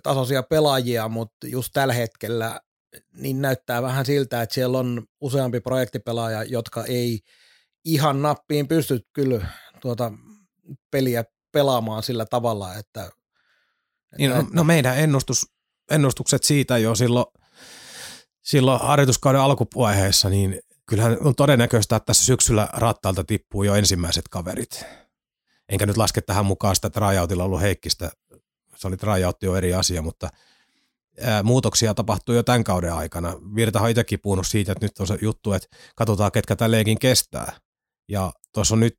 tasoisia 0.03 0.43
pelaajia, 0.43 1.09
mutta 1.09 1.47
just 1.47 1.69
tällä 1.73 1.95
hetkellä 1.95 2.61
niin 3.17 3.43
näyttää 3.43 3.83
vähän 3.83 4.07
siltä, 4.07 4.43
että 4.43 4.55
siellä 4.55 4.79
on 4.79 5.03
useampi 5.21 5.61
projektipelaaja, 5.61 6.43
jotka 6.43 6.85
ei 6.85 7.21
ihan 7.85 8.23
nappiin 8.23 8.69
pysty 8.69 9.01
kyllä 9.13 9.47
tuota 9.81 10.13
peliä 10.91 11.25
pelaamaan 11.53 12.03
sillä 12.03 12.27
tavalla, 12.27 12.75
että 12.75 13.11
Niin, 14.19 14.31
no, 14.31 14.47
no 14.53 14.65
meidän 14.65 14.99
ennustus, 14.99 15.47
ennustukset 15.91 16.45
siitä 16.45 16.79
jo 16.79 16.95
silloin, 16.95 17.27
silloin 18.43 18.81
harjoituskauden 18.81 19.41
alkuvaiheessa, 19.41 20.29
niin 20.29 20.61
kyllähän 20.93 21.17
on 21.21 21.35
todennäköistä, 21.35 21.97
että 21.97 22.07
tässä 22.07 22.25
syksyllä 22.25 22.69
rattaalta 22.73 23.25
tippuu 23.25 23.63
jo 23.63 23.75
ensimmäiset 23.75 24.29
kaverit. 24.31 24.85
Enkä 25.69 25.87
nyt 25.87 25.97
laske 25.97 26.21
tähän 26.21 26.47
mukaan 26.47 26.75
sitä, 26.75 26.87
että 26.87 27.01
tryoutilla 27.01 27.45
ollut 27.45 27.61
Heikkistä. 27.61 28.11
Se 28.77 28.89
oli 28.89 28.97
tryout 28.97 29.43
jo 29.43 29.57
eri 29.57 29.75
asia, 29.75 30.03
mutta 30.03 30.29
ää, 31.21 31.43
muutoksia 31.43 31.95
tapahtuu 31.95 32.35
jo 32.35 32.43
tämän 32.43 32.65
kauden 32.65 32.93
aikana. 32.93 33.35
Virtahan 33.55 33.85
on 33.87 33.91
itsekin 33.91 34.21
puhunut 34.23 34.47
siitä, 34.47 34.73
että 34.73 34.85
nyt 34.85 34.99
on 34.99 35.07
se 35.07 35.19
juttu, 35.23 35.53
että 35.53 35.69
katsotaan, 35.97 36.33
ketkä 36.33 36.57
tämän 36.57 36.71
leikin 36.71 36.99
kestää. 36.99 37.53
Ja 38.09 38.33
tuossa 38.53 38.75
on 38.75 38.81
nyt 38.81 38.99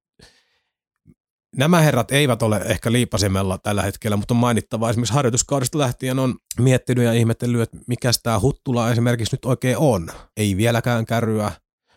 Nämä 1.55 1.81
herrat 1.81 2.11
eivät 2.11 2.41
ole 2.41 2.57
ehkä 2.57 2.91
liipasimella 2.91 3.57
tällä 3.57 3.81
hetkellä, 3.81 4.17
mutta 4.17 4.33
on 4.33 4.37
mainittava 4.39 4.89
esimerkiksi 4.89 5.13
harjoituskaudesta 5.13 5.77
lähtien 5.77 6.19
on 6.19 6.35
miettinyt 6.59 7.05
ja 7.05 7.13
ihmetellyt, 7.13 7.61
että 7.61 7.77
mikä 7.87 8.11
tämä 8.23 8.39
Huttula 8.39 8.91
esimerkiksi 8.91 9.33
nyt 9.35 9.45
oikein 9.45 9.77
on. 9.77 10.09
Ei 10.37 10.57
vieläkään 10.57 11.05
kärryä. 11.05 11.51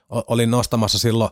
Olin 0.08 0.50
nostamassa 0.50 0.98
silloin 0.98 1.30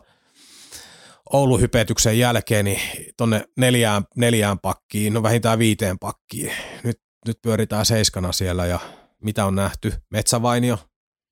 Oulun 1.33 1.61
hypetyksen 1.61 2.19
jälkeen 2.19 2.65
niin 2.65 2.79
tonne 3.17 3.45
neljään, 3.57 4.03
neljään 4.15 4.59
pakkiin, 4.59 5.13
no 5.13 5.23
vähintään 5.23 5.59
viiteen 5.59 5.99
pakkiin. 5.99 6.51
Nyt, 6.83 7.01
nyt 7.27 7.41
pyöritään 7.41 7.85
seiskana 7.85 8.31
siellä 8.31 8.65
ja 8.65 8.79
mitä 9.23 9.45
on 9.45 9.55
nähty? 9.55 9.93
Metsävainio, 10.11 10.77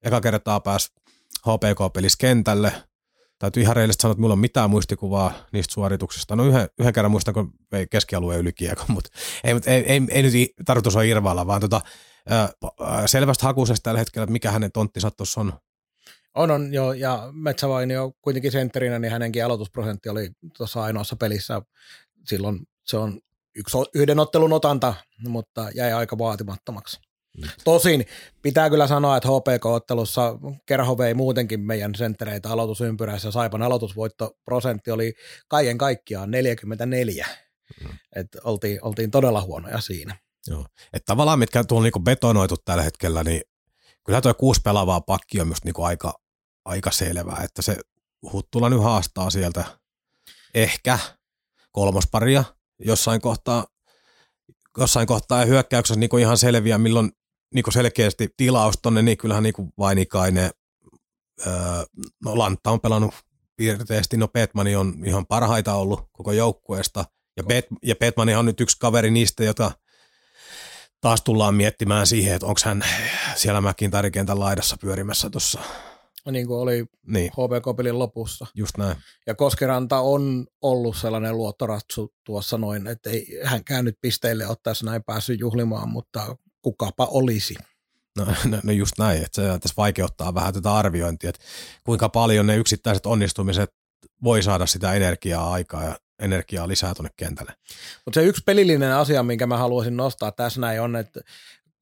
eka 0.04 0.22
kertaa 0.22 0.60
pääsi 0.60 0.90
HPK-pelissä 1.48 2.18
kentälle, 2.20 2.74
täytyy 3.40 3.64
ihan 3.64 3.76
reilisesti 3.76 4.02
sanoa, 4.02 4.12
että 4.12 4.22
mulla 4.22 4.34
on 4.34 4.40
mitään 4.40 4.70
muistikuvaa 4.70 5.34
niistä 5.52 5.74
suorituksista. 5.74 6.36
No 6.36 6.46
yhden, 6.46 6.68
yhden 6.80 6.94
kerran 6.94 7.12
muistan, 7.12 7.34
kun 7.34 7.54
vei 7.72 7.88
keskialueen 7.92 8.40
ylikiekon, 8.40 8.86
mutta 8.90 9.10
ei, 9.44 9.54
mut 9.54 9.68
ei, 9.68 9.84
ei, 9.88 10.02
ei, 10.10 10.22
nyt 10.22 10.34
tarkoitus 10.66 10.96
ole 10.96 11.08
irvailla, 11.08 11.48
vaan 11.48 11.62
tota, 11.62 11.82
selvästä 13.06 13.46
hakusesta 13.46 13.84
tällä 13.84 14.00
hetkellä, 14.00 14.24
että 14.24 14.32
mikä 14.32 14.52
hänen 14.52 14.72
tonttinsa 14.72 15.12
tuossa 15.12 15.42
on. 15.42 15.54
On, 16.36 16.52
on 16.52 16.74
jo, 16.74 16.94
ja 16.94 17.30
Metsävainio 17.32 18.12
kuitenkin 18.22 18.52
sentterinä, 18.52 19.00
niin 19.00 19.12
hänenkin 19.12 19.46
aloitusprosentti 19.46 20.10
oli 20.10 20.30
tuossa 20.58 20.84
ainoassa 20.84 21.16
pelissä. 21.16 21.62
Silloin 22.28 22.60
se 22.84 22.98
on 22.98 23.20
yksi, 23.56 23.78
yhden 23.96 24.20
ottelun 24.20 24.54
otanta, 24.54 24.94
mutta 25.28 25.70
jäi 25.76 25.94
aika 25.94 26.18
vaatimattomaksi. 26.18 27.00
Mm. 27.38 27.50
Tosin 27.64 28.06
pitää 28.42 28.70
kyllä 28.70 28.88
sanoa, 28.88 29.18
että 29.18 29.30
HPK-ottelussa 29.30 30.40
Kerho 30.66 30.98
vei 30.98 31.14
muutenkin 31.14 31.60
meidän 31.60 31.96
senttereitä 31.96 32.50
aloitusympyrässä. 32.50 33.32
Saipan 33.32 33.62
aloitusvoittoprosentti 33.62 34.92
oli 34.92 35.14
kaiken 35.48 35.78
kaikkiaan 35.78 36.32
44. 36.32 37.28
Mm. 37.84 37.90
Et 38.16 38.28
oltiin, 38.44 38.80
oltiin 38.82 39.12
todella 39.12 39.42
huonoja 39.42 39.82
siinä. 39.82 40.16
Joo. 40.48 40.66
Että 40.94 41.06
tavallaan 41.06 41.40
mitkä 41.40 41.64
tuolla 41.64 41.84
niinku 41.84 42.00
betonoitu 42.00 42.56
tällä 42.66 42.84
hetkellä, 42.84 43.24
niin 43.24 43.42
kyllä 44.06 44.22
tuo 44.22 44.34
kuusi 44.34 44.62
pelaavaa 44.64 45.02
pakki 45.02 45.42
on 45.42 45.48
myös 45.48 45.64
niinku 45.64 45.84
aika, 45.84 46.14
aika 46.66 46.92
selvää, 46.92 47.42
että 47.44 47.62
se 47.62 47.78
Huttula 48.32 48.70
nyt 48.70 48.84
haastaa 48.84 49.30
sieltä 49.30 49.66
ehkä 50.54 51.00
kolmosparia 51.72 52.44
jossain 52.80 53.22
kohtaa, 53.22 53.68
jossain 54.78 55.08
kohtaa 55.08 55.40
ja 55.40 55.46
hyökkäyksessä 55.46 56.00
niinku 56.00 56.18
ihan 56.18 56.38
selviä, 56.38 56.78
milloin 56.78 57.12
niinku 57.54 57.72
selkeästi 57.72 58.30
tilaus 58.38 58.76
tonne, 58.82 59.02
niin 59.02 59.18
kyllähän 59.18 59.44
niinku 59.44 59.74
Vainikainen, 59.78 60.52
öö, 61.48 61.54
no 62.26 62.38
Lantta 62.38 62.72
on 62.72 62.80
pelannut 62.80 63.14
piirteesti, 63.56 64.18
no 64.18 64.28
Petmani 64.28 64.76
on 64.76 64.94
ihan 65.06 65.26
parhaita 65.26 65.74
ollut 65.74 66.10
koko 66.12 66.32
joukkueesta, 66.32 67.06
ja, 67.38 67.44
Pet, 67.44 67.66
ja 67.84 67.96
Petmani 67.96 68.36
on 68.36 68.46
nyt 68.46 68.62
yksi 68.62 68.78
kaveri 68.80 69.12
niistä, 69.12 69.44
jota 69.44 69.72
taas 71.02 71.22
tullaan 71.22 71.56
miettimään 71.56 72.08
siihen, 72.08 72.36
että 72.36 72.46
onko 72.46 72.62
hän 72.66 72.86
siellä 73.36 73.62
Mäkin 73.62 73.92
tarikentän 73.92 74.40
laidassa 74.40 74.78
pyörimässä 74.82 75.30
tuossa. 75.30 75.60
Niin 76.32 76.48
kuin 76.48 76.60
oli 76.60 76.86
Niin, 77.08 77.32
HPK-pelin 77.32 78.00
lopussa. 78.00 78.48
just 78.56 78.78
näin. 78.78 78.98
Ja 79.28 79.36
Koskiranta 79.36 80.00
on 80.00 80.48
ollut 80.62 80.98
sellainen 80.98 81.38
luottoratsu 81.38 82.14
tuossa 82.24 82.58
noin, 82.58 82.88
että 82.88 83.10
ei 83.10 83.40
hänkään 83.44 83.86
nyt 83.86 83.98
pisteille 84.02 84.48
ottaisi 84.48 84.86
näin 84.86 85.04
päässyt 85.04 85.40
juhlimaan, 85.40 85.90
mutta 85.90 86.36
kukapa 86.62 87.06
olisi. 87.06 87.56
No, 88.18 88.26
no, 88.26 88.58
no 88.64 88.72
just 88.72 88.94
näin, 89.00 89.24
että 89.24 89.42
se 89.42 89.60
tässä 89.60 89.74
vaikeuttaa 89.78 90.34
vähän 90.34 90.54
tätä 90.54 90.74
arviointia, 90.74 91.30
että 91.30 91.42
kuinka 91.84 92.10
paljon 92.10 92.48
ne 92.48 92.56
yksittäiset 92.56 93.06
onnistumiset 93.06 93.70
voi 94.24 94.44
saada 94.44 94.66
sitä 94.66 94.94
energiaa 94.94 95.52
aikaa 95.54 95.84
ja 95.84 96.00
energiaa 96.20 96.68
lisää 96.68 96.96
tuonne 96.96 97.12
kentälle. 97.18 97.54
Mutta 98.06 98.20
se 98.20 98.26
yksi 98.26 98.44
pelillinen 98.46 98.94
asia, 98.94 99.24
minkä 99.24 99.48
mä 99.48 99.58
haluaisin 99.58 99.98
nostaa 99.98 100.32
tässä 100.32 100.62
näin 100.62 100.82
on, 100.82 100.96
että 100.96 101.22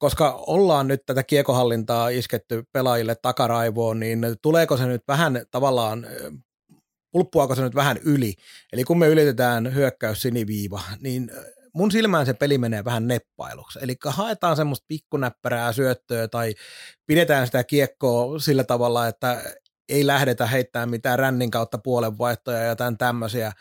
koska 0.02 0.43
ollaan 0.47 0.88
nyt 0.88 1.02
tätä 1.06 1.24
kiekohallintaa 1.24 2.10
isketty 2.10 2.64
pelaajille 2.74 3.16
takaraivoon, 3.22 3.99
niin 3.99 4.26
tuleeko 4.41 4.78
se 4.78 4.86
nyt 4.86 5.02
vähän 5.08 5.45
tavallaan, 5.52 6.08
pulppuako 7.12 7.56
se 7.56 7.62
nyt 7.62 7.76
vähän 7.76 7.97
yli? 8.04 8.34
Eli 8.74 8.84
kun 8.84 8.99
me 8.99 9.08
ylitetään 9.08 9.76
hyökkäys 9.76 10.22
siniviiva, 10.22 10.82
niin 10.99 11.32
mun 11.74 11.91
silmään 11.91 12.26
se 12.26 12.34
peli 12.34 12.58
menee 12.58 12.86
vähän 12.86 13.08
neppailuksi. 13.08 13.80
Eli 13.82 13.95
haetaan 14.06 14.56
semmoista 14.56 14.86
pikkunäppärää 14.88 15.74
syöttöä 15.74 16.28
tai 16.28 16.54
pidetään 17.06 17.45
sitä 17.45 17.64
kiekkoa 17.64 18.39
sillä 18.39 18.64
tavalla, 18.64 19.08
että 19.08 19.43
ei 19.92 20.08
lähdetä 20.08 20.46
heittämään 20.46 20.89
mitään 20.89 21.20
rännin 21.20 21.52
kautta 21.52 21.78
puolenvaihtoja 21.78 22.58
ja 22.58 22.66
jotain 22.66 22.98
tämmöisiä, 22.98 23.52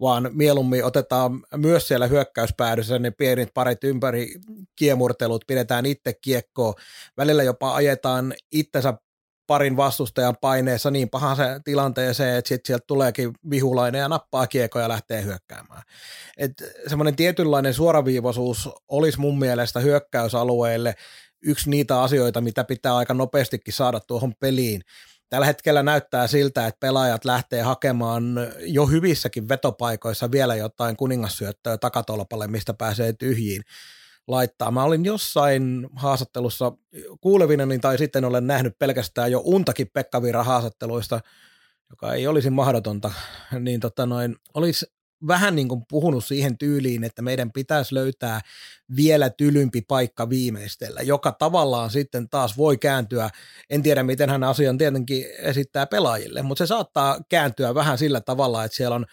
vaan 0.00 0.30
mieluummin 0.32 0.84
otetaan 0.84 1.40
myös 1.56 1.88
siellä 1.88 2.06
hyökkäyspäädyssä 2.06 2.98
ne 2.98 3.10
pienet 3.10 3.48
parit 3.54 3.84
ympäri 3.84 4.34
kiemurtelut, 4.76 5.44
pidetään 5.46 5.86
itse 5.86 6.12
kiekkoa, 6.12 6.74
välillä 7.16 7.42
jopa 7.42 7.74
ajetaan 7.74 8.34
itsensä 8.52 8.94
parin 9.46 9.76
vastustajan 9.76 10.36
paineessa 10.40 10.90
niin 10.90 11.10
pahan 11.10 11.36
se 11.36 11.44
tilanteeseen, 11.64 12.38
että 12.38 12.48
sitten 12.48 12.66
sieltä 12.66 12.84
tuleekin 12.86 13.32
vihulainen 13.50 13.98
ja 13.98 14.08
nappaa 14.08 14.46
kiekoja 14.46 14.84
ja 14.84 14.88
lähtee 14.88 15.24
hyökkäämään. 15.24 15.82
Semmoinen 16.86 17.16
tietynlainen 17.16 17.74
suoraviivaisuus 17.74 18.68
olisi 18.88 19.20
mun 19.20 19.38
mielestä 19.38 19.80
hyökkäysalueelle 19.80 20.94
yksi 21.42 21.70
niitä 21.70 22.02
asioita, 22.02 22.40
mitä 22.40 22.64
pitää 22.64 22.96
aika 22.96 23.14
nopeastikin 23.14 23.74
saada 23.74 24.00
tuohon 24.00 24.34
peliin. 24.40 24.82
Tällä 25.30 25.46
hetkellä 25.46 25.82
näyttää 25.82 26.26
siltä, 26.26 26.66
että 26.66 26.80
pelaajat 26.80 27.24
lähtee 27.24 27.62
hakemaan 27.62 28.24
jo 28.60 28.86
hyvissäkin 28.86 29.48
vetopaikoissa 29.48 30.30
vielä 30.30 30.56
jotain 30.56 30.96
kuningassyöttöä 30.96 31.78
takatolpalle, 31.78 32.46
mistä 32.46 32.74
pääsee 32.74 33.12
tyhjiin 33.12 33.62
laittaa. 34.28 34.70
Mä 34.70 34.84
olin 34.84 35.04
jossain 35.04 35.88
haastattelussa 35.96 36.72
kuulevina, 37.20 37.66
niin 37.66 37.80
tai 37.80 37.98
sitten 37.98 38.24
olen 38.24 38.46
nähnyt 38.46 38.78
pelkästään 38.78 39.32
jo 39.32 39.42
untakin 39.44 39.90
Pekka 39.92 40.22
Virran 40.22 40.46
haastatteluista, 40.46 41.20
joka 41.90 42.14
ei 42.14 42.26
olisi 42.26 42.50
mahdotonta, 42.50 43.12
niin 43.60 43.80
tota 43.80 44.06
noin, 44.06 44.36
olisi 44.54 44.86
vähän 45.26 45.56
niin 45.56 45.68
kuin 45.68 45.82
puhunut 45.88 46.24
siihen 46.24 46.58
tyyliin, 46.58 47.04
että 47.04 47.22
meidän 47.22 47.52
pitäisi 47.52 47.94
löytää 47.94 48.40
vielä 48.96 49.30
tylympi 49.30 49.80
paikka 49.80 50.28
viimeistellä, 50.28 51.00
joka 51.02 51.32
tavallaan 51.32 51.90
sitten 51.90 52.28
taas 52.28 52.56
voi 52.56 52.78
kääntyä, 52.78 53.30
en 53.70 53.82
tiedä 53.82 54.02
miten 54.02 54.30
hän 54.30 54.44
asian 54.44 54.78
tietenkin 54.78 55.26
esittää 55.38 55.86
pelaajille, 55.86 56.42
mutta 56.42 56.64
se 56.64 56.68
saattaa 56.68 57.20
kääntyä 57.28 57.74
vähän 57.74 57.98
sillä 57.98 58.20
tavalla, 58.20 58.64
että 58.64 58.76
siellä 58.76 58.96
on 58.96 59.06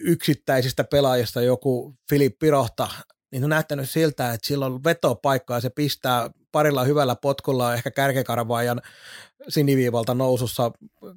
yksittäisistä 0.00 0.84
pelaajista 0.84 1.42
joku 1.42 1.94
Filip 2.10 2.38
Pirohta 2.38 2.88
niin 3.34 3.44
on 3.44 3.50
näyttänyt 3.50 3.90
siltä, 3.90 4.32
että 4.32 4.46
sillä 4.46 4.66
on 4.66 4.84
vetopaikkaa. 4.84 5.56
Ja 5.56 5.60
se 5.60 5.70
pistää 5.70 6.30
parilla 6.52 6.84
hyvällä 6.84 7.16
potkulla 7.16 7.74
ehkä 7.74 7.90
kärkekarvaajan 7.90 8.82
siniviivalta 9.48 10.14
nousussa 10.14 10.70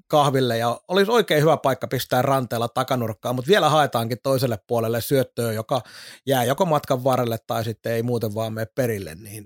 kahville. 0.07 0.57
Ja 0.57 0.80
olisi 0.88 1.11
oikein 1.11 1.41
hyvä 1.41 1.57
paikka 1.57 1.88
pistää 1.88 2.22
ranteella 2.22 2.68
takanurkkaan, 2.68 3.36
mutta 3.36 3.49
vielä 3.49 3.70
haetaankin 3.70 4.18
toiselle 4.24 4.59
puolelle 4.68 5.01
syöttöä, 5.01 5.51
joka 5.51 5.82
jää 6.26 6.43
joko 6.43 6.65
matkan 6.65 7.03
varrelle 7.03 7.38
tai 7.47 7.63
sitten 7.63 7.91
ei 7.91 8.03
muuten 8.03 8.36
vaan 8.36 8.53
mene 8.53 8.68
perille, 8.76 9.15
niin 9.15 9.45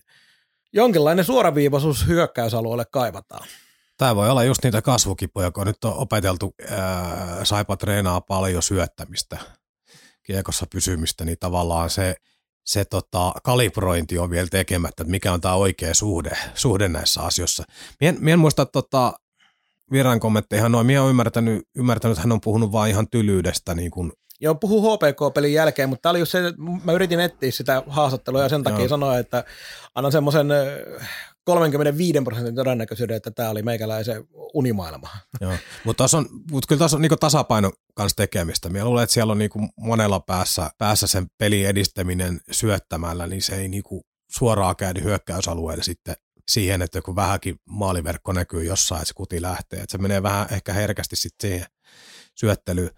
jonkinlainen 0.74 1.26
suoraviivaisuus 1.26 2.08
hyökkäysalueelle 2.08 2.86
kaivataan. 2.92 3.48
Tämä 3.98 4.16
voi 4.16 4.30
olla 4.30 4.44
just 4.44 4.64
niitä 4.64 4.82
kasvukipoja, 4.82 5.52
kun 5.52 5.68
nyt 5.68 5.84
on 5.84 5.94
opeteltu, 5.94 6.54
ää, 6.70 7.46
Saipa 7.46 7.78
treenaa 7.78 8.22
paljon 8.22 8.64
syöttämistä, 8.64 9.38
kiekossa 10.24 10.66
pysymistä, 10.72 11.26
niin 11.26 11.38
tavallaan 11.40 11.90
se– 11.90 12.16
se 12.66 12.86
tota, 12.86 13.34
kalibrointi 13.44 14.18
on 14.18 14.30
vielä 14.30 14.48
tekemättä, 14.52 15.04
että 15.04 15.12
mikä 15.12 15.34
on 15.34 15.42
tämä 15.42 15.56
oikea 15.56 15.94
suhde, 15.94 16.38
suhde 16.54 16.88
näissä 16.88 17.22
asioissa. 17.22 17.64
Mien, 18.02 18.18
mien 18.20 18.40
muista 18.40 18.66
tota, 18.66 19.14
Viran 19.92 20.20
kommentteja 20.20 20.70
noin. 20.70 20.88
Mie 20.88 21.00
olen 21.00 21.10
ymmärtänyt, 21.10 21.68
ymmärtänyt, 21.76 22.18
että 22.18 22.22
hän 22.22 22.32
on 22.32 22.42
puhunut 22.42 22.72
vain 22.72 22.92
ihan 22.92 23.08
tylyydestä. 23.08 23.76
Niin 23.76 23.92
kuin. 23.92 24.12
Joo, 24.40 24.56
puhuu 24.56 24.82
HPK-pelin 24.82 25.54
jälkeen, 25.54 25.90
mutta 25.90 26.02
tämä 26.02 26.12
oli 26.12 26.20
just 26.20 26.32
se, 26.32 26.48
että 26.48 26.62
mä 26.84 26.92
yritin 26.92 27.20
etsiä 27.20 27.52
sitä 27.52 27.84
haastattelua 27.88 28.42
ja 28.42 28.50
sen 28.50 28.64
takia 28.64 28.80
Joo. 28.80 28.88
sanoa, 28.88 29.18
että 29.18 29.44
annan 29.96 30.12
semmoisen 30.12 30.48
35 31.44 32.22
prosentin 32.24 32.56
todennäköisyyden, 32.56 33.18
että 33.18 33.32
tämä 33.32 33.50
oli 33.50 33.62
meikäläisen 33.62 34.28
unimaailma. 34.54 35.10
Joo, 35.42 35.54
mutta 35.84 36.06
on, 36.18 36.26
mut 36.52 36.66
kyllä 36.66 36.80
tässä 36.80 36.98
on 36.98 37.02
niinku 37.02 37.18
tasapaino 37.18 37.72
kanssa 37.96 38.16
tekemistä. 38.16 38.70
Minä 38.70 38.86
luulen, 38.86 39.04
että 39.04 39.14
siellä 39.14 39.32
on 39.32 39.38
niinku 39.38 39.70
monella 39.78 40.20
päässä, 40.20 40.72
päässä 40.78 41.08
sen 41.08 41.28
pelin 41.38 41.68
edistäminen 41.68 42.42
syöttämällä, 42.52 43.28
niin 43.28 43.42
se 43.42 43.56
ei 43.56 43.68
niinku 43.68 44.02
suoraan 44.32 44.76
käy 44.76 44.94
hyökkäysalueelle 45.04 45.84
sitten 45.84 46.16
siihen, 46.48 46.82
että 46.82 47.02
kun 47.02 47.16
vähänkin 47.16 47.56
maaliverkko 47.70 48.34
näkyy 48.34 48.64
jossain, 48.64 49.02
että 49.02 49.08
se 49.08 49.14
kuti 49.14 49.42
lähtee. 49.42 49.80
Että 49.80 49.92
se 49.92 49.98
menee 49.98 50.24
vähän 50.24 50.48
ehkä 50.52 50.74
herkästi 50.74 51.16
sitten 51.16 51.50
siihen 51.50 51.68
syöttelyyn. 52.36 52.92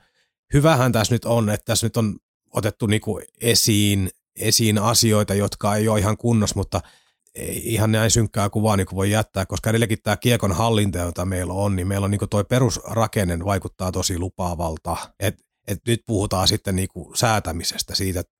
Hyvähän 0.53 0.91
tässä 0.91 1.15
nyt 1.15 1.25
on, 1.25 1.49
että 1.49 1.65
tässä 1.65 1.85
nyt 1.85 1.97
on 1.97 2.15
otettu 2.53 2.85
niinku 2.85 3.21
esiin, 3.41 4.09
esiin 4.35 4.77
asioita, 4.77 5.33
jotka 5.33 5.75
ei 5.75 5.87
ole 5.87 5.99
ihan 5.99 6.17
kunnossa, 6.17 6.55
mutta– 6.55 6.81
ei 7.35 7.73
ihan 7.73 7.91
näin 7.91 8.11
synkkää 8.11 8.49
kuvaa 8.49 8.77
niin 8.77 8.87
kuin 8.87 8.95
voi 8.95 9.11
jättää, 9.11 9.45
koska 9.45 9.69
edelleenkin 9.69 10.01
tämä 10.03 10.17
kiekon 10.17 10.51
hallinta, 10.51 10.97
jota 10.97 11.25
meillä 11.25 11.53
on, 11.53 11.75
niin 11.75 11.87
meillä 11.87 12.05
on 12.05 12.11
niin 12.11 12.19
kuin 12.19 12.29
toi 12.29 12.43
perusrakenne 12.43 13.39
vaikuttaa 13.45 13.91
tosi 13.91 14.19
lupaavalta. 14.19 14.97
Et, 15.19 15.35
et 15.67 15.79
nyt 15.87 16.01
puhutaan 16.05 16.47
sitten 16.47 16.75
niin 16.75 16.89
kuin 16.89 17.17
säätämisestä 17.17 17.95
siitä, 17.95 18.19
että 18.19 18.33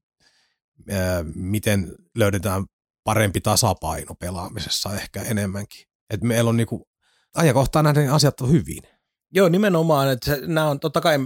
miten 1.36 1.96
löydetään 2.16 2.66
parempi 3.04 3.42
tasapaino 3.42 4.16
pelaamisessa 4.16 4.94
ehkä 4.94 5.22
enemmänkin. 5.22 5.86
Et 6.10 6.22
meillä 6.22 6.50
on 6.50 6.58
niin 6.58 6.68
kuin, 6.68 6.84
ajankohtaan 7.36 7.86
näiden 7.86 8.12
asiat 8.12 8.42
on 8.42 8.52
hyvin. 8.52 8.84
Joo, 9.32 9.50
nimenomaan. 9.50 10.12
Että 10.12 10.38
nämä 10.42 10.70
on 10.70 10.80
totta 10.80 11.02
kai 11.02 11.18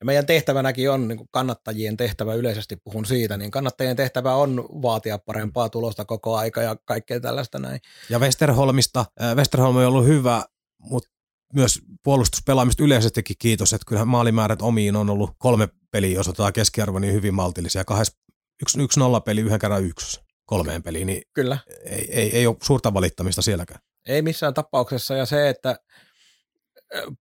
ja 0.00 0.06
meidän 0.06 0.26
tehtävänäkin 0.26 0.90
on, 0.90 1.08
niin 1.08 1.18
kuin 1.18 1.28
kannattajien 1.30 1.96
tehtävä 1.96 2.34
yleisesti 2.34 2.76
puhun 2.76 3.06
siitä, 3.06 3.36
niin 3.36 3.50
kannattajien 3.50 3.96
tehtävä 3.96 4.34
on 4.34 4.68
vaatia 4.82 5.18
parempaa 5.18 5.68
tulosta 5.68 6.04
koko 6.04 6.36
aika 6.36 6.62
ja 6.62 6.76
kaikkea 6.84 7.20
tällaista 7.20 7.58
näin. 7.58 7.80
Ja 8.10 8.18
Westerholmista, 8.18 9.04
äh, 9.22 9.36
Westerholm 9.36 9.76
on 9.76 9.86
ollut 9.86 10.06
hyvä, 10.06 10.44
mutta 10.78 11.10
myös 11.54 11.82
puolustuspelaamista 12.02 12.84
yleisestikin 12.84 13.36
kiitos, 13.38 13.72
että 13.72 13.84
kyllähän 13.86 14.08
maalimäärät 14.08 14.62
omiin 14.62 14.96
on 14.96 15.10
ollut 15.10 15.30
kolme 15.38 15.68
peliä, 15.90 16.14
jos 16.14 16.28
otetaan 16.28 16.52
keskiarvo, 16.52 16.98
niin 16.98 17.14
hyvin 17.14 17.34
maltillisia. 17.34 17.84
Kahdessa, 17.84 18.18
yksi, 18.62 18.82
yksi 18.82 19.00
nolla 19.00 19.20
peli, 19.20 19.40
yhden 19.40 19.58
kerran 19.58 19.84
yksi 19.84 20.20
kolmeen 20.44 20.82
peliin, 20.82 21.06
niin 21.06 21.22
Kyllä. 21.32 21.58
Ei, 21.84 22.08
ei, 22.14 22.36
ei 22.36 22.46
ole 22.46 22.56
suurta 22.62 22.94
valittamista 22.94 23.42
sielläkään. 23.42 23.80
Ei 24.06 24.22
missään 24.22 24.54
tapauksessa, 24.54 25.16
ja 25.16 25.26
se, 25.26 25.48
että 25.48 25.76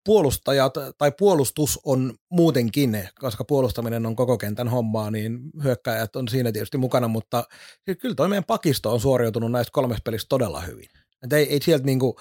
puolustajat 0.05 0.73
tai 0.97 1.11
puolustus 1.11 1.79
on 1.85 2.13
muutenkin, 2.29 3.09
koska 3.19 3.43
puolustaminen 3.43 4.05
on 4.05 4.15
koko 4.15 4.37
kentän 4.37 4.67
hommaa, 4.67 5.11
niin 5.11 5.39
hyökkäjät 5.63 6.15
on 6.15 6.27
siinä 6.27 6.51
tietysti 6.51 6.77
mukana, 6.77 7.07
mutta 7.07 7.43
kyllä 7.99 8.15
toi 8.15 8.27
meidän 8.27 8.43
pakisto 8.43 8.93
on 8.93 8.99
suoriutunut 8.99 9.51
näistä 9.51 9.71
kolmesta 9.71 10.01
pelistä 10.05 10.29
todella 10.29 10.61
hyvin. 10.61 10.89
Et 11.23 11.33
ei, 11.33 11.49
ei 11.53 11.61
sieltä 11.61 11.85
niinku, 11.85 12.19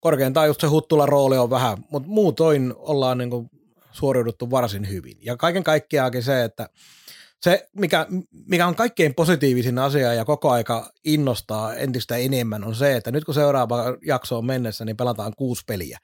korkeintaan 0.00 0.46
just 0.46 0.60
se 0.60 0.66
Huttulan 0.66 1.08
rooli 1.08 1.38
on 1.38 1.50
vähän, 1.50 1.78
mutta 1.90 2.08
muutoin 2.08 2.74
ollaan 2.76 3.18
niinku 3.18 3.48
suoriuduttu 3.92 4.50
varsin 4.50 4.88
hyvin. 4.88 5.18
Ja 5.20 5.36
kaiken 5.36 5.64
kaikkiaankin 5.64 6.22
se, 6.22 6.44
että 6.44 6.68
se, 7.42 7.68
mikä, 7.76 8.06
mikä 8.46 8.66
on 8.66 8.74
kaikkein 8.74 9.14
positiivisin 9.14 9.78
asia 9.78 10.14
ja 10.14 10.24
koko 10.24 10.50
aika 10.50 10.92
innostaa 11.04 11.74
entistä 11.74 12.16
enemmän, 12.16 12.64
on 12.64 12.74
se, 12.74 12.96
että 12.96 13.10
nyt 13.10 13.24
kun 13.24 13.34
seuraava 13.34 13.84
jakso 14.06 14.38
on 14.38 14.46
mennessä, 14.46 14.84
niin 14.84 14.96
pelataan 14.96 15.32
kuusi 15.36 15.62
peliä. 15.66 15.98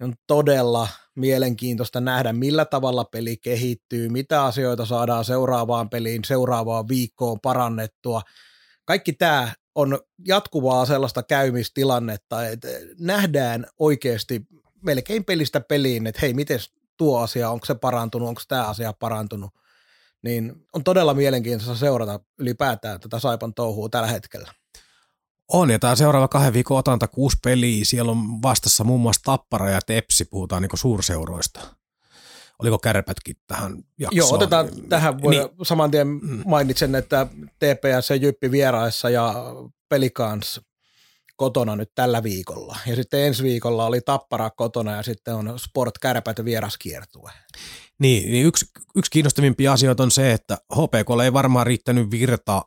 On 0.00 0.14
todella 0.26 0.88
mielenkiintoista 1.14 2.00
nähdä, 2.00 2.32
millä 2.32 2.64
tavalla 2.64 3.04
peli 3.04 3.36
kehittyy, 3.36 4.08
mitä 4.08 4.44
asioita 4.44 4.86
saadaan 4.86 5.24
seuraavaan 5.24 5.90
peliin, 5.90 6.24
seuraavaan 6.24 6.88
viikkoon 6.88 7.40
parannettua. 7.40 8.22
Kaikki 8.84 9.12
tämä 9.12 9.52
on 9.74 9.98
jatkuvaa 10.26 10.86
sellaista 10.86 11.22
käymistilannetta, 11.22 12.48
että 12.48 12.68
nähdään 12.98 13.66
oikeasti 13.78 14.42
melkein 14.82 15.24
pelistä 15.24 15.60
peliin, 15.60 16.06
että 16.06 16.20
hei, 16.20 16.34
miten 16.34 16.58
tuo 16.96 17.18
asia, 17.20 17.50
onko 17.50 17.66
se 17.66 17.74
parantunut, 17.74 18.28
onko 18.28 18.42
tämä 18.48 18.64
asia 18.64 18.92
parantunut 18.92 19.50
niin 20.22 20.66
on 20.72 20.84
todella 20.84 21.14
mielenkiintoista 21.14 21.74
seurata 21.74 22.20
ylipäätään 22.38 23.00
tätä 23.00 23.18
Saipan 23.18 23.54
touhua 23.54 23.88
tällä 23.88 24.08
hetkellä. 24.08 24.52
On, 25.48 25.70
ja 25.70 25.78
tämä 25.78 25.96
seuraava 25.96 26.28
kahden 26.28 26.52
viikon 26.52 26.78
otanta 26.78 27.08
kuusi 27.08 27.36
peliä, 27.44 27.84
siellä 27.84 28.12
on 28.12 28.42
vastassa 28.42 28.84
muun 28.84 29.00
muassa 29.00 29.22
Tappara 29.24 29.70
ja 29.70 29.80
Tepsi, 29.86 30.24
puhutaan 30.24 30.62
niin 30.62 30.70
suurseuroista. 30.74 31.60
Oliko 32.58 32.78
kärpätkin 32.78 33.36
tähän 33.46 33.72
jaksoon? 33.98 34.16
Joo, 34.16 34.34
otetaan 34.34 34.68
tähän, 34.88 35.22
voi 35.22 35.34
niin. 35.34 35.48
saman 35.62 35.90
tien 35.90 36.06
mm. 36.08 36.42
mainitsen, 36.46 36.94
että 36.94 37.26
TPS 37.58 38.10
ja 38.10 38.16
Jyppi 38.16 38.50
vieraissa 38.50 39.10
ja 39.10 39.34
Pelikans 39.88 40.60
kotona 41.36 41.76
nyt 41.76 41.90
tällä 41.94 42.22
viikolla. 42.22 42.76
Ja 42.86 42.96
sitten 42.96 43.20
ensi 43.20 43.42
viikolla 43.42 43.86
oli 43.86 44.00
Tappara 44.00 44.50
kotona 44.50 44.96
ja 44.96 45.02
sitten 45.02 45.34
on 45.34 45.58
Sport 45.58 45.98
Kärpät 45.98 46.44
vieraskiertue. 46.44 47.30
Niin, 47.98 48.30
niin 48.30 48.46
yksi, 48.46 48.66
yksi 48.96 49.10
kiinnostavimpia 49.10 49.72
asioita 49.72 50.02
on 50.02 50.10
se, 50.10 50.32
että 50.32 50.58
HPK 50.72 51.22
ei 51.24 51.32
varmaan 51.32 51.66
riittänyt 51.66 52.10
virta 52.10 52.62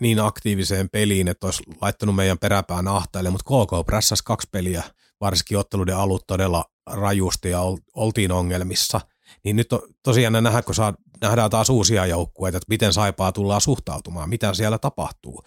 niin 0.00 0.20
aktiiviseen 0.20 0.90
peliin, 0.90 1.28
että 1.28 1.46
olisi 1.46 1.62
laittanut 1.80 2.14
meidän 2.14 2.38
peräpään 2.38 2.88
ahtaille, 2.88 3.30
mutta 3.30 3.44
KK 3.44 3.86
prässäs 3.86 4.22
kaksi 4.22 4.48
peliä, 4.52 4.82
varsinkin 5.20 5.58
otteluiden 5.58 5.96
alut 5.96 6.26
todella 6.26 6.64
rajusti 6.86 7.50
ja 7.50 7.60
oltiin 7.94 8.32
ongelmissa. 8.32 9.00
Niin 9.44 9.56
nyt 9.56 9.72
on 9.72 9.82
tosiaan 10.02 10.44
nähdä, 10.44 10.62
kun 10.62 10.74
saa, 10.74 10.94
nähdään 11.20 11.50
taas 11.50 11.70
uusia 11.70 12.06
joukkueita, 12.06 12.56
että 12.56 12.68
miten 12.68 12.92
Saipaa 12.92 13.32
tullaan 13.32 13.60
suhtautumaan, 13.60 14.28
mitä 14.28 14.54
siellä 14.54 14.78
tapahtuu. 14.78 15.42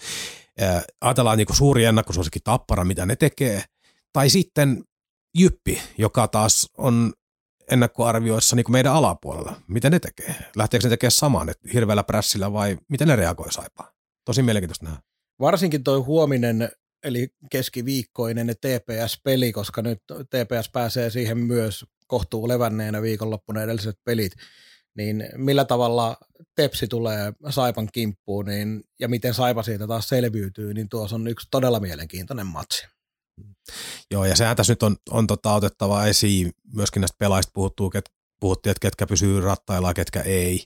Ajatellaan 1.02 1.38
niin 1.38 1.48
suuri 1.56 1.86
ennakkosuosikki 1.86 2.40
Tappara, 2.44 2.84
mitä 2.84 3.06
ne 3.06 3.16
tekee, 3.16 3.64
tai 4.14 4.30
sitten 4.30 4.84
Jyppi, 5.38 5.82
joka 5.98 6.28
taas 6.28 6.70
on 6.78 7.14
ennakkoarvioissa 7.72 8.56
niin 8.56 8.72
meidän 8.72 8.94
alapuolella. 8.94 9.62
Miten 9.68 9.92
ne 9.92 10.00
tekee? 10.00 10.36
Lähteekö 10.56 10.86
ne 10.86 10.90
tekemään 10.90 11.12
saman, 11.12 11.50
että 11.50 11.70
hirveällä 11.74 12.04
prässillä 12.04 12.54
vai 12.54 12.78
miten 12.90 13.08
ne 13.08 13.16
reagoi 13.16 13.52
Saipaa? 13.52 13.92
Tosi 14.26 14.42
mielenkiintoista 14.44 14.86
nähdä. 14.86 15.00
Varsinkin 15.40 15.84
toi 15.84 16.00
huominen, 16.00 16.70
eli 17.04 17.28
keskiviikkoinen 17.52 18.48
TPS-peli, 18.48 19.52
koska 19.52 19.82
nyt 19.82 20.00
TPS 20.08 20.70
pääsee 20.74 21.10
siihen 21.10 21.38
myös 21.38 21.86
kohtuu 22.08 22.48
levänneenä 22.48 23.02
viikonloppuna 23.02 23.62
edelliset 23.62 23.96
pelit, 24.06 24.32
niin 24.98 25.30
millä 25.36 25.66
tavalla 25.66 26.18
Tepsi 26.56 26.88
tulee 26.88 27.34
Saipan 27.50 27.90
kimppuun 27.94 28.46
niin, 28.46 28.84
ja 29.00 29.08
miten 29.08 29.34
Saipa 29.34 29.64
siitä 29.64 29.88
taas 29.88 30.10
selviytyy, 30.10 30.74
niin 30.74 30.90
tuossa 30.90 31.16
on 31.16 31.28
yksi 31.28 31.48
todella 31.52 31.80
mielenkiintoinen 31.80 32.48
matsi. 32.48 32.88
Joo, 34.12 34.26
ja 34.26 34.36
sehän 34.36 34.56
tässä 34.56 34.72
nyt 34.72 34.84
on, 34.84 34.96
on 35.10 35.28
tota 35.28 35.54
otettava 35.54 36.06
esiin, 36.06 36.52
myöskin 36.74 37.02
näistä 37.02 37.18
pelaajista 37.20 37.52
puhuttuu, 37.54 37.90
ket, 37.90 38.06
puhuttiin, 38.40 38.72
että 38.72 38.82
ketkä 38.82 39.08
pysyy 39.08 39.42
rattailla 39.42 39.94
ketkä 39.94 40.22
ei. 40.22 40.64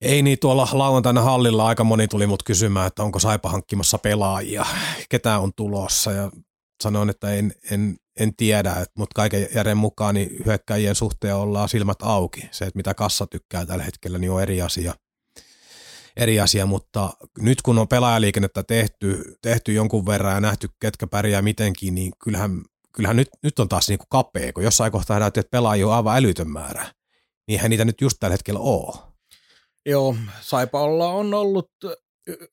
Ei 0.00 0.22
niin, 0.22 0.38
tuolla 0.38 0.68
lauantaina 0.72 1.22
hallilla 1.22 1.66
aika 1.66 1.84
moni 1.84 2.08
tuli 2.08 2.26
mut 2.26 2.42
kysymään, 2.42 2.86
että 2.86 3.02
onko 3.02 3.18
Saipa 3.18 3.50
hankkimassa 3.50 3.98
pelaajia, 3.98 4.66
ketä 5.08 5.38
on 5.38 5.52
tulossa, 5.56 6.12
ja 6.12 6.30
sanoin, 6.82 7.10
että 7.10 7.34
en, 7.34 7.52
en, 7.70 7.96
en 8.20 8.36
tiedä, 8.36 8.86
mutta 8.98 9.14
kaiken 9.14 9.48
järjen 9.54 9.76
mukaan 9.76 10.14
niin 10.14 10.30
hyökkäjien 10.46 10.94
suhteen 10.94 11.36
ollaan 11.36 11.68
silmät 11.68 12.02
auki. 12.02 12.40
Se, 12.50 12.64
että 12.64 12.76
mitä 12.76 12.94
kassa 12.94 13.26
tykkää 13.26 13.66
tällä 13.66 13.84
hetkellä, 13.84 14.18
niin 14.18 14.30
on 14.30 14.42
eri 14.42 14.62
asia. 14.62 14.94
Eri 16.16 16.40
asia, 16.40 16.66
mutta 16.66 17.10
nyt 17.38 17.62
kun 17.62 17.78
on 17.78 17.88
pelaajaliikennettä 17.88 18.62
tehty, 18.62 19.36
tehty 19.42 19.72
jonkun 19.72 20.06
verran 20.06 20.34
ja 20.34 20.40
nähty, 20.40 20.68
ketkä 20.80 21.06
pärjää 21.06 21.42
mitenkin, 21.42 21.94
niin 21.94 22.12
kyllähän, 22.24 22.62
kyllähän 22.92 23.16
nyt, 23.16 23.28
nyt 23.42 23.58
on 23.58 23.68
taas 23.68 23.88
niinku 23.88 24.06
kapea, 24.08 24.52
kun 24.52 24.64
jossain 24.64 24.92
kohtaa 24.92 25.18
näytti, 25.18 25.40
että 25.40 25.50
pelaajia 25.50 25.86
on 25.86 25.94
aivan 25.94 26.16
älytön 26.16 26.50
määrä. 26.50 26.86
Niinhän 27.48 27.70
niitä 27.70 27.84
nyt 27.84 28.00
just 28.00 28.16
tällä 28.20 28.34
hetkellä 28.34 28.60
ole. 28.60 28.96
Joo, 29.86 30.16
Saipaolla 30.40 31.08
on 31.08 31.34
ollut 31.34 31.70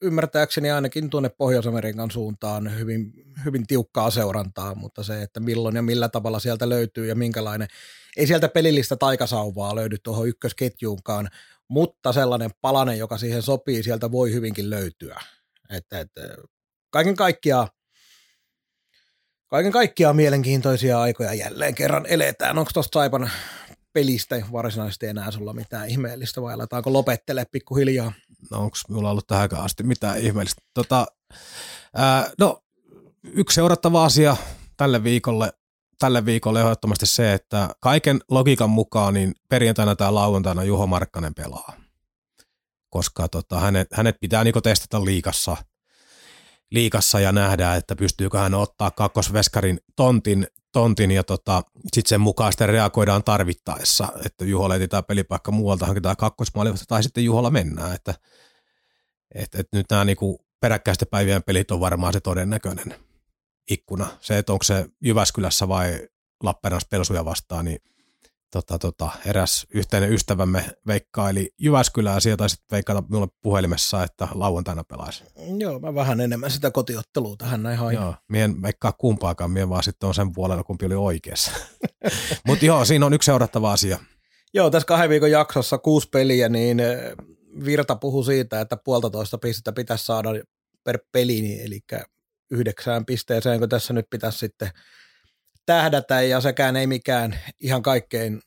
ymmärtääkseni 0.02 0.72
ainakin 0.72 1.10
tuonne 1.10 1.30
Pohjois-Amerikan 1.30 2.12
suuntaan 2.12 2.80
hyvin, 2.80 3.14
hyvin 3.46 3.68
tiukkaa 3.68 4.12
seurantaa, 4.12 4.76
mutta 4.76 5.04
se, 5.04 5.22
että 5.22 5.40
milloin 5.40 5.76
ja 5.76 5.82
millä 5.82 6.10
tavalla 6.10 6.40
sieltä 6.40 6.70
löytyy 6.70 7.08
ja 7.08 7.16
minkälainen, 7.16 7.68
ei 8.18 8.28
sieltä 8.28 8.50
pelillistä 8.50 8.96
taikasauvaa 8.96 9.76
löydy 9.76 9.98
tuohon 10.04 10.28
ykkösketjuunkaan, 10.28 11.30
mutta 11.68 12.14
sellainen 12.14 12.52
palanen, 12.62 12.98
joka 12.98 13.18
siihen 13.18 13.42
sopii, 13.42 13.84
sieltä 13.84 14.12
voi 14.12 14.34
hyvinkin 14.34 14.70
löytyä. 14.70 15.20
Että, 15.70 16.00
että 16.00 16.22
kaiken 16.92 17.16
kaikkiaan 17.16 17.68
Kaiken 19.50 19.72
kaikkiaan 19.72 20.16
mielenkiintoisia 20.16 21.02
aikoja 21.02 21.34
jälleen 21.34 21.76
kerran 21.76 22.06
eletään. 22.06 22.58
Onko 22.58 22.72
tuosta 22.74 23.00
Saipan 23.00 23.32
pelistä 23.94 24.42
varsinaisesti 24.52 25.06
enää 25.06 25.32
sulla 25.32 25.54
mitään 25.54 25.90
ihmeellistä 25.90 26.42
vai 26.42 26.54
aletaanko 26.54 26.94
lopettele 26.94 27.46
pikkuhiljaa? 27.52 28.12
No 28.52 28.60
onko 28.60 28.78
minulla 28.90 29.12
ollut 29.12 29.28
tähän 29.28 29.50
asti 29.54 29.84
mitään 29.84 30.20
ihmeellistä? 30.20 30.62
Tota, 30.74 31.08
ää, 31.96 32.32
no 32.40 32.64
yksi 33.24 33.56
seurattava 33.56 34.06
asia 34.06 34.38
tälle 34.78 35.04
viikolle, 35.04 35.54
tälle 36.00 36.26
viikolle 36.26 36.62
ehdottomasti 36.62 37.06
se, 37.06 37.34
että 37.34 37.70
kaiken 37.80 38.20
logiikan 38.32 38.70
mukaan 38.70 39.14
niin 39.14 39.36
perjantaina 39.50 39.96
tai 39.96 40.12
lauantaina 40.12 40.64
Juho 40.64 40.88
Markkanen 40.88 41.34
pelaa. 41.34 41.74
Koska 42.90 43.28
tota, 43.28 43.60
hänet, 43.60 43.88
hänet 43.94 44.16
pitää 44.22 44.44
niinku 44.44 44.62
testata 44.62 45.06
liikassa– 45.06 45.58
liikassa 46.72 47.20
ja 47.20 47.32
nähdään, 47.32 47.78
että 47.78 47.96
pystyykö 47.96 48.40
hän 48.40 48.54
ottaa 48.54 48.92
kakkosveskarin 48.92 49.80
tontin, 49.96 50.48
tontin 50.72 51.12
ja 51.12 51.24
tota, 51.24 51.64
sitten 51.94 52.10
sen 52.10 52.22
mukaan 52.22 52.52
sitten 52.52 52.70
reagoidaan 52.70 53.24
tarvittaessa, 53.24 54.08
että 54.26 54.46
Juholla 54.46 54.76
etsitään 54.76 55.06
pelipaikka 55.06 55.52
muualta, 55.52 55.86
hankitaan 55.86 56.18
kakkosmaali 56.18 56.74
tai 56.88 57.04
sitten 57.04 57.26
Juholla 57.26 57.52
mennään, 57.52 57.96
että 57.96 58.14
et, 59.36 59.56
et 59.56 59.68
nyt 59.74 59.86
nämä 59.90 60.06
niinku 60.06 60.46
peräkkäisten 60.60 61.08
päivien 61.08 61.44
pelit 61.44 61.72
on 61.72 61.80
varmaan 61.80 62.14
se 62.14 62.20
todennäköinen 62.20 62.96
ikkuna. 63.72 64.08
Se, 64.22 64.38
että 64.38 64.54
onko 64.54 64.64
se 64.64 64.86
Jyväskylässä 65.02 65.68
vai 65.68 66.08
Lappeenrannassa 66.44 66.88
pelsuja 66.92 67.26
vastaan, 67.26 67.66
niin 67.66 67.80
tota, 68.52 68.80
tota, 68.80 69.10
eräs 69.26 69.68
yhteinen 69.74 70.14
ystävämme 70.14 70.66
veikkaili 70.88 71.54
Jyväskylää, 71.58 72.20
sieltä 72.20 72.38
taisi 72.38 72.58
veikata 72.72 73.04
minulle 73.10 73.28
puhelimessa, 73.42 74.04
että 74.04 74.28
lauantaina 74.34 74.84
pelaisi. 74.84 75.24
Joo, 75.58 75.80
mä 75.80 75.96
vähän 75.96 76.22
enemmän 76.22 76.52
sitä 76.52 76.72
kotiottelua 76.72 77.36
tähän 77.38 77.64
näin 77.64 77.78
hain. 77.78 77.96
Joo, 77.96 78.16
mien 78.28 78.62
veikkaa 78.62 78.92
kumpaakaan, 78.92 79.52
mien 79.52 79.70
vaan 79.70 79.84
sitten 79.84 80.08
on 80.08 80.14
sen 80.14 80.34
puolella, 80.34 80.64
kumpi 80.64 80.86
oli 80.86 80.96
oikeassa. 80.96 81.52
Mutta 82.48 82.66
joo, 82.66 82.86
siinä 82.86 83.06
on 83.06 83.14
yksi 83.14 83.26
seurattava 83.26 83.72
asia. 83.72 84.00
Joo, 84.54 84.70
tässä 84.70 84.86
kahden 84.86 85.10
viikon 85.10 85.32
jaksossa 85.32 85.78
kuusi 85.78 86.10
peliä, 86.12 86.50
niin 86.50 86.80
eh, 86.80 87.00
Virta 87.66 87.96
puhuu 87.96 88.24
siitä, 88.24 88.62
että 88.62 88.78
puolitoista 88.78 89.38
pistettä 89.38 89.72
pitäisi 89.72 90.06
saada 90.06 90.30
per 90.84 91.00
peli, 91.12 91.42
niin 91.42 91.66
eli 91.66 91.80
yhdeksään 92.52 93.06
pisteeseen, 93.06 93.60
kun 93.60 93.70
tässä 93.70 93.94
nyt 93.94 94.06
pitäisi 94.10 94.38
sitten– 94.38 94.70
tähdätä 95.70 96.22
ja 96.22 96.42
sekään 96.42 96.76
ei 96.76 96.88
mikään 96.88 97.40
ihan 97.60 97.82
kaikkein 97.82 98.42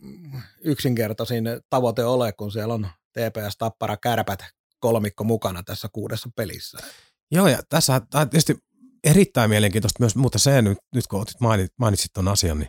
yksinkertaisin 0.60 1.44
tavoite 1.70 2.04
ole, 2.04 2.32
kun 2.32 2.52
siellä 2.52 2.74
on 2.74 2.86
TPS 3.12 3.56
Tappara 3.58 3.96
Kärpät 3.96 4.38
kolmikko 4.78 5.24
mukana 5.24 5.62
tässä 5.62 5.88
kuudessa 5.92 6.28
pelissä. 6.36 6.78
Joo, 7.30 7.48
ja 7.48 7.58
tässä 7.68 7.94
on 7.94 8.30
tietysti 8.30 8.56
erittäin 9.04 9.50
mielenkiintoista 9.50 10.00
myös, 10.00 10.16
mutta 10.16 10.38
se 10.38 10.62
nyt, 10.62 10.78
nyt 10.94 11.06
kun 11.06 11.26
mainitsit, 11.40 11.78
mainitsit 11.78 12.12
tuon 12.12 12.28
asian, 12.28 12.58
niin 12.58 12.68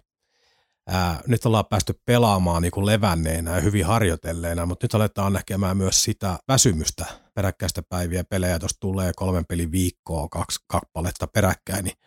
ää, 0.88 1.22
nyt 1.28 1.45
ollaan 1.45 1.66
päästy 1.70 1.93
pelaamaan 2.06 2.62
niin 2.62 2.72
kuin 2.72 2.86
levänneenä 2.86 3.56
ja 3.56 3.62
hyvin 3.62 3.86
harjoitelleena, 3.86 4.66
mutta 4.66 4.84
nyt 4.84 4.95
aletaan 4.95 5.34
näkemään 5.34 5.78
myös 5.78 6.04
sitä 6.04 6.38
väsymystä 6.47 7.06
peräkkäistä 7.34 7.82
päiviä 7.89 8.24
pelejä, 8.24 8.60
tuossa 8.60 8.80
tulee 8.80 9.12
kolmen 9.16 9.45
pelin 9.45 9.72
viikkoa, 9.72 10.28
kaksi 10.30 10.60
kappaletta 10.68 11.28
peräkkäin, 11.28 11.86
niin 11.86 11.97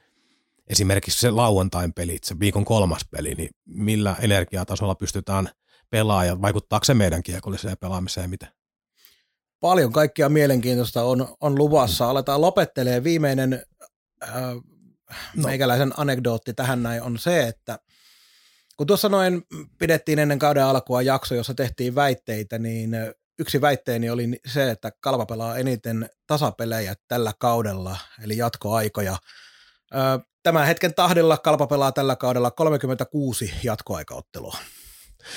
esimerkiksi 0.66 1.20
se 1.20 1.30
lauantain 1.30 1.92
pelit, 1.92 2.24
se 2.24 2.38
viikon 2.40 2.64
kolmas 2.64 3.00
peli, 3.10 3.34
niin 3.34 3.50
millä 3.64 4.16
energiatasolla 4.20 4.94
pystytään 4.94 5.48
pelaamaan 5.90 6.26
ja 6.26 6.42
vaikuttaako 6.42 6.84
se 6.84 6.94
meidän 6.94 7.22
kiekolliseen 7.22 7.76
pelaamiseen 7.80 8.30
miten? 8.30 8.48
Paljon 9.60 9.92
kaikkia 9.92 10.28
mielenkiintoista 10.28 11.02
on, 11.02 11.36
on 11.40 11.58
luvassa. 11.58 12.10
Aletaan 12.10 12.40
lopettelee. 12.40 13.04
Viimeinen 13.04 13.62
äh, 14.22 14.32
no. 15.36 15.42
meikäläisen 15.42 15.92
anekdootti 15.96 16.54
tähän 16.54 16.82
näin 16.82 17.02
on 17.02 17.18
se, 17.18 17.48
että 17.48 17.78
kun 18.76 18.86
tuossa 18.86 19.08
noin 19.08 19.42
pidettiin 19.78 20.18
ennen 20.18 20.38
kauden 20.38 20.64
alkua 20.64 21.02
jakso, 21.02 21.34
jossa 21.34 21.54
tehtiin 21.54 21.94
väitteitä, 21.94 22.58
niin 22.58 22.90
yksi 23.38 23.60
väitteeni 23.60 24.10
oli 24.10 24.40
se, 24.46 24.70
että 24.70 24.92
Kalva 25.00 25.26
pelaa 25.26 25.56
eniten 25.56 26.10
tasapelejä 26.26 26.94
tällä 27.08 27.32
kaudella, 27.38 27.96
eli 28.22 28.36
jatkoaikoja. 28.36 29.16
Tämän 30.46 30.66
hetken 30.66 30.94
tahdilla 30.94 31.38
Kalpa 31.38 31.66
pelaa 31.66 31.92
tällä 31.92 32.16
kaudella 32.16 32.50
36 32.50 33.54
jatkoaikaottelua. 33.62 34.56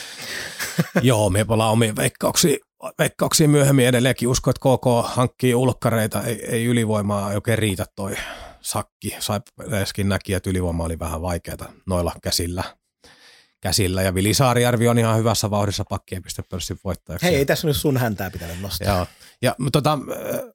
Joo, 1.01 1.29
me 1.29 1.45
palaan 1.45 1.71
omiin 1.71 1.95
veikkauksiin, 1.95 2.59
veikkauksiin 2.99 3.49
myöhemmin 3.49 3.87
edelleenkin. 3.87 4.27
Usko, 4.27 4.49
että 4.49 4.59
KK 4.59 5.15
hankkii 5.15 5.55
ulkkareita, 5.55 6.23
ei, 6.23 6.45
ei 6.45 6.65
ylivoimaa 6.65 7.27
oikein 7.27 7.57
riitä 7.57 7.85
toi 7.95 8.15
sakki. 8.61 9.15
Saipeskin 9.19 10.09
näki, 10.09 10.33
että 10.33 10.49
ylivoima 10.49 10.83
oli 10.83 10.99
vähän 10.99 11.21
vaikeaa 11.21 11.73
noilla 11.87 12.13
käsillä. 12.23 12.63
käsillä. 13.61 14.01
Ja 14.01 14.15
Vili 14.15 14.33
Saarijärvi 14.33 14.87
on 14.87 14.99
ihan 14.99 15.17
hyvässä 15.17 15.51
vauhdissa 15.51 15.83
pakkien 15.89 16.23
pistepörssin 16.23 16.79
voittajaksi. 16.83 17.25
Hei, 17.25 17.35
ei 17.35 17.45
tässä 17.45 17.67
nyt 17.67 17.77
sun 17.77 17.97
häntää 17.97 18.31
pitänyt 18.31 18.61
nostaa. 18.61 18.95
Joo. 18.97 19.07
Ja 19.41 19.55
tota, 19.71 19.99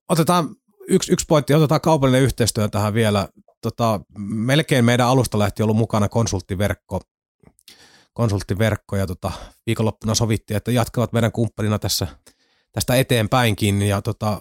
otetaan 0.09 0.49
yksi, 0.89 1.13
yksi 1.13 1.27
pointti, 1.29 1.55
otetaan 1.55 1.81
kaupallinen 1.81 2.23
yhteistyö 2.23 2.69
tähän 2.69 2.95
vielä 2.95 3.29
tota, 3.65 4.01
melkein 4.19 4.85
meidän 4.85 5.07
alusta 5.07 5.39
lähti 5.39 5.62
ollut 5.62 5.77
mukana 5.77 6.09
konsulttiverkko, 6.09 7.01
konsulttiverkko 8.12 8.97
ja 8.97 9.07
tota, 9.07 9.33
viikonloppuna 9.67 10.15
sovittiin, 10.15 10.57
että 10.57 10.71
jatkavat 10.71 11.12
meidän 11.12 11.33
kumppanina 11.33 11.79
tässä 11.79 12.07
tästä 12.73 12.95
eteenpäinkin. 12.95 13.83
Ja 13.83 14.03
tota, 14.03 14.41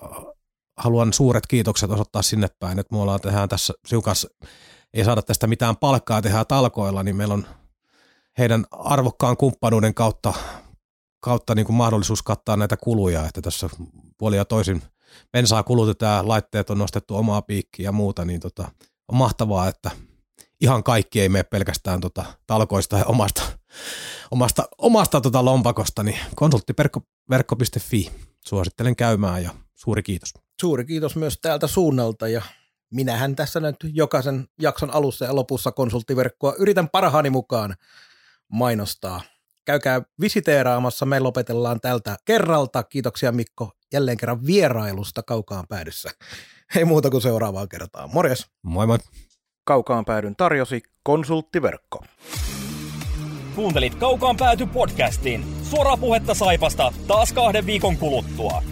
haluan 0.77 1.13
suuret 1.13 1.47
kiitokset 1.47 1.91
osoittaa 1.91 2.21
sinne 2.21 2.47
päin, 2.59 2.79
että 2.79 2.95
me 2.95 3.01
ollaan 3.01 3.21
tehdään 3.21 3.49
tässä 3.49 3.73
siukas, 3.85 4.27
ei 4.93 5.05
saada 5.05 5.21
tästä 5.21 5.47
mitään 5.47 5.77
palkkaa, 5.77 6.21
tehdään 6.21 6.47
talkoilla, 6.47 7.03
niin 7.03 7.15
meillä 7.15 7.33
on 7.33 7.45
heidän 8.37 8.65
arvokkaan 8.71 9.37
kumppanuuden 9.37 9.93
kautta, 9.93 10.33
kautta 11.19 11.55
niin 11.55 11.65
kuin 11.65 11.75
mahdollisuus 11.75 12.23
kattaa 12.23 12.57
näitä 12.57 12.77
kuluja, 12.77 13.25
että 13.25 13.41
tässä 13.41 13.69
puoli 14.17 14.35
ja 14.35 14.45
toisin 14.45 14.81
bensaa 15.31 15.63
kulutetaan, 15.63 16.27
laitteet 16.27 16.69
on 16.69 16.77
nostettu 16.77 17.15
omaa 17.15 17.41
piikkiä 17.41 17.83
ja 17.83 17.91
muuta, 17.91 18.25
niin 18.25 18.39
tota, 18.39 18.71
on 19.07 19.17
mahtavaa, 19.17 19.67
että 19.67 19.91
ihan 20.61 20.83
kaikki 20.83 21.21
ei 21.21 21.29
mene 21.29 21.43
pelkästään 21.43 22.01
tota 22.01 22.25
talkoista 22.47 22.97
ja 22.97 23.05
omasta, 23.05 23.41
omasta, 24.31 24.63
omasta 24.77 25.21
tota 25.21 25.45
lompakosta, 25.45 26.03
niin 26.03 26.19
konsulttiverkko.fi 26.35 28.11
suosittelen 28.47 28.95
käymään 28.95 29.43
ja 29.43 29.51
suuri 29.73 30.03
kiitos. 30.03 30.33
Suuri 30.61 30.85
kiitos 30.85 31.15
myös 31.15 31.39
täältä 31.41 31.67
suunnalta 31.67 32.27
ja 32.27 32.41
minähän 32.93 33.35
tässä 33.35 33.59
nyt 33.59 33.75
jokaisen 33.83 34.47
jakson 34.61 34.93
alussa 34.93 35.25
ja 35.25 35.35
lopussa 35.35 35.71
konsulttiverkkoa 35.71 36.53
yritän 36.59 36.89
parhaani 36.89 37.29
mukaan 37.29 37.75
mainostaa. 38.51 39.21
Käykää 39.65 40.01
visiteeraamassa, 40.21 41.05
me 41.05 41.19
lopetellaan 41.19 41.81
tältä 41.81 42.17
kerralta. 42.25 42.83
Kiitoksia 42.83 43.31
Mikko 43.31 43.71
jälleen 43.93 44.17
kerran 44.17 44.45
vierailusta 44.45 45.23
kaukaan 45.23 45.65
päädyssä. 45.69 46.09
Ei 46.75 46.85
muuta 46.85 47.09
kuin 47.09 47.21
seuraavaan 47.21 47.69
kertaan. 47.69 48.09
Morjes. 48.13 48.47
Moi 48.63 48.87
moi. 48.87 48.97
Kaukaan 49.65 50.05
päädyn 50.05 50.35
tarjosi 50.35 50.81
konsulttiverkko. 51.03 52.03
Kuuntelit 53.55 53.95
Kaukaan 53.95 54.37
pääty 54.37 54.65
podcastin. 54.65 55.45
Suoraa 55.63 55.97
puhetta 55.97 56.33
Saipasta 56.33 56.93
taas 57.07 57.33
kahden 57.33 57.65
viikon 57.65 57.97
kuluttua. 57.97 58.63